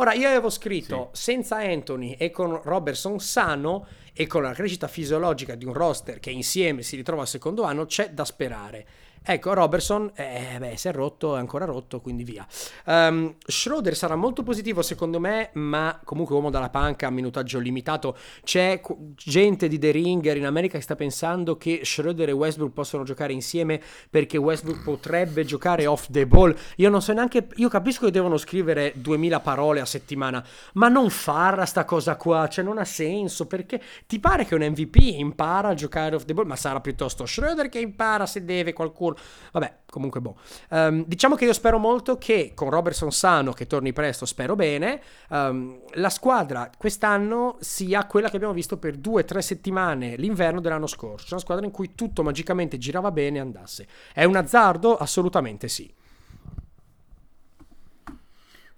[0.00, 1.22] Ora, io avevo scritto, sì.
[1.22, 6.30] senza Anthony e con Robertson sano e con la crescita fisiologica di un roster che
[6.30, 8.86] insieme si ritrova al secondo anno, c'è da sperare.
[9.22, 12.46] Ecco, Robertson, eh, beh, si è rotto, è ancora rotto, quindi via.
[12.86, 18.16] Um, Schroeder sarà molto positivo secondo me, ma comunque uomo dalla panca, minutaggio limitato.
[18.42, 18.80] C'è
[19.14, 23.32] gente di The Ringer in America che sta pensando che Schroeder e Westbrook possono giocare
[23.32, 26.54] insieme perché Westbrook potrebbe giocare off the ball.
[26.76, 31.10] Io non so neanche, io capisco che devono scrivere 2000 parole a settimana, ma non
[31.10, 35.68] farla sta cosa qua, cioè non ha senso, perché ti pare che un MVP impara
[35.68, 39.07] a giocare off the ball, ma sarà piuttosto Schroeder che impara se deve qualcuno
[39.52, 40.36] Vabbè, comunque boh.
[40.70, 45.00] Um, diciamo che io spero molto che con Robertson sano, che torni presto, spero bene,
[45.30, 50.60] um, la squadra quest'anno sia quella che abbiamo visto per due o tre settimane l'inverno
[50.60, 51.28] dell'anno scorso.
[51.30, 53.86] Una squadra in cui tutto magicamente girava bene e andasse.
[54.12, 54.96] È un azzardo?
[54.96, 55.92] Assolutamente sì.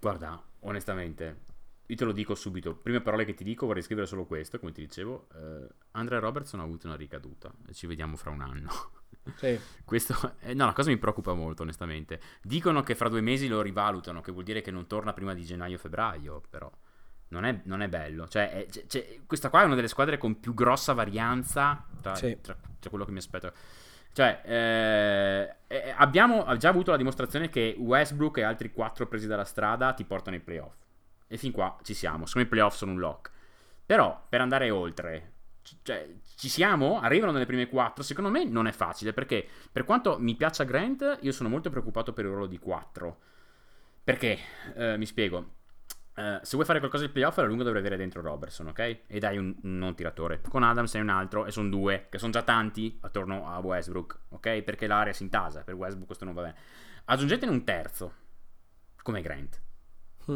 [0.01, 1.37] Guarda, onestamente,
[1.91, 2.77] io te lo dico subito.
[2.77, 5.27] Prime parole che ti dico, vorrei scrivere solo questo, come ti dicevo.
[5.35, 8.71] Uh, Andrea Robertson ha avuto una ricaduta ci vediamo fra un anno.
[9.35, 9.59] Sì.
[9.85, 12.21] Questo, eh, no, la cosa mi preoccupa molto, onestamente.
[12.43, 15.45] Dicono che fra due mesi lo rivalutano, che vuol dire che non torna prima di
[15.45, 16.71] gennaio-febbraio, però
[17.31, 18.29] non è, non è bello.
[18.29, 22.15] Cioè, è, c- c- questa qua è una delle squadre con più grossa varianza tra,
[22.15, 22.39] sì.
[22.41, 23.53] tra, tra quello che mi aspetto.
[24.13, 29.45] Cioè, eh, eh, abbiamo già avuto la dimostrazione che Westbrook e altri quattro presi dalla
[29.45, 30.75] strada ti portano ai playoff.
[31.33, 32.27] E fin qua ci siamo.
[32.27, 33.31] Secondo me i playoff sono un lock.
[33.87, 35.35] Però, per andare oltre,
[35.83, 36.99] cioè, ci siamo?
[36.99, 38.03] Arrivano nelle prime quattro?
[38.03, 42.13] Secondo me non è facile perché per quanto mi piaccia Grant, io sono molto preoccupato
[42.13, 43.19] per il ruolo di 4.
[44.03, 44.39] Perché?
[44.75, 45.59] Eh, mi spiego.
[46.17, 49.03] Eh, se vuoi fare qualcosa di playoff, alla lunga dovrai avere dentro Robertson, ok?
[49.07, 50.41] E dai un, non tiratore.
[50.49, 54.19] Con Adams hai un altro e sono due, che sono già tanti attorno a Westbrook,
[54.31, 54.63] ok?
[54.63, 56.57] Perché l'area si intasa, per Westbrook questo non va bene.
[57.05, 58.15] Aggiungetene un terzo,
[59.03, 59.61] come Grant,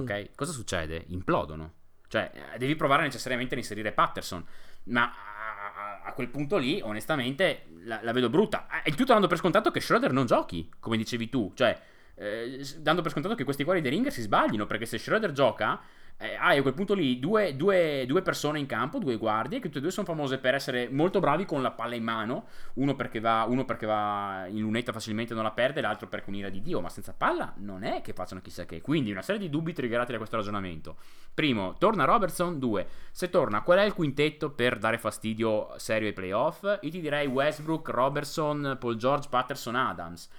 [0.00, 0.20] ok?
[0.30, 0.34] Mm.
[0.34, 1.04] Cosa succede?
[1.08, 1.72] Implodono.
[2.08, 4.44] Cioè, devi provare necessariamente a inserire Patterson
[4.84, 8.66] ma a, a, quel punto lì, onestamente, la, la, vedo brutta.
[8.82, 11.52] E tutto dando per scontato che Schroeder non giochi, come dicevi tu.
[11.54, 11.80] Cioè,
[12.16, 15.80] eh, dando per scontato che questi cuori dei Ringer si sbaglino, perché se Schroeder gioca,
[16.16, 19.66] eh, hai a quel punto lì due, due, due, persone in campo, due guardie, che
[19.66, 22.46] tutte e due sono famose per essere molto bravi con la palla in mano.
[22.74, 26.30] Uno perché va, uno perché va in lunetta facilmente e non la perde, l'altro perché
[26.30, 26.80] un'ira di Dio.
[26.80, 28.80] Ma senza palla non è che facciano chissà che.
[28.80, 30.96] Quindi una serie di dubbi triggerati da questo ragionamento.
[31.34, 32.58] Primo, torna Robertson.
[32.58, 36.62] Due, se torna, qual è il quintetto per dare fastidio serio ai playoff?
[36.62, 40.30] Io ti direi Westbrook, Robertson, Paul George, Patterson, Adams.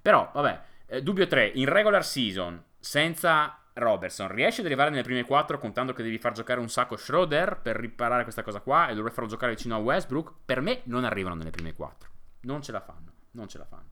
[0.00, 5.24] Però, vabbè, eh, dubbio 3, in regular season, senza Robertson riesce ad arrivare nelle prime
[5.24, 8.94] 4 contando che devi far giocare un sacco Schroeder per riparare questa cosa qua e
[8.94, 12.08] dovrai farlo giocare vicino a Westbrook, per me non arrivano nelle prime 4.
[12.42, 13.90] Non ce la fanno, non ce la fanno.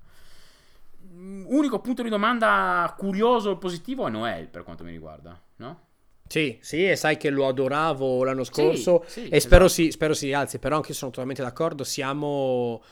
[1.05, 5.81] Mm, unico punto di domanda curioso e positivo è Noel per quanto mi riguarda, no?
[6.29, 9.83] Sì, sì, e sai che lo adoravo l'anno scorso sì, sì, e spero, esatto.
[9.83, 12.83] si, spero si rialzi, però anche io sono totalmente d'accordo, siamo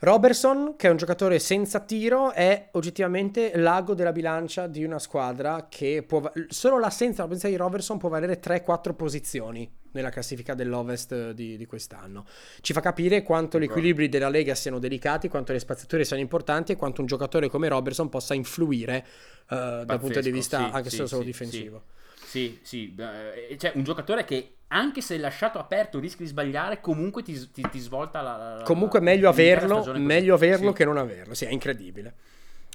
[0.00, 5.66] Robertson, che è un giocatore senza tiro, è oggettivamente l'ago della bilancia di una squadra
[5.68, 6.30] che può...
[6.48, 12.24] Solo l'assenza presenza di Robertson può valere 3-4 posizioni nella classifica dell'Ovest di, di, quest'anno.
[12.60, 16.70] Ci fa capire quanto gli equilibri della Lega siano delicati, quanto le spaziature siano importanti
[16.70, 19.04] e quanto un giocatore come Robertson possa influire
[19.48, 21.82] uh, dal punto di vista sì, anche sì, solo sì, difensivo.
[22.24, 27.50] Sì, sì, cioè un giocatore che anche se lasciato aperto rischi di sbagliare, comunque ti,
[27.52, 31.50] ti, ti svolta la, la Comunque meglio averlo, meglio averlo che non averlo, sì, è
[31.50, 32.14] incredibile.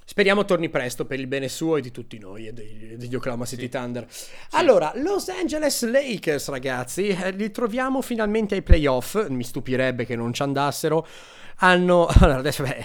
[0.05, 3.45] Speriamo torni presto per il bene suo e di tutti noi e degli, degli Oklahoma
[3.45, 3.69] City sì.
[3.69, 4.05] Thunder.
[4.09, 4.29] Sì.
[4.51, 9.27] Allora, Los Angeles Lakers, ragazzi, eh, li troviamo finalmente ai playoff.
[9.29, 11.07] Mi stupirebbe che non ci andassero.
[11.57, 12.07] Hanno.
[12.19, 12.83] Allora, adesso, beh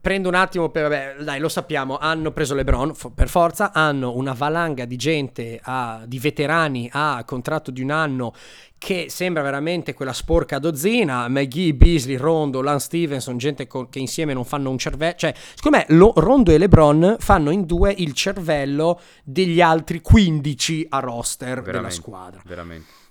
[0.00, 4.32] prendo un attimo per, vabbè, dai, lo sappiamo, hanno preso LeBron per forza, hanno una
[4.32, 8.32] valanga di gente, a, di veterani a contratto di un anno
[8.78, 14.34] che sembra veramente quella sporca dozzina, McGee, Beasley, Rondo, Lance Stevenson, gente co- che insieme
[14.34, 18.12] non fanno un cervello, cioè secondo me lo, Rondo e LeBron fanno in due il
[18.12, 22.42] cervello degli altri 15 a roster veramente, della squadra.
[22.44, 23.04] Veramente.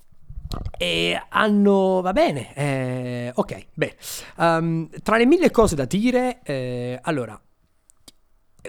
[0.78, 3.96] E hanno, va bene, eh, ok, bene.
[4.38, 7.40] Um, tra le mille cose da dire, eh, allora,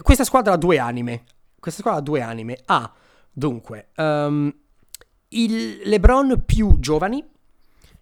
[0.03, 1.25] questa squadra ha due anime.
[1.59, 2.59] Questa squadra ha due anime.
[2.67, 2.93] Ha,
[3.33, 4.55] dunque, um,
[5.29, 7.25] il LeBron più giovani,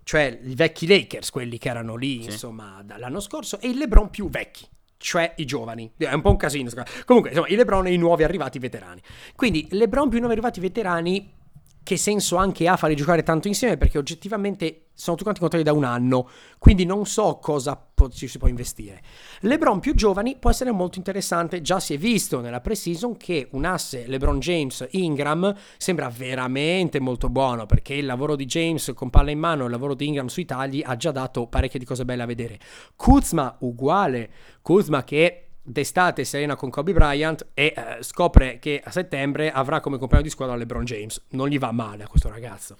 [0.02, 2.30] cioè i vecchi Lakers, quelli che erano lì, sì.
[2.30, 4.66] insomma, dall'anno scorso, e il LeBron più vecchi,
[4.98, 5.90] cioè i giovani.
[5.96, 6.70] È un po' un casino.
[7.06, 9.00] Comunque, insomma, i LeBron e i nuovi arrivati veterani.
[9.34, 11.42] Quindi, LeBron più i nuovi arrivati veterani
[11.84, 15.72] che senso anche ha farli giocare tanto insieme perché oggettivamente sono tutti quanti contratti da
[15.72, 16.28] un anno,
[16.58, 19.02] quindi non so cosa po- ci si può investire.
[19.40, 23.64] LeBron più giovani può essere molto interessante, già si è visto nella pre-season che un
[23.64, 29.30] asse LeBron James Ingram sembra veramente molto buono perché il lavoro di James con palla
[29.30, 32.04] in mano e il lavoro di Ingram sui tagli ha già dato parecchie di cose
[32.04, 32.58] belle a vedere.
[32.96, 34.30] Kuzma uguale,
[34.62, 39.96] Kuzma che d'estate serena con Kobe Bryant e eh, scopre che a settembre avrà come
[39.98, 41.24] compagno di squadra LeBron James.
[41.30, 42.76] Non gli va male a questo ragazzo.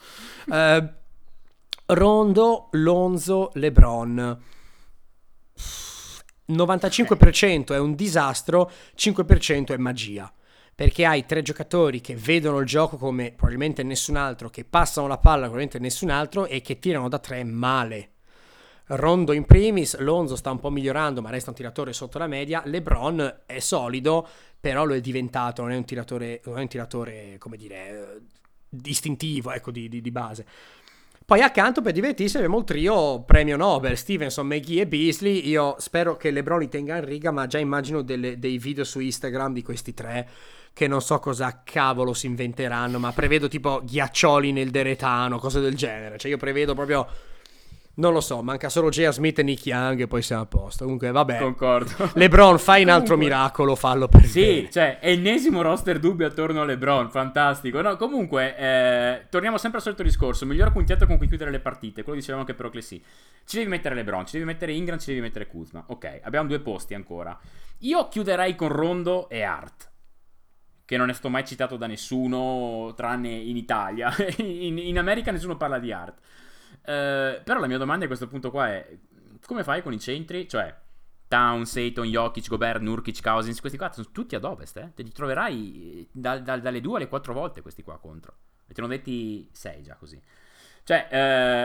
[0.55, 0.93] Eh,
[1.87, 4.39] Rondo, Lonzo, LeBron.
[6.49, 10.33] 95% è un disastro, 5% è magia.
[10.75, 15.19] Perché hai tre giocatori che vedono il gioco come probabilmente nessun altro, che passano la
[15.19, 18.14] palla come probabilmente nessun altro e che tirano da tre male
[18.87, 22.63] Rondo in primis, Lonzo sta un po' migliorando ma resta un tiratore sotto la media,
[22.65, 24.27] LeBron è solido
[24.61, 28.23] però lo è diventato, non è un tiratore, è un tiratore come dire,
[28.69, 30.47] distintivo ecco di, di, di base.
[31.27, 35.49] Poi accanto per divertirsi abbiamo il trio premio Nobel, Stevenson, McGee e Beasley.
[35.49, 39.01] Io spero che LeBron li tenga in riga, ma già immagino delle, dei video su
[39.01, 40.29] Instagram di questi tre
[40.75, 45.77] che non so cosa cavolo si inventeranno, ma prevedo tipo ghiaccioli nel deretano, cose del
[45.77, 46.19] genere.
[46.19, 47.07] Cioè io prevedo proprio
[47.97, 49.13] non lo so, manca solo J.R.
[49.13, 50.83] Smith e Nick Young e poi siamo a posto.
[50.85, 51.39] Comunque, vabbè.
[51.39, 52.11] Concordo.
[52.15, 54.71] LeBron, fai un altro miracolo, fallo per Sì, bene.
[54.71, 57.81] cioè, ennesimo roster dubbio attorno a LeBron, fantastico.
[57.81, 60.45] No, comunque, eh, torniamo sempre al solito discorso.
[60.45, 62.03] Miglior quintetto con cui chiudere le partite.
[62.03, 63.03] Quello dicevamo anche per Oklesi.
[63.45, 65.85] Ci devi mettere LeBron, ci devi mettere Ingram, ci devi mettere Kuzma.
[65.89, 67.39] Ok, abbiamo due posti ancora.
[67.79, 69.93] Io chiuderei con Rondo e Art
[70.87, 74.13] che non è stato mai citato da nessuno tranne in Italia.
[74.39, 76.19] in, in America nessuno parla di Art.
[76.85, 78.99] Eh, però la mia domanda a questo punto qua è:
[79.47, 80.49] come fai con i centri?
[80.49, 80.75] Cioè,
[81.29, 84.93] Town, Seyton, Jokic, Gobert, Nurkic, Cousins, questi qua sono tutti ad ovest, eh?
[84.95, 88.37] Te li troverai da, da, dalle due alle quattro volte questi qua contro.
[88.67, 90.21] E te ne ho detti sei già così.
[90.85, 91.09] Cioè,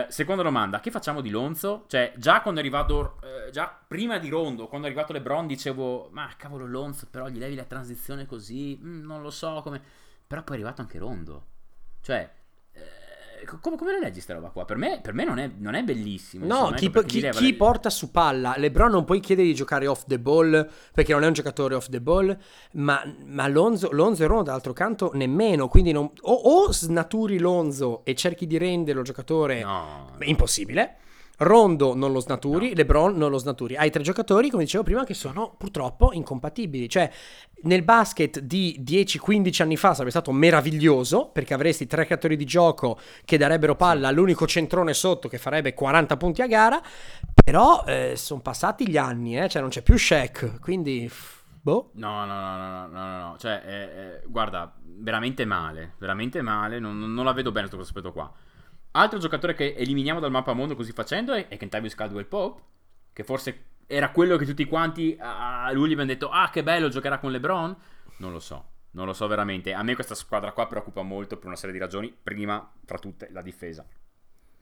[0.08, 1.84] eh, seconda domanda, che facciamo di Lonzo?
[1.88, 6.08] Cioè, già quando è arrivato, eh, già prima di Rondo, quando è arrivato LeBron, dicevo,
[6.10, 9.82] ma cavolo Lonzo, però gli levi la transizione così, mm, non lo so come...
[10.26, 11.46] Però poi è arrivato anche Rondo.
[12.00, 12.30] Cioè,
[13.60, 14.64] come, come le leggi questa roba qua?
[14.64, 16.46] Per me, per me non, è, non, è, bellissimo.
[16.46, 20.18] No, chi, chi, chi porta su palla LeBron non puoi chiedere di giocare off the
[20.18, 22.36] ball perché non è un giocatore off the ball,
[22.72, 25.68] ma, ma Lonzo, Lonzo e Rono dall'altro canto nemmeno.
[25.68, 30.96] Quindi non, o, o snaturi Lonzo e cerchi di renderlo giocatore no, impossibile.
[31.40, 32.74] Rondo non lo snaturi, no.
[32.74, 33.76] LeBron non lo snaturi.
[33.76, 36.88] Hai tre giocatori, come dicevo prima, che sono purtroppo incompatibili.
[36.88, 37.10] Cioè,
[37.62, 42.98] nel basket di 10-15 anni fa sarebbe stato meraviglioso perché avresti tre creatori di gioco
[43.24, 46.80] che darebbero palla all'unico centrone sotto che farebbe 40 punti a gara.
[47.42, 49.48] Però eh, sono passati gli anni, eh?
[49.48, 51.10] cioè non c'è più Shaq, quindi
[51.62, 51.90] boh.
[51.94, 53.36] No, no, no, no, no, no, no.
[53.38, 58.12] cioè eh, eh, guarda, veramente male, veramente male, non, non la vedo bene questo aspetto
[58.12, 58.30] qua.
[58.92, 62.62] Altro giocatore che eliminiamo dal mappa mondo così facendo è, è Kentavious Caldwell Pope,
[63.12, 66.88] che forse era quello che tutti quanti a lui gli abbiamo detto ah che bello
[66.88, 67.76] giocherà con LeBron.
[68.18, 69.72] Non lo so, non lo so veramente.
[69.72, 72.12] A me questa squadra qua preoccupa molto per una serie di ragioni.
[72.12, 73.86] Prima, tra tutte, la difesa.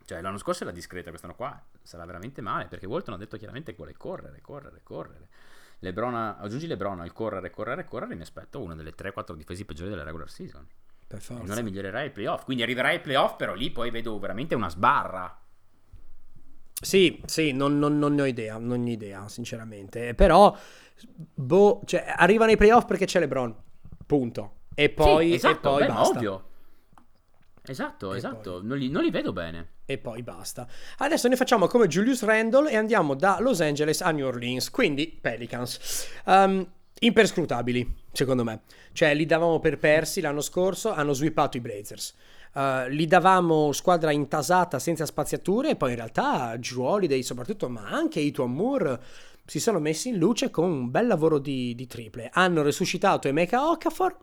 [0.04, 3.72] Cioè, l'anno scorso era discreta, quest'anno qua sarà veramente male, perché Walton ha detto chiaramente
[3.72, 5.28] che vuole correre, correre, correre.
[5.80, 10.04] Lebron, aggiungi Lebron al correre, correre, correre, mi aspetto una delle 3-4 difese peggiori della
[10.04, 10.66] regular season.
[11.08, 11.42] Per forza.
[11.42, 12.44] Non le migliorerai ai playoff.
[12.44, 15.40] Quindi arriverai ai playoff, però lì poi vedo veramente una sbarra.
[16.80, 20.14] Sì, sì, non, non, non ne ho idea, non ne ho idea, sinceramente.
[20.14, 20.56] Però,
[21.34, 23.54] boh, cioè, arriva nei playoff perché c'è LeBron,
[24.06, 24.56] punto.
[24.74, 26.16] E poi, sì, esatto, e poi beh, basta.
[26.16, 26.42] ovvio.
[27.66, 29.72] Esatto, E esatto, non li, non li vedo bene.
[29.86, 30.68] E poi basta.
[30.98, 35.08] Adesso ne facciamo come Julius Randle e andiamo da Los Angeles a New Orleans, quindi
[35.20, 36.08] Pelicans.
[36.26, 36.66] Um,
[37.00, 38.62] imperscrutabili, secondo me.
[38.92, 42.14] Cioè, li davamo per persi l'anno scorso, hanno swippato i Blazers.
[42.52, 48.20] Uh, li davamo squadra intasata senza spaziature e poi in realtà Drew soprattutto, ma anche
[48.20, 49.00] Ituan Moore
[49.44, 52.30] si sono messi in luce con un bel lavoro di, di triple.
[52.32, 54.16] Hanno resuscitato Emeka Okafor.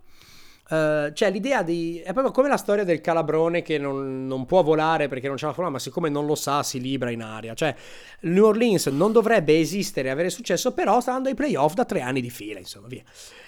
[0.67, 4.63] Uh, cioè l'idea di è proprio come la storia del calabrone che non, non può
[4.63, 7.53] volare perché non ce la fa ma siccome non lo sa si libra in aria
[7.53, 7.75] cioè
[8.21, 12.01] New Orleans non dovrebbe esistere e avere successo però sta andando ai playoff da tre
[12.01, 13.03] anni di fila insomma via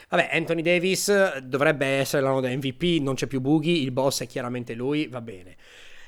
[0.09, 4.27] vabbè Anthony Davis dovrebbe essere l'anno da MVP non c'è più Boogie il boss è
[4.27, 5.55] chiaramente lui va bene.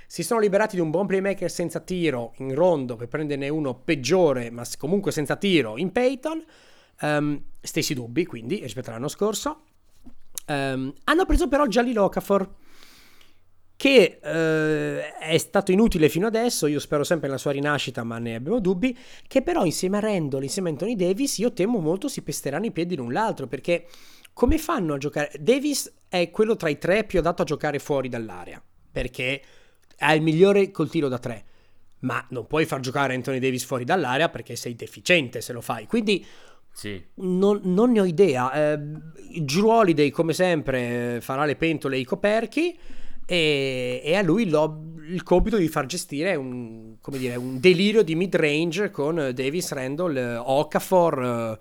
[0.07, 4.49] Si sono liberati di un buon playmaker senza tiro in rondo per prenderne uno peggiore
[4.49, 6.43] ma comunque senza tiro in Peyton.
[7.01, 9.63] Um, stessi dubbi quindi rispetto all'anno scorso.
[10.47, 12.49] Um, hanno preso però Jalil Okafor
[13.79, 18.35] che eh, è stato inutile fino adesso, io spero sempre nella sua rinascita, ma ne
[18.35, 18.93] abbiamo dubbi,
[19.25, 22.71] che però insieme a Randall, insieme a Anthony Davis, io temo molto si pesteranno i
[22.71, 23.87] piedi l'un l'altro, perché
[24.33, 25.31] come fanno a giocare?
[25.39, 28.61] Davis è quello tra i tre più adatto a giocare fuori dall'area,
[28.91, 29.41] perché
[29.95, 31.45] è il migliore col tiro da tre,
[31.99, 35.87] ma non puoi far giocare Anthony Davis fuori dall'area perché sei deficiente se lo fai,
[35.87, 36.25] quindi
[36.73, 37.01] Sì.
[37.15, 38.73] non, non ne ho idea.
[38.73, 38.77] Eh,
[39.39, 42.77] Drew Holiday, come sempre, eh, farà le pentole e i coperchi.
[43.31, 48.15] E, e a lui il compito di far gestire un, come dire, un delirio di
[48.15, 51.59] mid range con eh, Davis, Randall, eh, Okafor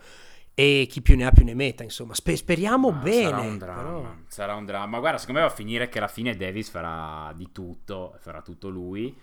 [0.54, 1.82] eh, e chi più ne ha più ne metta.
[1.82, 3.22] Insomma, Spe- speriamo Ma bene.
[3.30, 3.82] Sarà un dramma.
[3.82, 4.98] però- Sarà un dramma.
[4.98, 8.68] Guarda, secondo me va a finire che alla fine Davis farà di tutto, farà tutto
[8.68, 9.14] lui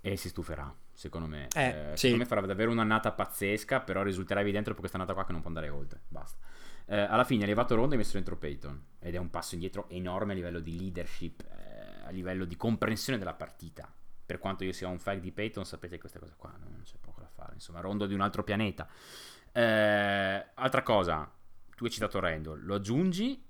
[0.00, 0.72] e si stuferà.
[0.92, 2.06] Secondo me, Eh, sì.
[2.08, 3.80] secondo me farà davvero un'annata pazzesca.
[3.80, 6.00] Però risulterà evidente dopo questa annata qua che non può andare oltre.
[6.08, 6.38] Basta.
[6.90, 8.82] Eh, alla fine è arrivato Ronda e ha messo dentro Peyton.
[9.00, 11.57] Ed è un passo indietro enorme a livello di leadership, eh,
[12.08, 13.92] a livello di comprensione della partita.
[14.24, 16.96] Per quanto io sia un fan di Peyton, sapete che queste cose qua non c'è
[17.00, 17.54] poco da fare.
[17.54, 18.86] Insomma, Rondo di un altro pianeta.
[19.52, 21.30] Eh, altra cosa,
[21.76, 23.42] tu hai citato Randall, lo aggiungi.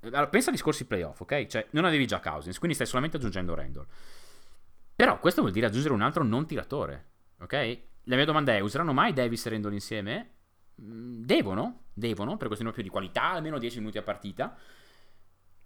[0.00, 1.46] Allora, pensa ai discorsi playoff, ok?
[1.46, 3.86] Cioè, non avevi già Cousins, quindi stai solamente aggiungendo Randall.
[4.96, 7.06] Però questo vuol dire aggiungere un altro non tiratore,
[7.40, 7.78] ok?
[8.04, 10.30] La mia domanda è: useranno mai Davis e Randall insieme?
[10.82, 14.56] Mm, Devono, devono, per questione più di qualità, almeno 10 minuti a partita.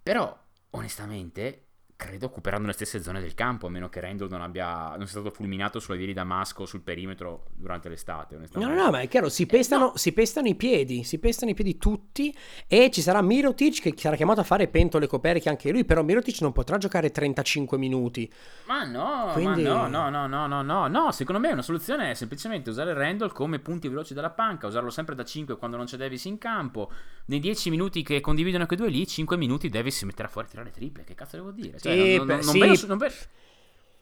[0.01, 1.68] Però, onestamente,
[1.99, 5.19] credo occuperanno le stesse zone del campo, a meno che Randall non abbia non sia
[5.19, 9.09] stato fulminato sulle vie di Damasco sul perimetro durante l'estate, No, no, no, ma è
[9.09, 9.91] chiaro, si pestano, no.
[9.97, 12.33] si pestano i piedi, si pestano i piedi tutti
[12.67, 16.39] e ci sarà Mirotic che sarà chiamato a fare pentole coperche anche lui, però Mirotic
[16.39, 18.31] non potrà giocare 35 minuti.
[18.67, 22.13] Ma no, Quindi- ma no, no, no, no, no, no, secondo me una soluzione è
[22.13, 25.97] semplicemente usare Randall come punti veloci della panca, usarlo sempre da 5 quando non c'è
[25.97, 26.89] Davis in campo,
[27.25, 30.49] nei 10 minuti che condividono quei due lì, 5 minuti Davis si metterà fuori a
[30.49, 31.77] tirare triple, che cazzo devo dire?
[31.77, 32.59] Cioè, Sì, non, non- sì.
[32.59, 33.13] vedo- non vedo-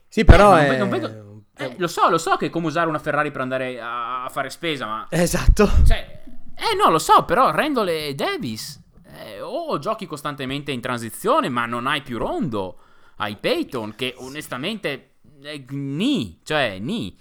[0.08, 0.88] Sì, però non è...
[0.88, 4.24] vedo- eh, lo so, lo so che è come usare una Ferrari per andare a,
[4.24, 5.06] a fare spesa, ma...
[5.10, 5.68] Esatto.
[5.86, 6.22] Cioè,
[6.54, 8.80] eh no, lo so, però Randall e Davis,
[9.16, 12.78] eh, o giochi costantemente in transizione, ma non hai più rondo.
[13.16, 17.16] Hai Peyton, che onestamente, eh, ni, cioè, ni.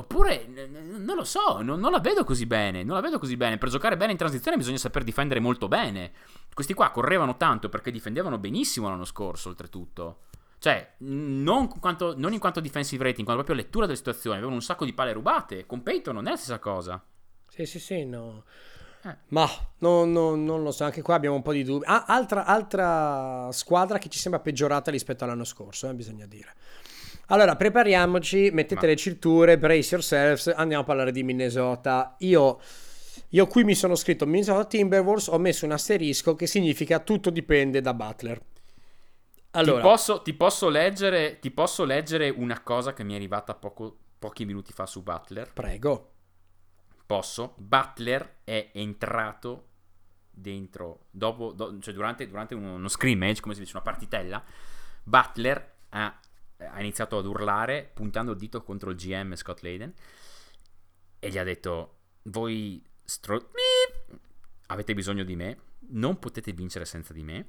[0.00, 3.58] Oppure, non lo so, non, non la vedo così bene, non la vedo così bene.
[3.58, 6.12] Per giocare bene in transizione bisogna saper difendere molto bene.
[6.54, 10.20] Questi qua correvano tanto perché difendevano benissimo l'anno scorso, oltretutto.
[10.58, 14.36] Cioè, non, quanto- non in quanto defensive rating, quanto proprio lettura delle situazioni.
[14.36, 15.66] Avevano un sacco di palle rubate.
[15.66, 17.02] Con Peyton non è la stessa cosa.
[17.48, 18.44] Sì, sì, sì, no.
[19.02, 19.16] Eh.
[19.28, 19.46] Ma
[19.78, 21.84] no, no, non lo so, anche qua abbiamo un po' di dubbi.
[21.86, 26.54] Ah, altra, altra squadra che ci sembra peggiorata rispetto all'anno scorso, eh, bisogna dire.
[27.32, 32.16] Allora, prepariamoci, mettete le cinture, brace yourselves, andiamo a parlare di Minnesota.
[32.18, 32.58] Io,
[33.28, 37.80] io qui mi sono scritto Minnesota Timberwolves, ho messo un asterisco che significa tutto dipende
[37.80, 38.40] da Butler.
[39.52, 43.54] Allora, Ti, posso, ti posso leggere, ti posso leggere una cosa che mi è arrivata
[43.54, 45.52] poco- pochi minuti fa su Butler?
[45.52, 46.08] prego.
[47.06, 47.54] Posso?
[47.58, 49.66] Butler è entrato
[50.30, 54.42] dentro, dopo, do- cioè durante, durante uno, uno scrimmage, come si dice, una partitella.
[55.02, 56.20] Butler ha,
[56.60, 59.92] ha iniziato ad urlare puntando il dito contro il GM Scott Layden
[61.18, 63.50] e gli ha detto: Voi stro-
[64.66, 65.58] avete bisogno di me,
[65.90, 67.48] non potete vincere senza di me.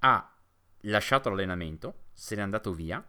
[0.00, 0.36] Ha
[0.82, 3.04] lasciato l'allenamento, se n'è andato via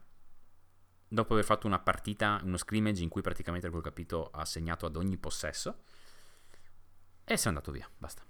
[1.11, 4.85] dopo aver fatto una partita, uno scrimmage in cui praticamente, come ho capito, ha segnato
[4.85, 5.83] ad ogni possesso.
[7.25, 8.23] E si è andato via, basta.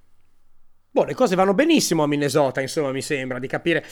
[0.92, 3.86] Boh, le cose vanno benissimo a Minnesota, insomma, mi sembra di capire.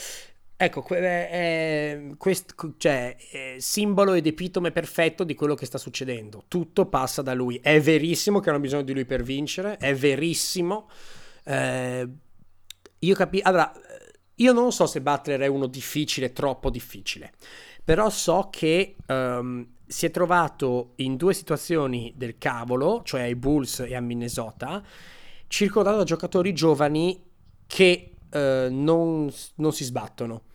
[0.60, 6.46] Ecco, è, quest, cioè, è simbolo ed epitome perfetto di quello che sta succedendo.
[6.48, 7.60] Tutto passa da lui.
[7.62, 10.90] È verissimo che hanno bisogno di lui per vincere, è verissimo.
[11.44, 12.08] Eh,
[12.98, 13.46] io capisco.
[13.46, 13.72] Allora,
[14.34, 17.30] io non so se Butler è uno difficile, troppo difficile,
[17.84, 23.78] però so che um, si è trovato in due situazioni del cavolo, cioè ai Bulls
[23.78, 24.82] e a Minnesota,
[25.46, 27.22] circondato da giocatori giovani
[27.64, 28.38] che uh,
[28.72, 30.46] non, non si sbattono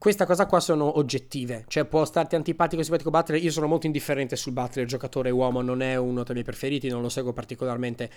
[0.00, 4.34] questa cosa qua sono oggettive, cioè può starti antipatico simpatico Butler, io sono molto indifferente
[4.34, 7.34] sul Butler, il giocatore uomo non è uno tra i miei preferiti, non lo seguo
[7.34, 8.10] particolarmente,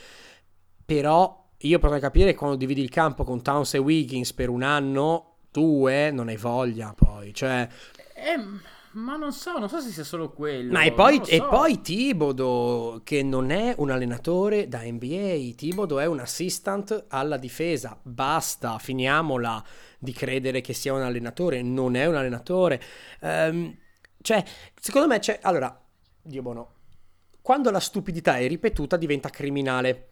[0.85, 5.39] però io potrei capire quando dividi il campo con Towns e Wiggins per un anno,
[5.51, 7.67] due, non hai voglia poi, cioè...
[8.15, 10.71] Eh, ma non so, non so se sia solo quello.
[10.71, 11.31] Ma e poi, so.
[11.31, 17.37] e poi Tibodo, che non è un allenatore da NBA, Tibodo è un assistant alla
[17.37, 19.63] difesa, basta, finiamola
[19.97, 22.81] di credere che sia un allenatore, non è un allenatore.
[23.21, 23.75] Um,
[24.21, 24.43] cioè,
[24.79, 25.39] secondo me c'è...
[25.41, 25.81] Allora,
[26.21, 26.73] Dio buono,
[27.41, 30.09] quando la stupidità è ripetuta diventa criminale.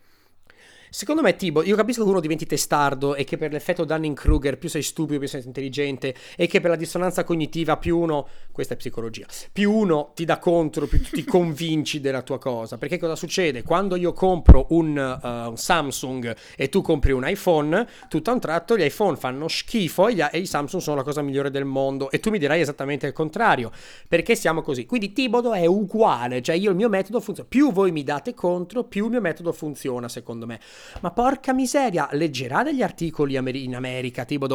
[0.94, 4.68] Secondo me, Tibo, io capisco che uno diventi testardo e che per l'effetto Dunning-Kruger più
[4.68, 8.78] sei stupido, più sei intelligente e che per la dissonanza cognitiva più uno, questa è
[8.78, 12.78] psicologia, più uno ti dà contro, più ti convinci della tua cosa.
[12.78, 13.64] Perché cosa succede?
[13.64, 18.42] Quando io compro un, uh, un Samsung e tu compri un iPhone, tutto a un
[18.42, 21.64] tratto gli iPhone fanno schifo e, gli, e i Samsung sono la cosa migliore del
[21.64, 23.72] mondo e tu mi dirai esattamente il contrario.
[24.10, 24.86] Perché siamo così?
[24.86, 27.48] Quindi Tibodo è uguale, cioè io il mio metodo funziona.
[27.48, 30.60] Più voi mi date contro, più il mio metodo funziona, secondo me.
[31.02, 34.48] Ma porca miseria, leggerà degli articoli in America, tipo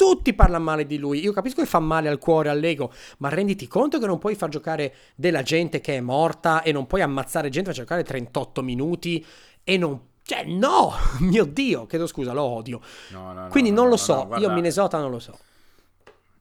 [0.00, 1.20] tutti parlano male di lui.
[1.20, 4.48] Io capisco che fa male al cuore, all'ego, ma renditi conto che non puoi far
[4.48, 9.24] giocare della gente che è morta e non puoi ammazzare gente per giocare 38 minuti
[9.62, 12.80] e non cioè, no, mio Dio, chiedo scusa, lo odio.
[13.10, 14.46] No, no, Quindi no, non lo so, guarda...
[14.46, 15.36] io Minnesota non lo so.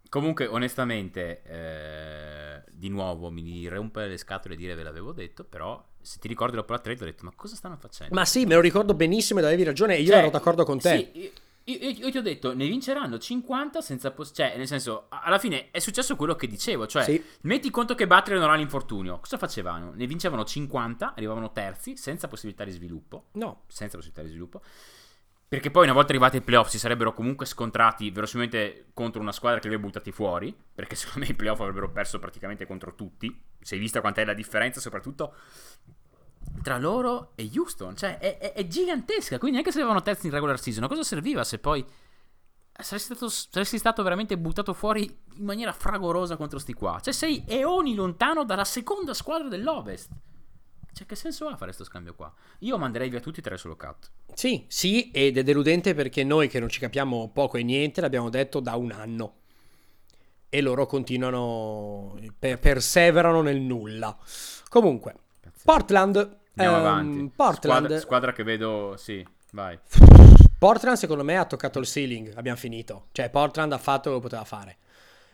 [0.09, 6.19] Comunque, onestamente, eh, di nuovo mi rompe le scatole dire ve l'avevo detto, però se
[6.19, 8.13] ti ricordi dopo la trade ho detto ma cosa stanno facendo?
[8.13, 10.79] Ma sì, me lo ricordo benissimo ed avevi ragione e io cioè, ero d'accordo con
[10.79, 11.09] te.
[11.13, 11.31] Sì, io,
[11.63, 15.69] io, io, ti ho detto ne vinceranno 50 senza poss- cioè nel senso alla fine
[15.71, 17.23] è successo quello che dicevo, cioè sì.
[17.41, 19.91] metti conto che Butler non ha l'infortunio, cosa facevano?
[19.93, 23.25] Ne vincevano 50, arrivavano terzi senza possibilità di sviluppo.
[23.33, 24.61] No, senza possibilità di sviluppo.
[25.49, 29.59] Perché poi una volta arrivati ai playoff si sarebbero comunque scontrati verosimilmente contro una squadra
[29.59, 33.35] che li aveva buttati fuori, perché secondo me i playoff avrebbero perso praticamente contro tutti.
[33.57, 35.33] È vista quant'è la differenza, soprattutto
[36.61, 37.95] tra loro e Houston.
[37.95, 39.39] Cioè, è, è, è, gigantesca.
[39.39, 41.83] Quindi, anche se avevano terzi in regular season, a cosa serviva se poi
[42.71, 45.03] saresti stato, saresti stato, veramente buttato fuori
[45.33, 46.99] in maniera fragorosa contro sti qua?
[47.01, 50.11] Cioè, sei eoni lontano dalla seconda squadra dell'Ovest.
[50.93, 52.33] Cioè, che senso ha fare questo scambio qua?
[52.59, 54.09] Io manderei via tutti e tre solo cut.
[54.33, 58.29] Sì, sì, ed è deludente perché noi che non ci capiamo poco e niente l'abbiamo
[58.29, 59.33] detto da un anno.
[60.49, 64.17] E loro continuano, per, perseverano nel nulla.
[64.67, 65.15] Comunque,
[65.63, 66.17] Portland.
[66.55, 67.31] Andiamo ehm, avanti.
[67.35, 67.85] Portland.
[67.85, 69.77] Squadra, squadra che vedo, sì, vai.
[70.59, 73.05] Portland secondo me ha toccato il ceiling, abbiamo finito.
[73.13, 74.77] Cioè Portland ha fatto quello che poteva fare.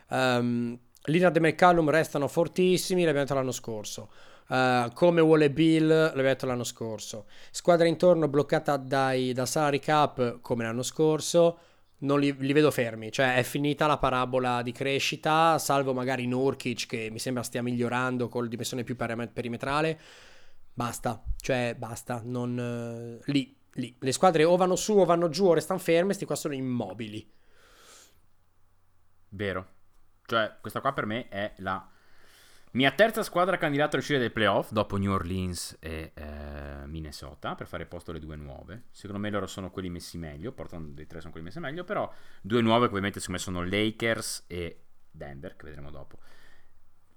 [0.10, 4.10] Um, Lillard e McCallum restano fortissimi, l'abbiamo detto l'anno scorso.
[4.48, 7.26] Uh, come vuole Bill, l'abbiamo detto l'anno scorso.
[7.50, 11.60] Squadra intorno bloccata dai, da salary cap come l'anno scorso.
[11.98, 16.86] Non li, li, vedo fermi, cioè è finita la parabola di crescita, salvo magari Nurkic
[16.86, 20.00] che mi sembra stia migliorando con dimensione più perimetrale.
[20.74, 23.20] Basta, cioè basta, non...
[23.22, 23.96] Uh, lì, lì.
[23.98, 27.32] Le squadre o vanno su o vanno giù o restano ferme, sti qua sono immobili.
[29.30, 29.68] Vero.
[30.26, 31.88] Cioè, questa qua per me è la
[32.76, 37.68] mia terza squadra candidata a uscire dai playoff dopo New Orleans e eh, Minnesota per
[37.68, 38.84] fare posto alle due nuove.
[38.92, 42.12] Secondo me loro sono quelli messi meglio, portando dei tre sono quelli messi meglio, però
[42.42, 46.20] due nuove ovviamente secondo me sono Lakers e Denver, che vedremo dopo.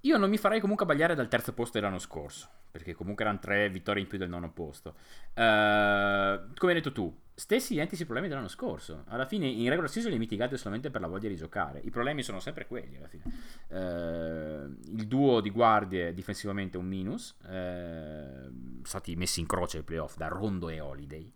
[0.03, 3.69] Io non mi farei comunque abbagliare dal terzo posto dell'anno scorso, perché comunque erano tre
[3.69, 4.95] vittorie in più del nono posto.
[5.35, 9.05] Uh, come hai detto tu, stessi identici problemi dell'anno scorso.
[9.07, 11.81] Alla fine in regular season li mitigate solamente per la voglia di giocare.
[11.85, 13.23] I problemi sono sempre quelli alla fine.
[13.69, 17.37] Uh, il duo di guardie difensivamente è un minus.
[17.45, 21.33] Uh, stati messi in croce ai playoff da Rondo e Holiday.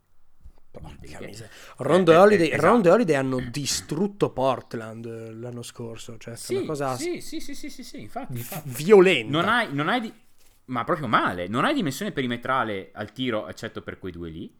[0.73, 2.62] Rondo, eh, Holiday, eh, esatto.
[2.65, 6.16] Rondo e Holiday hanno distrutto Portland l'anno scorso.
[6.19, 8.70] Cioè, sì, una cosa sì, sì, sì, sì, sì, sì, infatti, infatti.
[8.70, 9.31] violenta.
[9.31, 10.12] Non hai, non hai di...
[10.65, 11.47] ma proprio male.
[11.47, 14.53] Non hai dimensione perimetrale al tiro, eccetto per quei due lì,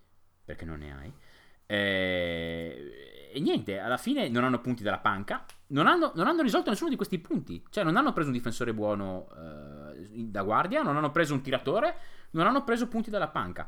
[0.45, 1.13] perché non ne hai.
[1.73, 6.69] Eh, e niente, alla fine non hanno punti dalla panca, non hanno, non hanno, risolto
[6.69, 7.65] nessuno di questi punti.
[7.71, 11.97] Cioè, non hanno preso un difensore buono eh, da guardia, non hanno preso un tiratore,
[12.33, 13.67] non hanno preso punti dalla panca.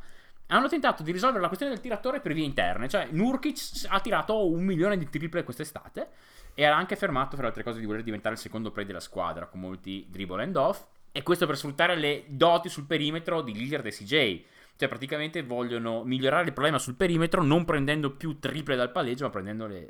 [0.48, 2.90] Hanno tentato di risolvere la questione del tiratore per vie interne.
[2.90, 6.08] Cioè, Nurkic ha tirato un milione di triple quest'estate
[6.52, 9.46] e ha anche fermato, fra altre cose, di voler diventare il secondo play della squadra
[9.46, 10.84] con molti dribble and off.
[11.10, 14.44] E questo per sfruttare le doti sul perimetro di Lillard e CJ.
[14.76, 19.30] Cioè, praticamente vogliono migliorare il problema sul perimetro non prendendo più triple dal palleggio, ma
[19.30, 19.88] prendendole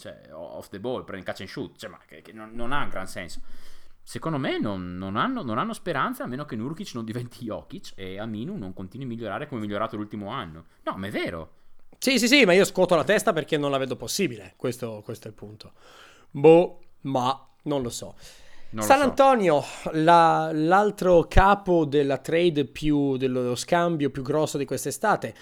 [0.00, 2.86] cioè, off the ball, prende catch and shoot, cioè, ma che, che non, non, ha
[2.86, 3.40] gran senso.
[4.02, 7.92] Secondo me non, non, hanno, non, hanno, speranza a meno che Nurkic non diventi Jokic
[7.94, 10.64] e Aminu non continui a migliorare come è migliorato l'ultimo anno.
[10.84, 11.58] No, ma è vero.
[11.98, 14.54] Sì, sì, sì, ma io scuoto la testa perché non la vedo possibile.
[14.56, 15.74] Questo, questo è il punto.
[16.30, 18.16] Boh, ma non lo so.
[18.72, 25.34] Non San Antonio, la, l'altro capo della trade più, dello scambio più grosso di quest'estate.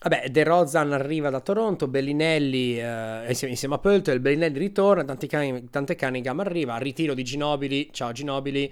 [0.00, 5.26] Vabbè, De Rozan arriva da Toronto, Bellinelli eh, insieme, insieme, a Pöltel, Bellinelli ritorna, Tante,
[5.26, 8.70] Can- Tante Cunningham arriva, ritiro di Ginobili, ciao Ginobili,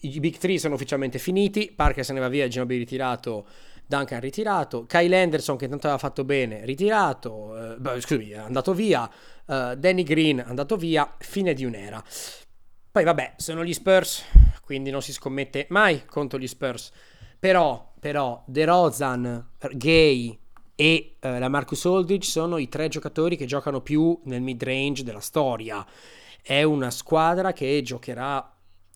[0.00, 3.46] i Big 3 sono ufficialmente finiti, Parker se ne va via, Ginobili ritirato,
[3.86, 8.74] Duncan ritirato, Kyle Anderson che intanto aveva fatto bene, ritirato, eh, beh, scusami, è andato
[8.74, 9.08] via,
[9.46, 12.04] eh, Danny Green è andato via, fine di un'era.
[12.92, 14.22] Poi vabbè, sono gli Spurs,
[14.62, 16.90] quindi non si scommette mai contro gli Spurs,
[17.38, 20.38] però, però, De Rozan, Gay,
[20.74, 25.04] e eh, la Marcus Aldridge sono i tre giocatori che giocano più nel mid range
[25.04, 25.86] della storia.
[26.42, 28.52] È una squadra che giocherà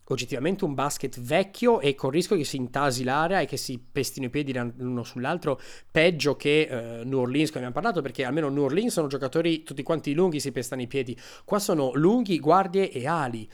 [0.09, 3.79] oggettivamente un basket vecchio e con il rischio che si intasi l'area e che si
[3.79, 5.59] pestino i piedi l'uno sull'altro
[5.91, 9.83] peggio che eh, New Orleans come abbiamo parlato perché almeno New Orleans sono giocatori tutti
[9.83, 11.17] quanti lunghi si pestano i piedi.
[11.43, 13.49] Qua sono lunghi guardie e ali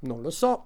[0.00, 0.64] non lo so.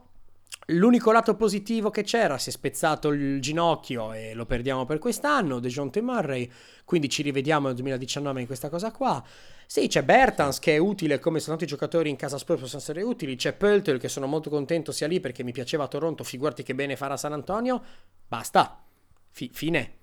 [0.66, 5.58] L'unico lato positivo che c'era, si è spezzato il ginocchio e lo perdiamo per quest'anno,
[5.58, 6.48] DeJounte Murray,
[6.84, 9.22] quindi ci rivediamo nel 2019 in questa cosa qua.
[9.66, 13.02] Sì, c'è Bertans che è utile, come sono tanti giocatori in casa Spurs possono essere
[13.02, 16.74] utili, c'è Pöltel che sono molto contento sia lì perché mi piaceva Toronto, figurati che
[16.74, 17.82] bene farà San Antonio,
[18.28, 18.84] basta,
[19.30, 20.00] F- fine.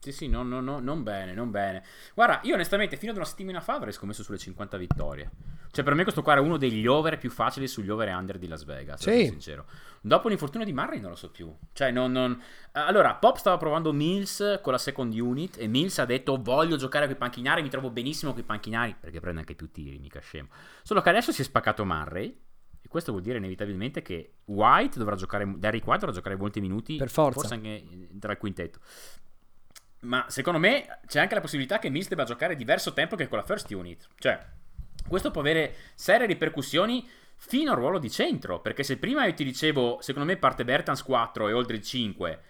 [0.00, 1.84] Sì, sì, no, no, no, non bene, non bene.
[2.14, 5.30] Guarda, io onestamente fino ad una settimana fa avrei scommesso sulle 50 vittorie.
[5.70, 8.38] Cioè, per me questo qua era uno degli over più facili sugli over e under
[8.38, 9.26] di Las Vegas, sì.
[9.26, 9.66] sincero.
[10.00, 11.54] Dopo l'infortunio di Murray non lo so più.
[11.72, 12.40] Cioè, non, non...
[12.72, 17.04] Allora, Pop stava provando Mills con la second unit e Mills ha detto voglio giocare
[17.04, 20.20] con i panchinari, mi trovo benissimo con i panchinari, perché prende anche più tiri, mica
[20.20, 20.48] scemo.
[20.82, 22.36] Solo che adesso si è spaccato Murray
[22.82, 26.96] e questo vuol dire inevitabilmente che White dovrà giocare, Derrick White dovrà giocare molti minuti,
[26.96, 27.40] per forza.
[27.40, 28.80] forse anche tra il quintetto.
[30.00, 33.38] Ma secondo me c'è anche la possibilità che Mills debba giocare diverso tempo che con
[33.38, 34.08] la first unit.
[34.18, 34.38] Cioè,
[35.06, 37.06] questo può avere serie ripercussioni
[37.36, 38.60] fino al ruolo di centro.
[38.60, 42.40] Perché se prima io ti dicevo, secondo me parte Bertans 4 e Aldridge 5.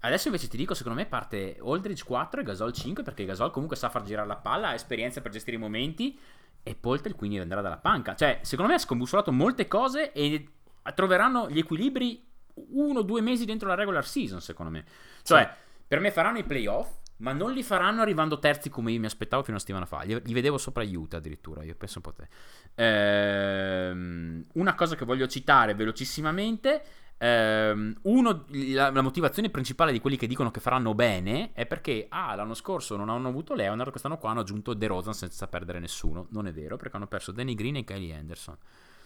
[0.00, 3.02] Adesso invece ti dico, secondo me parte Aldridge 4 e Gasol 5.
[3.04, 6.18] Perché Gasol comunque sa far girare la palla, ha esperienza per gestire i momenti.
[6.64, 8.16] E Poltel quindi andrà dalla panca.
[8.16, 10.48] Cioè, secondo me ha scombussolato molte cose e
[10.94, 12.24] troveranno gli equilibri
[12.70, 14.84] uno o due mesi dentro la regular season, secondo me.
[15.22, 15.42] Cioè.
[15.42, 16.88] Sì per me faranno i playoff,
[17.18, 20.02] ma non li faranno arrivando terzi come io mi aspettavo fino a settimana fa.
[20.02, 22.28] Li, vedevo sopra Utah addirittura, io penso un po' te.
[22.74, 26.82] Ehm, una cosa che voglio citare velocissimamente.
[27.18, 32.06] Ehm, uno, la, la, motivazione principale di quelli che dicono che faranno bene è perché
[32.10, 35.78] ah, l'anno scorso non hanno avuto Leonard, quest'anno qua hanno aggiunto De Rozan senza perdere
[35.78, 36.26] nessuno.
[36.30, 38.58] Non è vero, perché hanno perso Danny Green e Kylie Anderson.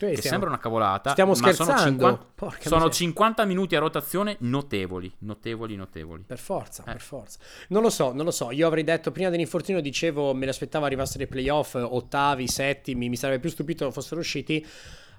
[0.06, 1.10] Che stiamo, sembra una cavolata.
[1.10, 1.72] Stiamo scherzando.
[1.74, 6.24] Sono, 50, sono 50, minuti a rotazione notevoli, notevoli, notevoli.
[6.27, 6.93] Per forza, eh.
[6.93, 7.39] per forza.
[7.68, 8.51] Non lo so, non lo so.
[8.51, 13.40] Io avrei detto prima dell'infortunio, dicevo, me l'aspettavo arrivassero i playoff, ottavi, settimi, mi sarebbe
[13.40, 14.66] più stupito fossero usciti.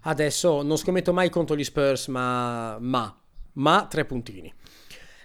[0.03, 3.15] Adesso non scommetto mai contro gli Spurs, ma, ma,
[3.53, 4.51] ma tre puntini.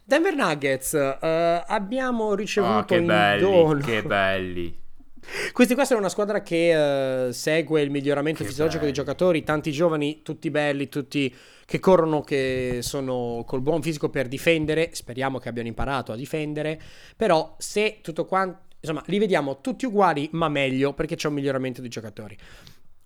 [0.05, 3.81] Denver Nuggets, uh, abbiamo ricevuto oh, che belli, dono.
[3.81, 4.85] Che belli.
[5.53, 8.93] Questi qua sono una squadra che uh, segue il miglioramento che fisiologico bello.
[8.93, 11.35] dei giocatori, tanti giovani, tutti belli, tutti
[11.65, 16.81] che corrono, che sono col buon fisico per difendere, speriamo che abbiano imparato a difendere,
[17.17, 21.81] però se tutto quanto, insomma, li vediamo tutti uguali, ma meglio perché c'è un miglioramento
[21.81, 22.37] dei giocatori.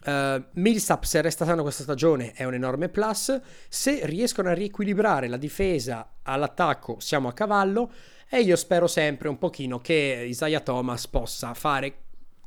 [0.05, 3.39] Uh, Millsap se resta sano questa stagione è un enorme plus
[3.69, 7.93] se riescono a riequilibrare la difesa all'attacco siamo a cavallo
[8.27, 11.97] e io spero sempre un pochino che Isaiah Thomas possa fare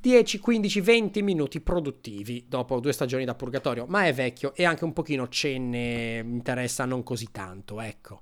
[0.03, 4.83] 10, 15, 20 minuti produttivi dopo due stagioni da purgatorio, ma è vecchio e anche
[4.83, 8.21] un pochino ce ne interessa non così tanto, ecco.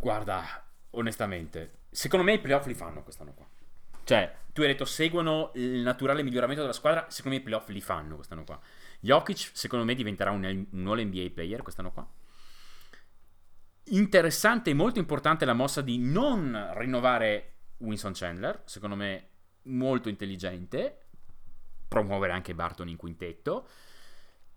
[0.00, 3.46] Guarda, onestamente, secondo me i playoff li fanno quest'anno qua.
[4.02, 7.82] Cioè, tu hai detto seguono il naturale miglioramento della squadra, secondo me i playoff li
[7.82, 8.58] fanno quest'anno qua.
[9.00, 12.08] Jokic, secondo me, diventerà un, un All NBA player quest'anno qua.
[13.88, 19.28] Interessante e molto importante la mossa di non rinnovare Winston Chandler, secondo me
[19.66, 21.06] molto intelligente,
[21.88, 23.68] promuovere anche Barton in quintetto.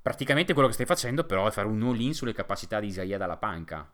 [0.02, 3.38] Praticamente quello che stai facendo però è fare un all-in sulle capacità di Isaiah dalla
[3.38, 3.92] panca.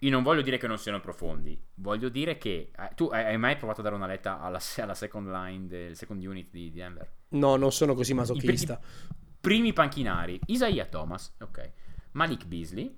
[0.00, 2.70] Io non voglio dire che non siano profondi, voglio dire che...
[2.76, 6.22] Eh, tu hai mai provato a dare una letta alla, alla second line del second
[6.24, 7.10] unit di, di Denver?
[7.30, 8.80] No, non sono così masochista.
[8.80, 11.72] I, primi panchinari, Isaiah Thomas, ok.
[12.12, 12.96] Malik Beasley,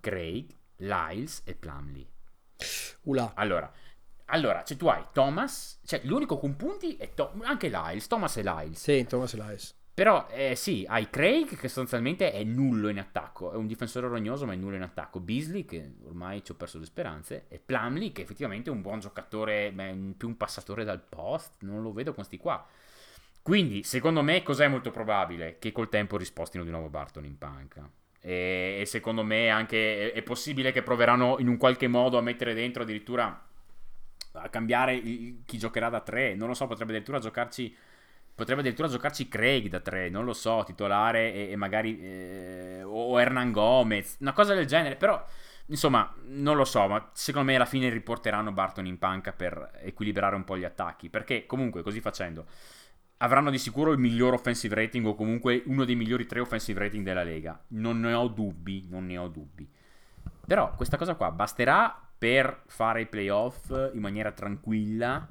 [0.00, 2.08] Craig, Lyles e Plumley.
[3.02, 3.32] Ula.
[3.34, 3.72] Allora,
[4.26, 8.42] allora, cioè tu hai Thomas, cioè l'unico con punti è to- anche Lyles, Thomas e
[8.42, 8.80] Lyles.
[8.80, 9.74] Sì, Thomas e Lyles.
[9.96, 14.44] Però eh, sì, hai Craig che sostanzialmente è nullo in attacco, è un difensore rognoso
[14.44, 18.12] ma è nullo in attacco, Beasley che ormai ci ho perso le speranze e Plumley
[18.12, 22.12] che effettivamente è un buon giocatore, è più un passatore dal post, non lo vedo
[22.12, 22.62] con sti qua.
[23.40, 25.56] Quindi secondo me cos'è molto probabile?
[25.58, 27.90] Che col tempo rispostino di nuovo Barton in panca.
[28.20, 32.22] E, e secondo me anche è, è possibile che proveranno in un qualche modo a
[32.22, 33.45] mettere dentro addirittura
[34.36, 37.76] a cambiare il, chi giocherà da 3, non lo so, potrebbe addirittura giocarci
[38.36, 41.98] Potrebbe addirittura giocarci Craig da 3, non lo so, titolare e, e magari...
[41.98, 45.24] Eh, o Hernan Gomez, una cosa del genere, però...
[45.68, 50.36] Insomma, non lo so, ma secondo me alla fine riporteranno Barton in panca per equilibrare
[50.36, 51.08] un po' gli attacchi.
[51.08, 52.44] Perché comunque, così facendo,
[53.16, 57.04] avranno di sicuro il miglior offensive rating o comunque uno dei migliori tre offensive rating
[57.04, 57.58] della Lega.
[57.68, 59.68] Non ne ho dubbi, non ne ho dubbi.
[60.46, 65.26] Però questa cosa qua basterà per fare i playoff in maniera tranquilla,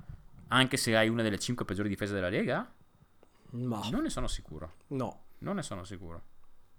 [0.50, 2.72] anche se hai una delle cinque peggiori difese della Lega?
[3.52, 4.74] Ma non ne sono sicuro.
[4.88, 5.24] No.
[5.40, 6.22] Non ne sono sicuro.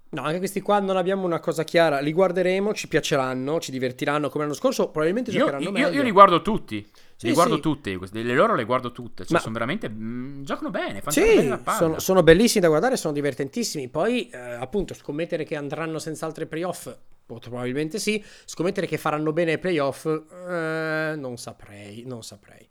[0.09, 1.99] No, anche questi qua non abbiamo una cosa chiara.
[1.99, 4.89] Li guarderemo, ci piaceranno, ci divertiranno come l'anno scorso.
[4.91, 5.89] Probabilmente io, giocheranno io, meglio.
[5.89, 6.89] Io li guardo tutti.
[7.17, 7.61] Sì, li guardo sì.
[7.61, 7.99] tutte.
[8.13, 9.25] Le loro le guardo tutte.
[9.25, 9.89] Cioè, Ma- sono veramente.
[9.91, 11.01] mm, giocano bene.
[11.01, 13.89] Fanno Sì, bene sono, sono bellissimi da guardare, sono divertentissimi.
[13.89, 16.95] Poi, eh, appunto, scommettere che andranno senza altri playoff,
[17.27, 18.23] molto probabilmente sì.
[18.45, 22.67] Scommettere che faranno bene ai playoff, eh, non saprei, non saprei.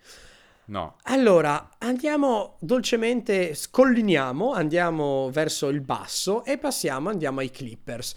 [0.68, 0.98] No.
[1.04, 8.16] Allora, andiamo dolcemente, scolliniamo, andiamo verso il basso e passiamo, andiamo ai Clippers.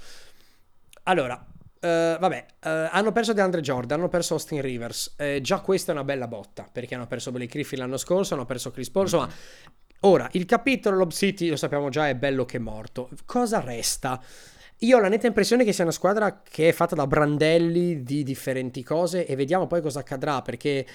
[1.04, 1.46] Allora,
[1.80, 5.14] eh, vabbè, eh, hanno perso DeAndre Jordan, hanno perso Austin Rivers.
[5.18, 8.46] Eh, già questa è una bella botta, perché hanno perso Blake Griffin l'anno scorso, hanno
[8.46, 9.30] perso Chris Paul, insomma...
[10.02, 13.10] Ora, il capitolo Lob City, lo sappiamo già, è bello che morto.
[13.24, 14.22] Cosa resta?
[14.82, 18.22] Io ho la netta impressione che sia una squadra che è fatta da brandelli di
[18.22, 20.86] differenti cose e vediamo poi cosa accadrà, perché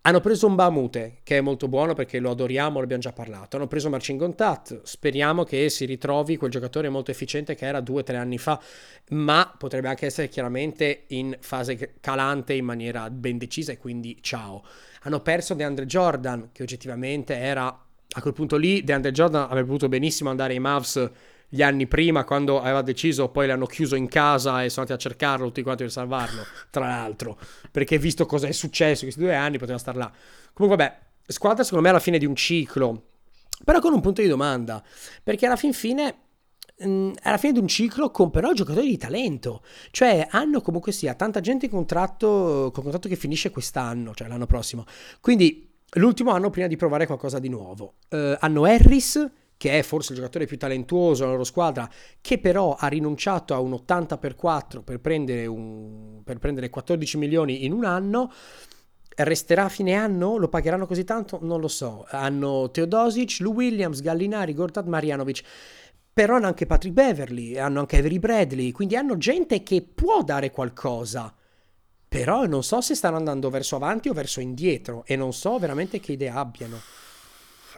[0.00, 3.56] hanno preso un Bamute, che è molto buono perché lo adoriamo, l'abbiamo già parlato.
[3.56, 8.00] Hanno preso Marcin Gontat, speriamo che si ritrovi quel giocatore molto efficiente che era due
[8.00, 8.58] o tre anni fa,
[9.10, 14.64] ma potrebbe anche essere chiaramente in fase calante in maniera ben decisa e quindi ciao.
[15.02, 19.88] Hanno perso DeAndre Jordan, che oggettivamente era a quel punto lì, DeAndre Jordan avrebbe potuto
[19.88, 21.10] benissimo andare ai Mavs
[21.48, 25.08] gli anni prima quando aveva deciso poi l'hanno chiuso in casa e sono andati a
[25.08, 27.38] cercarlo tutti quanti per salvarlo tra l'altro.
[27.70, 30.10] Perché visto cosa è successo in questi due anni poteva star là.
[30.52, 33.02] Comunque vabbè squadra secondo me alla fine di un ciclo.
[33.64, 34.82] Però con un punto di domanda.
[35.22, 36.14] Perché alla fin fine è
[36.78, 39.62] alla fine di un ciclo con però giocatori di talento.
[39.90, 44.46] Cioè hanno comunque sia tanta gente in contratto con contratto che finisce quest'anno cioè l'anno
[44.46, 44.84] prossimo.
[45.20, 47.94] Quindi l'ultimo anno prima di provare qualcosa di nuovo.
[48.08, 51.88] Eh, hanno Harris che è forse il giocatore più talentuoso della loro squadra,
[52.20, 57.18] che però ha rinunciato a un 80 per 4 per prendere, un, per prendere 14
[57.18, 58.30] milioni in un anno.
[59.18, 60.36] Resterà a fine anno?
[60.36, 61.38] Lo pagheranno così tanto?
[61.40, 62.04] Non lo so.
[62.10, 65.42] Hanno Teodosic, Lou Williams, Gallinari, Gortat, Marjanovic.
[66.12, 70.50] Però hanno anche Patrick Beverly, hanno anche Avery Bradley, quindi hanno gente che può dare
[70.50, 71.34] qualcosa.
[72.08, 75.98] Però non so se stanno andando verso avanti o verso indietro e non so veramente
[75.98, 76.80] che idea abbiano.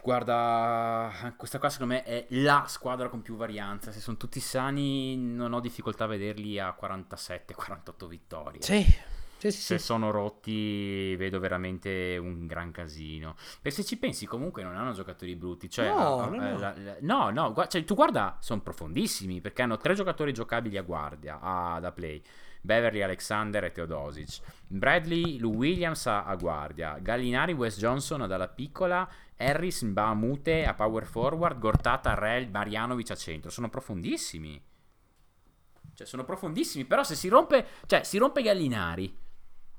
[0.09, 3.91] Guarda, questa qua secondo me è la squadra con più varianza.
[3.91, 8.59] Se sono tutti sani, non ho difficoltà a vederli a 47-48 vittorie.
[8.63, 8.83] Sì,
[9.39, 9.61] sì, sì.
[9.61, 9.85] Se sì.
[9.85, 13.35] sono rotti, vedo veramente un gran casino.
[13.61, 15.69] Perché se ci pensi, comunque non hanno giocatori brutti.
[15.69, 16.57] Cioè, No, no, eh, no.
[16.59, 20.77] la- la- no, no, gua- cioè, tu guarda, sono profondissimi perché hanno tre giocatori giocabili
[20.77, 22.21] a guardia, a- da play.
[22.61, 24.41] Beverly, Alexander e Teodosic.
[24.67, 26.97] Bradley, Lou Williams a, a guardia.
[26.99, 29.07] Gallinari, Wes Johnson dalla piccola.
[29.37, 31.57] Harris, Mbamute a power forward.
[31.57, 33.49] Gortata, Rel, Marjanovic a centro.
[33.49, 34.61] Sono profondissimi.
[35.93, 36.83] Cioè, sono profondissimi.
[36.85, 37.65] Però se si rompe.
[37.85, 39.17] Cioè, si rompe Gallinari.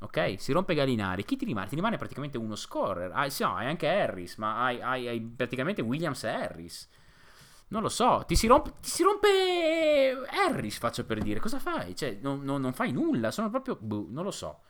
[0.02, 0.36] Ok?
[0.38, 1.24] Si rompe Gallinari.
[1.24, 1.68] Chi ti rimane?
[1.68, 3.10] Ti rimane praticamente uno scorer.
[3.12, 4.36] Hai, sì, no, hai anche Harris.
[4.36, 6.88] Ma hai, hai- hai praticamente Williams e Harris.
[7.68, 8.24] Non lo so.
[8.26, 8.72] Ti si rompe.
[8.80, 9.28] Ti si rompe.
[10.30, 11.38] Harris, faccio per dire.
[11.40, 11.94] Cosa fai?
[11.94, 13.30] Cioè, non, non- non fai nulla.
[13.30, 13.76] Sono proprio.
[13.80, 14.60] boh, non lo so.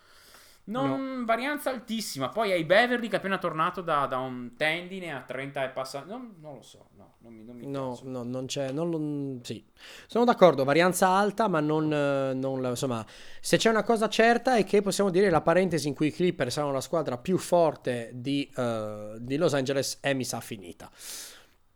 [0.70, 1.24] Non No.
[1.24, 2.28] varianza altissima.
[2.28, 6.04] Poi hai Beverly che è appena tornato da, da un tendine a 30 e passa.
[6.06, 8.70] Non, non lo so, no, non mi, non mi No, no, non c'è.
[8.70, 9.64] Non, non- sì.
[10.06, 13.04] Sono d'accordo, varianza alta, ma non, non la- insomma,
[13.40, 16.54] se c'è una cosa certa è che possiamo dire la parentesi in cui i Clippers
[16.54, 20.90] saranno la squadra più forte di, eh, di Los Angeles è mi sa finita.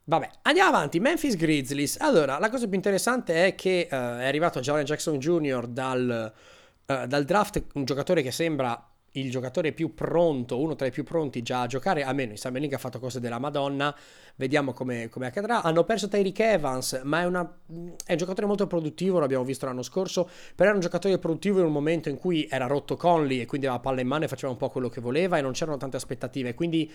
[0.07, 1.01] Vabbè, andiamo avanti.
[1.01, 1.97] Memphis Grizzlies.
[1.99, 5.67] Allora, la cosa più interessante è che eh, è arrivato Jaren Jackson Jr.
[5.67, 6.33] dal,
[6.87, 11.05] eh, dal draft, un giocatore che sembra il giocatore più pronto, uno tra i più
[11.05, 13.95] pronti già a giocare, almeno in Summer League ha fatto cose della Madonna,
[14.37, 15.63] vediamo come, come accadrà.
[15.63, 17.59] Hanno perso Tyreek Evans, ma è, una-
[18.05, 21.67] è un giocatore molto produttivo, l'abbiamo visto l'anno scorso, però era un giocatore produttivo in
[21.67, 24.51] un momento in cui era rotto Conley e quindi aveva palla in mano e faceva
[24.51, 26.91] un po' quello che voleva e non c'erano tante aspettative, quindi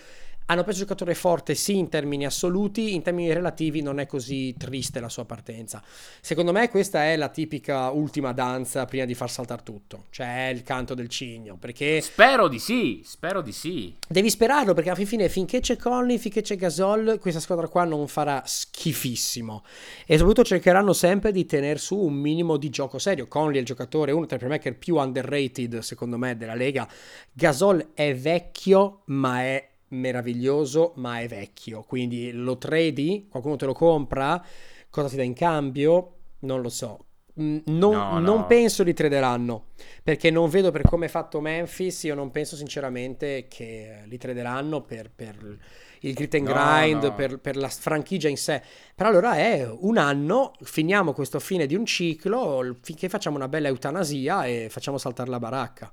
[0.47, 4.55] hanno preso un giocatore forte sì in termini assoluti, in termini relativi non è così
[4.57, 5.81] triste la sua partenza.
[6.19, 10.63] Secondo me questa è la tipica ultima danza prima di far saltare tutto, cioè il
[10.63, 13.95] canto del cigno, perché Spero di sì, spero di sì.
[14.05, 18.07] devi sperarlo perché alla fine finché c'è Conley, finché c'è Gasol, questa squadra qua non
[18.07, 19.63] farà schifissimo
[20.05, 23.27] e soprattutto cercheranno sempre di tenere su un minimo di gioco serio.
[23.27, 26.85] Conley è il giocatore, uno tra i playmaker più underrated secondo me della Lega.
[27.31, 33.73] Gasol è vecchio ma è meraviglioso ma è vecchio, quindi lo tradi, qualcuno te lo
[33.73, 34.43] compra,
[34.89, 36.15] cosa ti dà in cambio?
[36.39, 37.05] Non lo so.
[37.39, 38.45] Non, No, non no.
[38.47, 39.67] penso li traderanno
[40.03, 42.03] perché non vedo per come è fatto Memphis.
[42.03, 45.57] Io non penso sinceramente che li traderanno per, per
[46.01, 47.13] il grit and grind, no.
[47.13, 48.61] Per, per la franchigia in sé.
[48.95, 53.67] Però allora è un anno, finiamo questo fine di un ciclo finché facciamo una bella
[53.67, 55.91] eutanasia e facciamo saltare la baracca.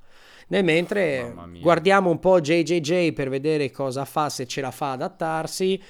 [0.48, 5.82] Nel mentre guardiamo un po' JJJ per vedere cosa fa, se ce la fa adattarsi.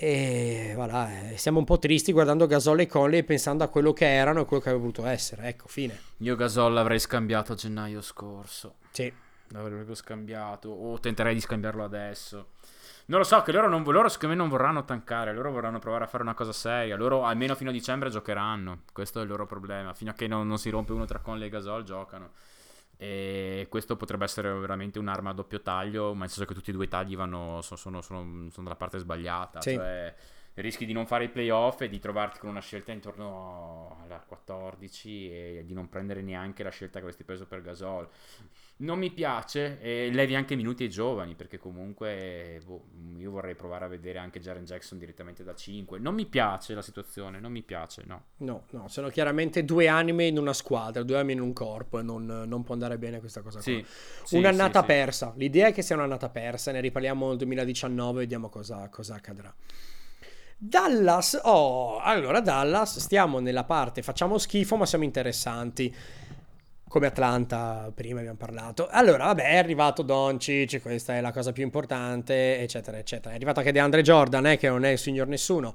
[0.00, 3.92] E voilà, eh, siamo un po' tristi guardando Gasol e Conley e pensando a quello
[3.92, 5.48] che erano e quello che avrebbero voluto essere.
[5.48, 5.98] Ecco, fine.
[6.18, 8.76] Io Gasol l'avrei scambiato a gennaio scorso.
[8.90, 9.12] Sì.
[9.48, 10.68] L'avrei proprio scambiato.
[10.68, 12.50] O tenterei di scambiarlo adesso.
[13.06, 15.32] Non lo so, che loro, non, loro secondo me non vorranno tankare.
[15.32, 16.94] Loro vorranno provare a fare una cosa seria.
[16.96, 18.82] Loro almeno fino a dicembre giocheranno.
[18.92, 19.94] Questo è il loro problema.
[19.94, 22.30] Fino a che non, non si rompe uno tra Conley e Gasol, giocano.
[23.00, 26.72] E questo potrebbe essere veramente un'arma a doppio taglio, ma nel senso che tutti e
[26.72, 29.60] due i tagli vanno, sono, sono- sono- sono dalla parte sbagliata.
[29.60, 29.74] Sì.
[29.74, 30.14] Cioè,
[30.54, 35.30] rischi di non fare i playoff e di trovarti con una scelta intorno alla 14
[35.30, 38.08] e di non prendere neanche la scelta che avresti preso per Gasol.
[38.80, 42.84] Non mi piace e levi anche minuti ai giovani perché comunque boh,
[43.16, 45.98] io vorrei provare a vedere anche Jaren Jackson direttamente da 5.
[45.98, 48.22] Non mi piace la situazione, non mi piace, no.
[48.38, 52.02] No, no, sono chiaramente due anime in una squadra, due anime in un corpo e
[52.02, 53.60] non, non può andare bene questa cosa.
[53.60, 53.84] Sì,
[54.24, 54.92] sì, un'annata sì, sì.
[54.92, 55.32] persa.
[55.36, 59.52] L'idea è che sia un'annata persa, ne riparliamo nel 2019 vediamo cosa, cosa accadrà.
[60.56, 65.94] Dallas, oh, allora Dallas, stiamo nella parte, facciamo schifo ma siamo interessanti.
[66.88, 68.88] Come Atlanta, prima abbiamo parlato.
[68.90, 73.32] Allora, vabbè, è arrivato Doncic, questa è la cosa più importante, eccetera, eccetera.
[73.32, 75.74] È arrivato anche DeAndre Jordan, eh, che non è il signor nessuno.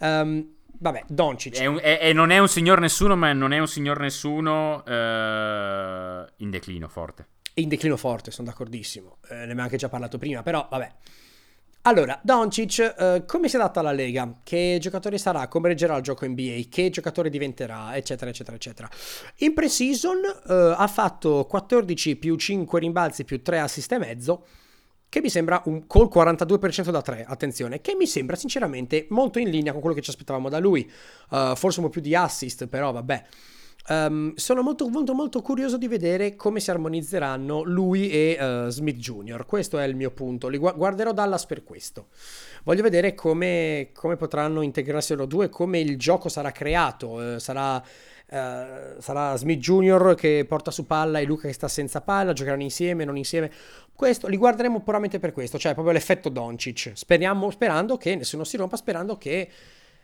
[0.00, 0.46] Ehm,
[0.80, 1.58] vabbè, Doncic.
[1.58, 4.84] È un- è- è- non è un signor nessuno, ma non è un signor nessuno
[4.84, 7.26] eh, in declino forte.
[7.54, 9.18] in declino forte, sono d'accordissimo.
[9.30, 10.92] Eh, ne abbiamo anche già parlato prima, però vabbè.
[11.82, 14.40] Allora, Doncic, eh, come si adatta alla Lega?
[14.42, 15.48] Che giocatore sarà?
[15.48, 16.62] Come reggerà il gioco NBA?
[16.68, 17.96] Che giocatore diventerà?
[17.96, 18.90] Eccetera, eccetera, eccetera.
[19.38, 20.18] In pre-season
[20.48, 24.44] eh, ha fatto 14 più 5 rimbalzi più 3 assist e mezzo,
[25.08, 29.48] che mi sembra un, col 42% da 3, attenzione, che mi sembra sinceramente molto in
[29.48, 30.90] linea con quello che ci aspettavamo da lui.
[31.30, 33.24] Eh, forse un po' più di assist, però vabbè.
[33.90, 38.98] Ehm, sono molto, molto, molto curioso di vedere come si armonizzeranno lui e eh, Smith
[38.98, 39.46] Jr.
[39.46, 40.48] Questo è il mio punto.
[40.48, 42.08] Li gua- guarderò Dallas per questo.
[42.64, 47.34] Voglio vedere come, come potranno integrarsi loro due, come il gioco sarà creato.
[47.34, 47.82] Eh, sarà,
[48.28, 50.14] eh, sarà Smith Jr.
[50.14, 53.50] che porta su palla e Luca che sta senza palla, giocheranno insieme, non insieme.
[53.94, 56.92] Questo li guarderemo puramente per questo, cioè proprio l'effetto Doncic.
[56.94, 59.48] Speriamo, sperando che nessuno si rompa, sperando che.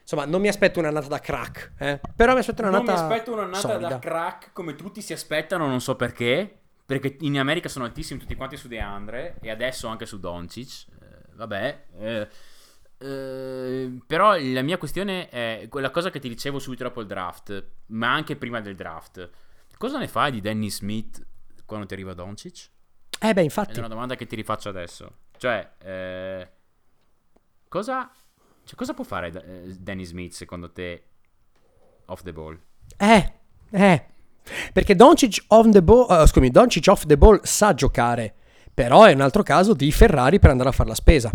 [0.05, 1.99] Insomma, non mi aspetto un'annata da crack, eh.
[2.15, 3.89] però mi aspetto un'annata non mi aspetto un'annata solida.
[3.89, 6.59] da crack come tutti si aspettano, non so perché.
[6.85, 10.85] Perché in America sono altissimi tutti quanti su DeAndre e adesso anche su Doncic.
[11.01, 11.85] Eh, vabbè.
[11.99, 12.29] eh,
[12.99, 17.65] eh, però la mia questione è quella cosa che ti dicevo subito dopo il draft,
[17.87, 19.31] ma anche prima del draft.
[19.79, 21.25] Cosa ne fai di Danny Smith
[21.65, 22.69] quando ti arriva Doncic?
[23.21, 23.79] Eh beh, È infatti.
[23.79, 25.17] una domanda che ti rifaccio adesso.
[25.39, 26.49] Cioè, eh,
[27.69, 28.11] cosa,
[28.65, 31.03] cioè, cosa può fare eh, Danny Smith secondo te
[32.07, 32.59] off the ball?
[32.97, 33.33] Eh,
[33.71, 34.07] eh.
[34.73, 38.35] Perché Doncic on the ball, eh, scusami, Doncic off the ball sa giocare,
[38.73, 41.31] però è un altro caso di Ferrari per andare a fare la spesa.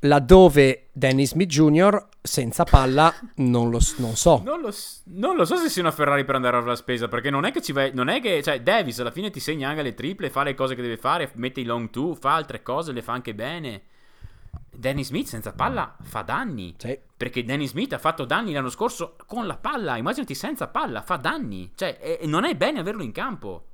[0.00, 2.06] Laddove Dennis Smith Jr.
[2.20, 4.42] senza palla non lo non so.
[4.44, 4.72] Non lo,
[5.04, 7.62] non lo, so se sia una Ferrari per andare alla spesa, perché non è che
[7.62, 10.42] ci vai, non è che, cioè, Davis alla fine ti segna anche le triple, fa
[10.42, 13.34] le cose che deve fare, mette i long two, fa altre cose, le fa anche
[13.34, 13.82] bene.
[14.78, 16.74] Danny Smith senza palla fa danni.
[16.76, 16.98] Sì.
[17.16, 19.96] Perché Danny Smith ha fatto danni l'anno scorso con la palla.
[19.96, 21.72] Immaginati senza palla, fa danni.
[21.74, 23.66] Cioè, e, non è bene averlo in campo.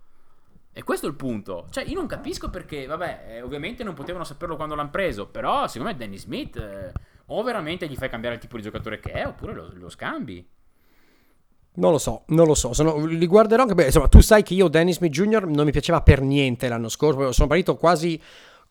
[0.73, 1.67] E questo è il punto.
[1.71, 5.27] Cioè, io non capisco perché, vabbè, eh, ovviamente non potevano saperlo quando l'hanno preso.
[5.27, 6.93] Però, secondo me, Danny Smith, eh,
[7.27, 10.47] o veramente gli fai cambiare il tipo di giocatore che è, oppure lo, lo scambi.
[11.75, 12.75] Non lo so, non lo so.
[12.75, 13.75] Sono, li guarderò anche.
[13.75, 16.89] Beh, insomma, tu sai che io, Dennis Smith Jr., non mi piaceva per niente l'anno
[16.89, 17.33] scorso.
[17.33, 18.21] Sono partito quasi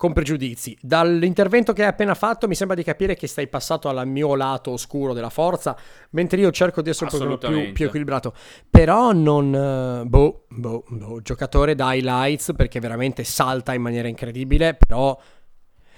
[0.02, 0.76] con pregiudizi.
[0.82, 4.72] Dall'intervento che hai appena fatto mi sembra di capire che stai passato al mio lato
[4.72, 5.78] oscuro della forza,
[6.11, 8.34] mentre io cerco di essere un po' più, più, equilibrato.
[8.68, 9.53] Però non...
[9.53, 15.15] Eh, boh, boh, boh, giocatore da highlights perché veramente salta in maniera incredibile, però...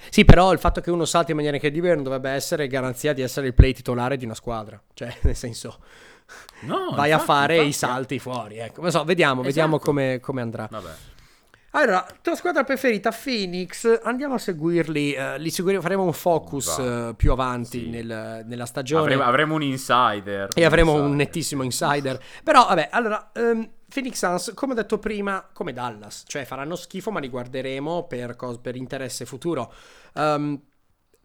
[0.09, 3.21] Sì, però il fatto che uno salti in maniera incredibile non dovrebbe essere garanzia di
[3.21, 4.77] essere il play titolare di una squadra.
[4.93, 5.79] Cioè, nel senso...
[6.63, 7.69] No, vai infatti, a fare infatti.
[7.69, 8.57] i salti fuori.
[8.57, 9.47] Ecco, non so, vediamo, esatto.
[9.47, 10.67] vediamo come, come andrà.
[10.69, 10.91] Vabbè.
[11.75, 17.15] Allora, tua squadra preferita, Phoenix, andiamo a seguirli, uh, li seguiremo, faremo un focus uh,
[17.15, 17.89] più avanti sì.
[17.89, 19.01] nel, nella stagione.
[19.01, 20.49] Avremo, avremo, un insider.
[20.53, 22.21] E avremo un, un nettissimo insider.
[22.43, 27.09] Però, vabbè, allora, um, Phoenix Suns, come ho detto prima, come Dallas, cioè faranno schifo,
[27.09, 29.73] ma li guarderemo per, cos- per interesse futuro.
[30.13, 30.61] Um,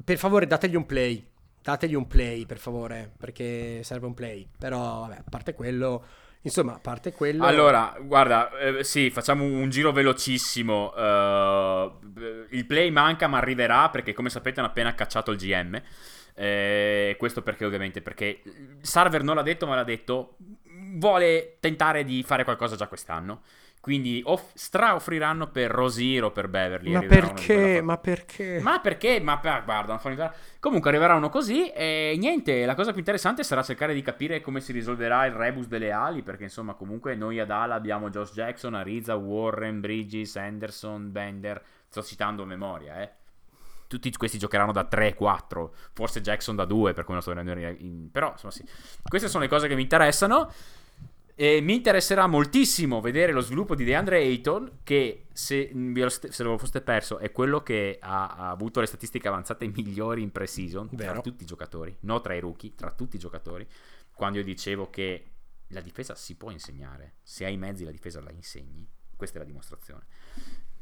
[0.02, 1.26] per favore, dategli un play.
[1.60, 4.48] Dategli un play, per favore, perché serve un play.
[4.58, 6.02] Però, vabbè, a parte quello
[6.43, 7.44] Insomma, a parte quello...
[7.44, 10.93] Allora, guarda, eh, sì, facciamo un giro velocissimo.
[10.94, 11.93] Uh,
[12.51, 15.82] il play manca ma arriverà perché come sapete hanno appena cacciato il GM.
[16.35, 18.43] Eh, questo perché ovviamente perché
[18.81, 20.36] Sarver non l'ha detto ma l'ha detto
[20.94, 23.43] vuole tentare di fare qualcosa già quest'anno
[23.80, 26.92] quindi off- stra-offriranno per Rosier o per Beverly.
[26.92, 27.80] Ma perché?
[27.80, 28.60] Ma perché?
[28.60, 29.20] Ma perché?
[29.20, 30.00] Ma per, guarda,
[30.60, 34.72] comunque arriveranno così e niente, la cosa più interessante sarà cercare di capire come si
[34.72, 39.14] risolverà il rebus delle ali, perché insomma comunque noi ad Ala abbiamo Josh Jackson, Ariza,
[39.14, 43.10] Warren, Bridges, Anderson, Bender, sto citando a memoria, eh.
[43.88, 48.10] Tutti questi giocheranno da 3-4, forse Jackson da 2 per come lo sto rendendo in...
[48.12, 48.62] Però insomma sì,
[49.09, 50.52] queste sono le cose che mi interessano.
[51.40, 55.73] E mi interesserà moltissimo vedere lo sviluppo di DeAndre Ayton, che se,
[56.31, 60.32] se lo foste perso è quello che ha, ha, avuto le statistiche avanzate migliori in
[60.32, 61.12] pre-season Vero.
[61.12, 63.65] tra tutti i giocatori, non tra i rookie, tra tutti i giocatori.
[64.12, 65.27] Quando io dicevo che
[65.69, 68.85] la difesa si può insegnare, se hai i mezzi la difesa la insegni,
[69.15, 70.06] questa è la dimostrazione.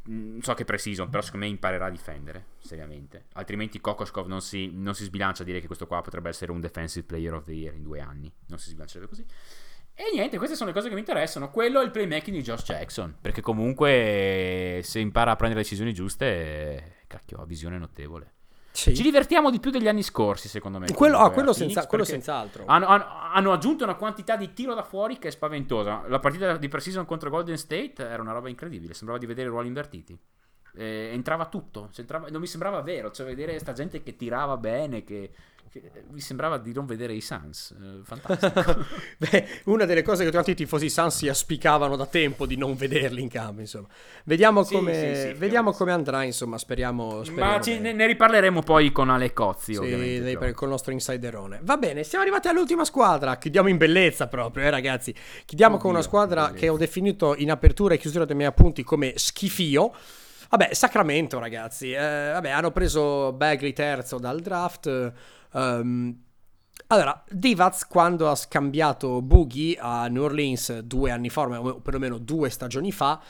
[0.09, 3.27] Mm, so che pre-season, però secondo me imparerà a difendere, seriamente.
[3.35, 6.61] Altrimenti Kokoskov non si, non si sbilancia a dire che questo qua potrebbe essere un
[6.61, 8.33] defensive player of the year in due anni.
[8.47, 9.27] Non si sbilanciarebbe così.
[9.98, 11.51] E niente, queste sono le cose che mi interessano.
[11.51, 13.16] Quello è il playmaking di Josh Jackson.
[13.18, 18.35] Perché comunque se impara a prendere le decisioni giuste, cacchio, ha visione notevole.
[18.73, 18.94] Sì.
[18.94, 20.93] Ci divertiamo di più degli anni scorsi, secondo me.
[20.93, 22.64] Quello, ah, quello, senza, quello senz'altro.
[22.66, 26.02] Hanno, hanno, hanno, aggiunto una quantità di tiro da fuori che è spaventosa.
[26.09, 28.93] La partita di Precision contro Golden State era una roba incredibile.
[28.93, 30.18] Sembrava di vedere ruoli invertiti.
[30.74, 31.89] Eh, entrava tutto.
[31.97, 33.10] Entrava, non mi sembrava vero.
[33.10, 35.31] Cioè, vedere sta gente che tirava bene, che
[36.10, 37.74] mi sembrava di non vedere i Suns.
[37.78, 38.84] Eh, fantastico.
[39.18, 42.74] Beh, una delle cose che tutti i tifosi Suns si aspicavano da tempo di non
[42.76, 43.60] vederli in campo.
[43.60, 43.86] Insomma,
[44.24, 46.22] vediamo, sì, come, sì, sì, vediamo come, andrà.
[46.22, 47.24] Insomma, speriamo.
[47.24, 49.74] speriamo Ma ci, ne riparleremo poi con Ale Cozzi.
[49.74, 51.60] Sì, dei, con il nostro insiderone.
[51.62, 53.36] Va bene, siamo arrivati all'ultima squadra.
[53.36, 55.14] Chiudiamo in bellezza proprio, eh, ragazzi.
[55.44, 58.82] Chiudiamo Oddio, con una squadra che ho definito in apertura e chiusura dei miei appunti
[58.82, 59.93] come schifio.
[60.48, 61.93] Vabbè, Sacramento, ragazzi.
[61.93, 65.12] Eh, vabbè, hanno preso Bagley terzo dal draft.
[65.52, 66.24] Um,
[66.89, 72.48] allora, Divac quando ha scambiato Boogie a New Orleans due anni fa, o perlomeno due
[72.48, 73.20] stagioni fa,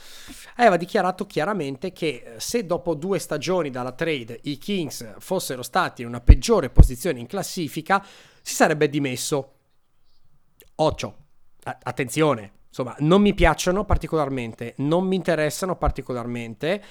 [0.56, 6.02] aveva dichiarato chiaramente che eh, se dopo due stagioni dalla trade i Kings fossero stati
[6.02, 8.04] in una peggiore posizione in classifica,
[8.42, 9.52] si sarebbe dimesso.
[10.74, 11.16] Occhio,
[11.62, 16.82] attenzione, insomma, non mi piacciono particolarmente, non mi interessano particolarmente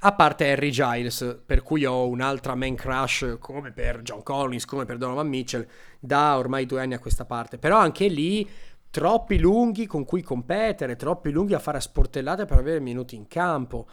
[0.00, 4.84] a parte Harry Giles, per cui ho un'altra main crush come per John Collins, come
[4.84, 5.66] per Donovan Mitchell,
[5.98, 7.58] da ormai due anni a questa parte.
[7.58, 8.48] Però anche lì
[8.90, 13.86] troppi lunghi con cui competere, troppi lunghi a fare sportellate per avere minuti in campo.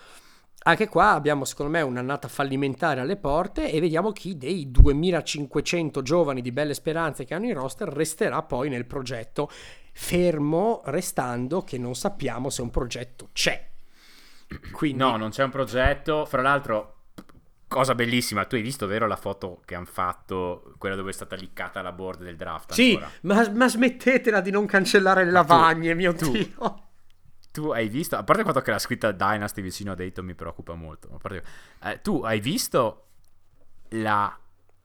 [0.63, 6.41] Anche qua abbiamo secondo me un'annata fallimentare alle porte e vediamo chi dei 2500 giovani
[6.41, 9.49] di belle speranze che hanno in roster resterà poi nel progetto,
[9.99, 13.67] fermo restando che non sappiamo se un progetto c'è.
[14.71, 14.99] Quindi...
[14.99, 16.23] No, non c'è un progetto.
[16.25, 17.05] Fra l'altro,
[17.67, 21.35] cosa bellissima, tu hai visto, vero, la foto che hanno fatto, quella dove è stata
[21.35, 22.73] liccata la board del draft?
[22.73, 26.83] Sì, ma, ma, smettetela di non cancellare le lavagne, tu, mio tu, Dio.
[27.51, 30.35] Tu hai visto, a parte il fatto che la scritta Dynasty vicino a Dayton mi
[30.35, 31.43] preoccupa molto, parte,
[31.81, 33.07] eh, tu hai visto
[33.89, 34.39] la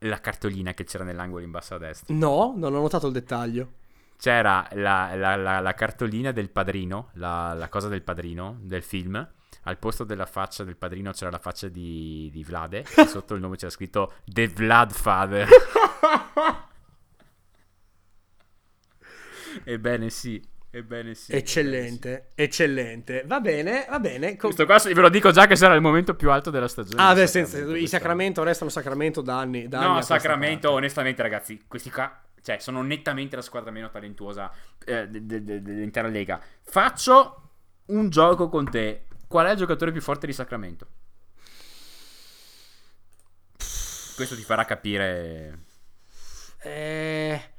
[0.05, 2.13] la cartolina che c'era nell'angolo in basso a destra?
[2.15, 3.75] No, non ho notato il dettaglio.
[4.23, 9.29] C'era la, la- la- la cartolina del padrino, la, la cosa del padrino del film.
[9.65, 12.85] Al posto della faccia del padrino c'era la faccia di, di Vlade.
[12.97, 15.49] e sotto il nome c'era scritto The Vlad Father.
[19.65, 21.33] Ebbene sì, ebbene sì.
[21.33, 23.25] Eccellente, eccellente.
[23.27, 24.37] Va bene, va bene.
[24.37, 27.03] Co- Questo qua ve lo dico già che sarà il momento più alto della stagione.
[27.03, 27.87] ah, beh, senza, Sacramento i.
[27.89, 29.69] Sacramento restano Sacramento da anni.
[29.69, 33.91] Da anni No, questa Sacramento, onestamente, ragazzi, questi qua, cioè, sono nettamente la squadra meno
[33.91, 34.51] talentuosa
[34.85, 36.41] eh, de- de- de- dell'intera lega.
[36.63, 37.51] Faccio
[37.87, 39.07] un gioco con te.
[39.27, 40.87] Qual è il giocatore più forte di Sacramento?
[44.15, 45.59] Questo ti farà capire.
[46.63, 47.51] Eh,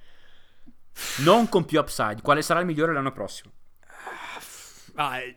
[1.24, 2.22] Non con più upside.
[2.22, 3.52] Quale sarà il migliore l'anno prossimo?
[4.96, 5.36] ah, eh,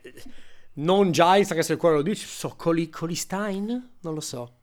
[0.73, 2.27] non Giants, anche se il cuore lo dice.
[2.27, 3.95] So, Coli, Colistein?
[4.01, 4.53] Non lo so.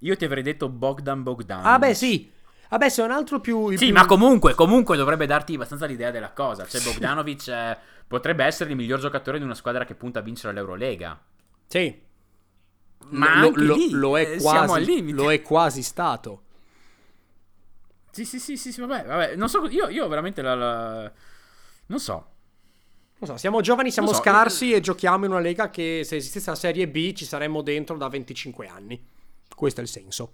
[0.00, 1.64] Io ti avrei detto Bogdan Bogdan.
[1.64, 2.30] Ah, beh, sì.
[2.72, 3.68] Vabbè, se un altro più.
[3.76, 6.66] Sì, più- ma comunque, comunque dovrebbe darti abbastanza l'idea della cosa.
[6.66, 7.76] Cioè, Bogdanovic eh,
[8.06, 11.20] potrebbe essere il miglior giocatore di una squadra che punta a vincere l'Eurolega.
[11.66, 12.00] Sì.
[13.10, 15.12] Ma lo, lo- lì, lo è eh, quasi.
[15.12, 16.44] Lo è quasi stato.
[18.10, 19.36] Sì, sì, sì, sì, sì, vabbè, vabbè.
[19.36, 21.12] Non so, io, io veramente la, la-
[21.86, 22.26] Non so.
[23.18, 26.48] Non so, siamo giovani, siamo so, scarsi e giochiamo in una lega che se esistesse
[26.48, 28.98] la Serie B ci saremmo dentro da 25 anni.
[29.54, 30.32] Questo è il senso.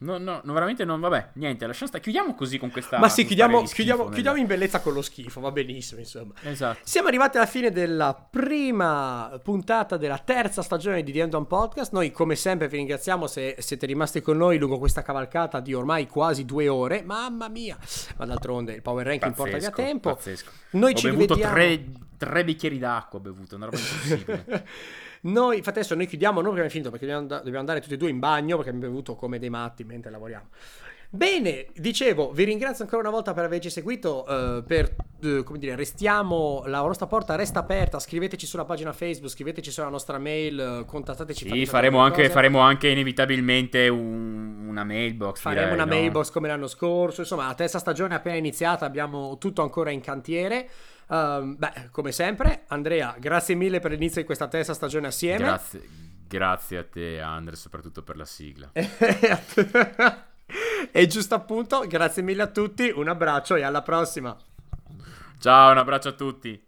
[0.00, 1.00] No, no, no, veramente non...
[1.00, 2.02] Vabbè, niente, lasciamo stare.
[2.02, 2.98] Chiudiamo così con questa...
[2.98, 6.34] Ma sì, chiudiamo, schifo chiudiamo, nella- chiudiamo in bellezza con lo schifo, va benissimo, insomma.
[6.42, 6.78] Esatto.
[6.84, 11.92] Siamo arrivati alla fine della prima puntata della terza stagione di The End On Podcast.
[11.92, 16.06] Noi, come sempre, vi ringraziamo se siete rimasti con noi lungo questa cavalcata di ormai
[16.06, 17.02] quasi due ore.
[17.02, 17.76] Mamma mia!
[18.18, 20.14] Ma d'altronde il power ranking porta via Pazzesco, tempo.
[20.14, 20.50] pazzesco.
[20.70, 21.54] Noi Ho ci bevuto rivediamo.
[21.54, 21.84] tre,
[22.16, 24.44] tre bicchieri d'acqua, ho bevuto, una roba impossibile.
[25.22, 27.96] Noi, infatti, adesso noi chiudiamo, non perché abbiamo finito, perché dobbiamo, dobbiamo andare tutti e
[27.96, 30.48] due in bagno perché abbiamo bevuto come dei matti mentre lavoriamo.
[31.10, 34.26] Bene, dicevo, vi ringrazio ancora una volta per averci seguito.
[34.26, 37.98] eh, per, eh, come dire, restiamo, la nostra porta resta aperta.
[37.98, 41.48] Scriveteci sulla pagina Facebook, scriveteci sulla nostra mail, contattateci.
[41.48, 45.40] sì, faremo anche, faremo anche inevitabilmente un- una mailbox.
[45.40, 45.94] Faremo direi, una no?
[45.98, 47.22] mailbox come l'anno scorso.
[47.22, 50.68] Insomma, la terza stagione è appena iniziata, abbiamo tutto ancora in cantiere.
[51.10, 55.38] Ehm, beh, come sempre, Andrea, grazie mille per l'inizio di questa terza stagione assieme.
[55.38, 55.82] Grazie,
[56.26, 58.70] grazie a te, Andre, soprattutto per la sigla.
[60.92, 64.36] e giusto appunto, grazie mille a tutti, un abbraccio e alla prossima.
[65.38, 66.67] Ciao, un abbraccio a tutti.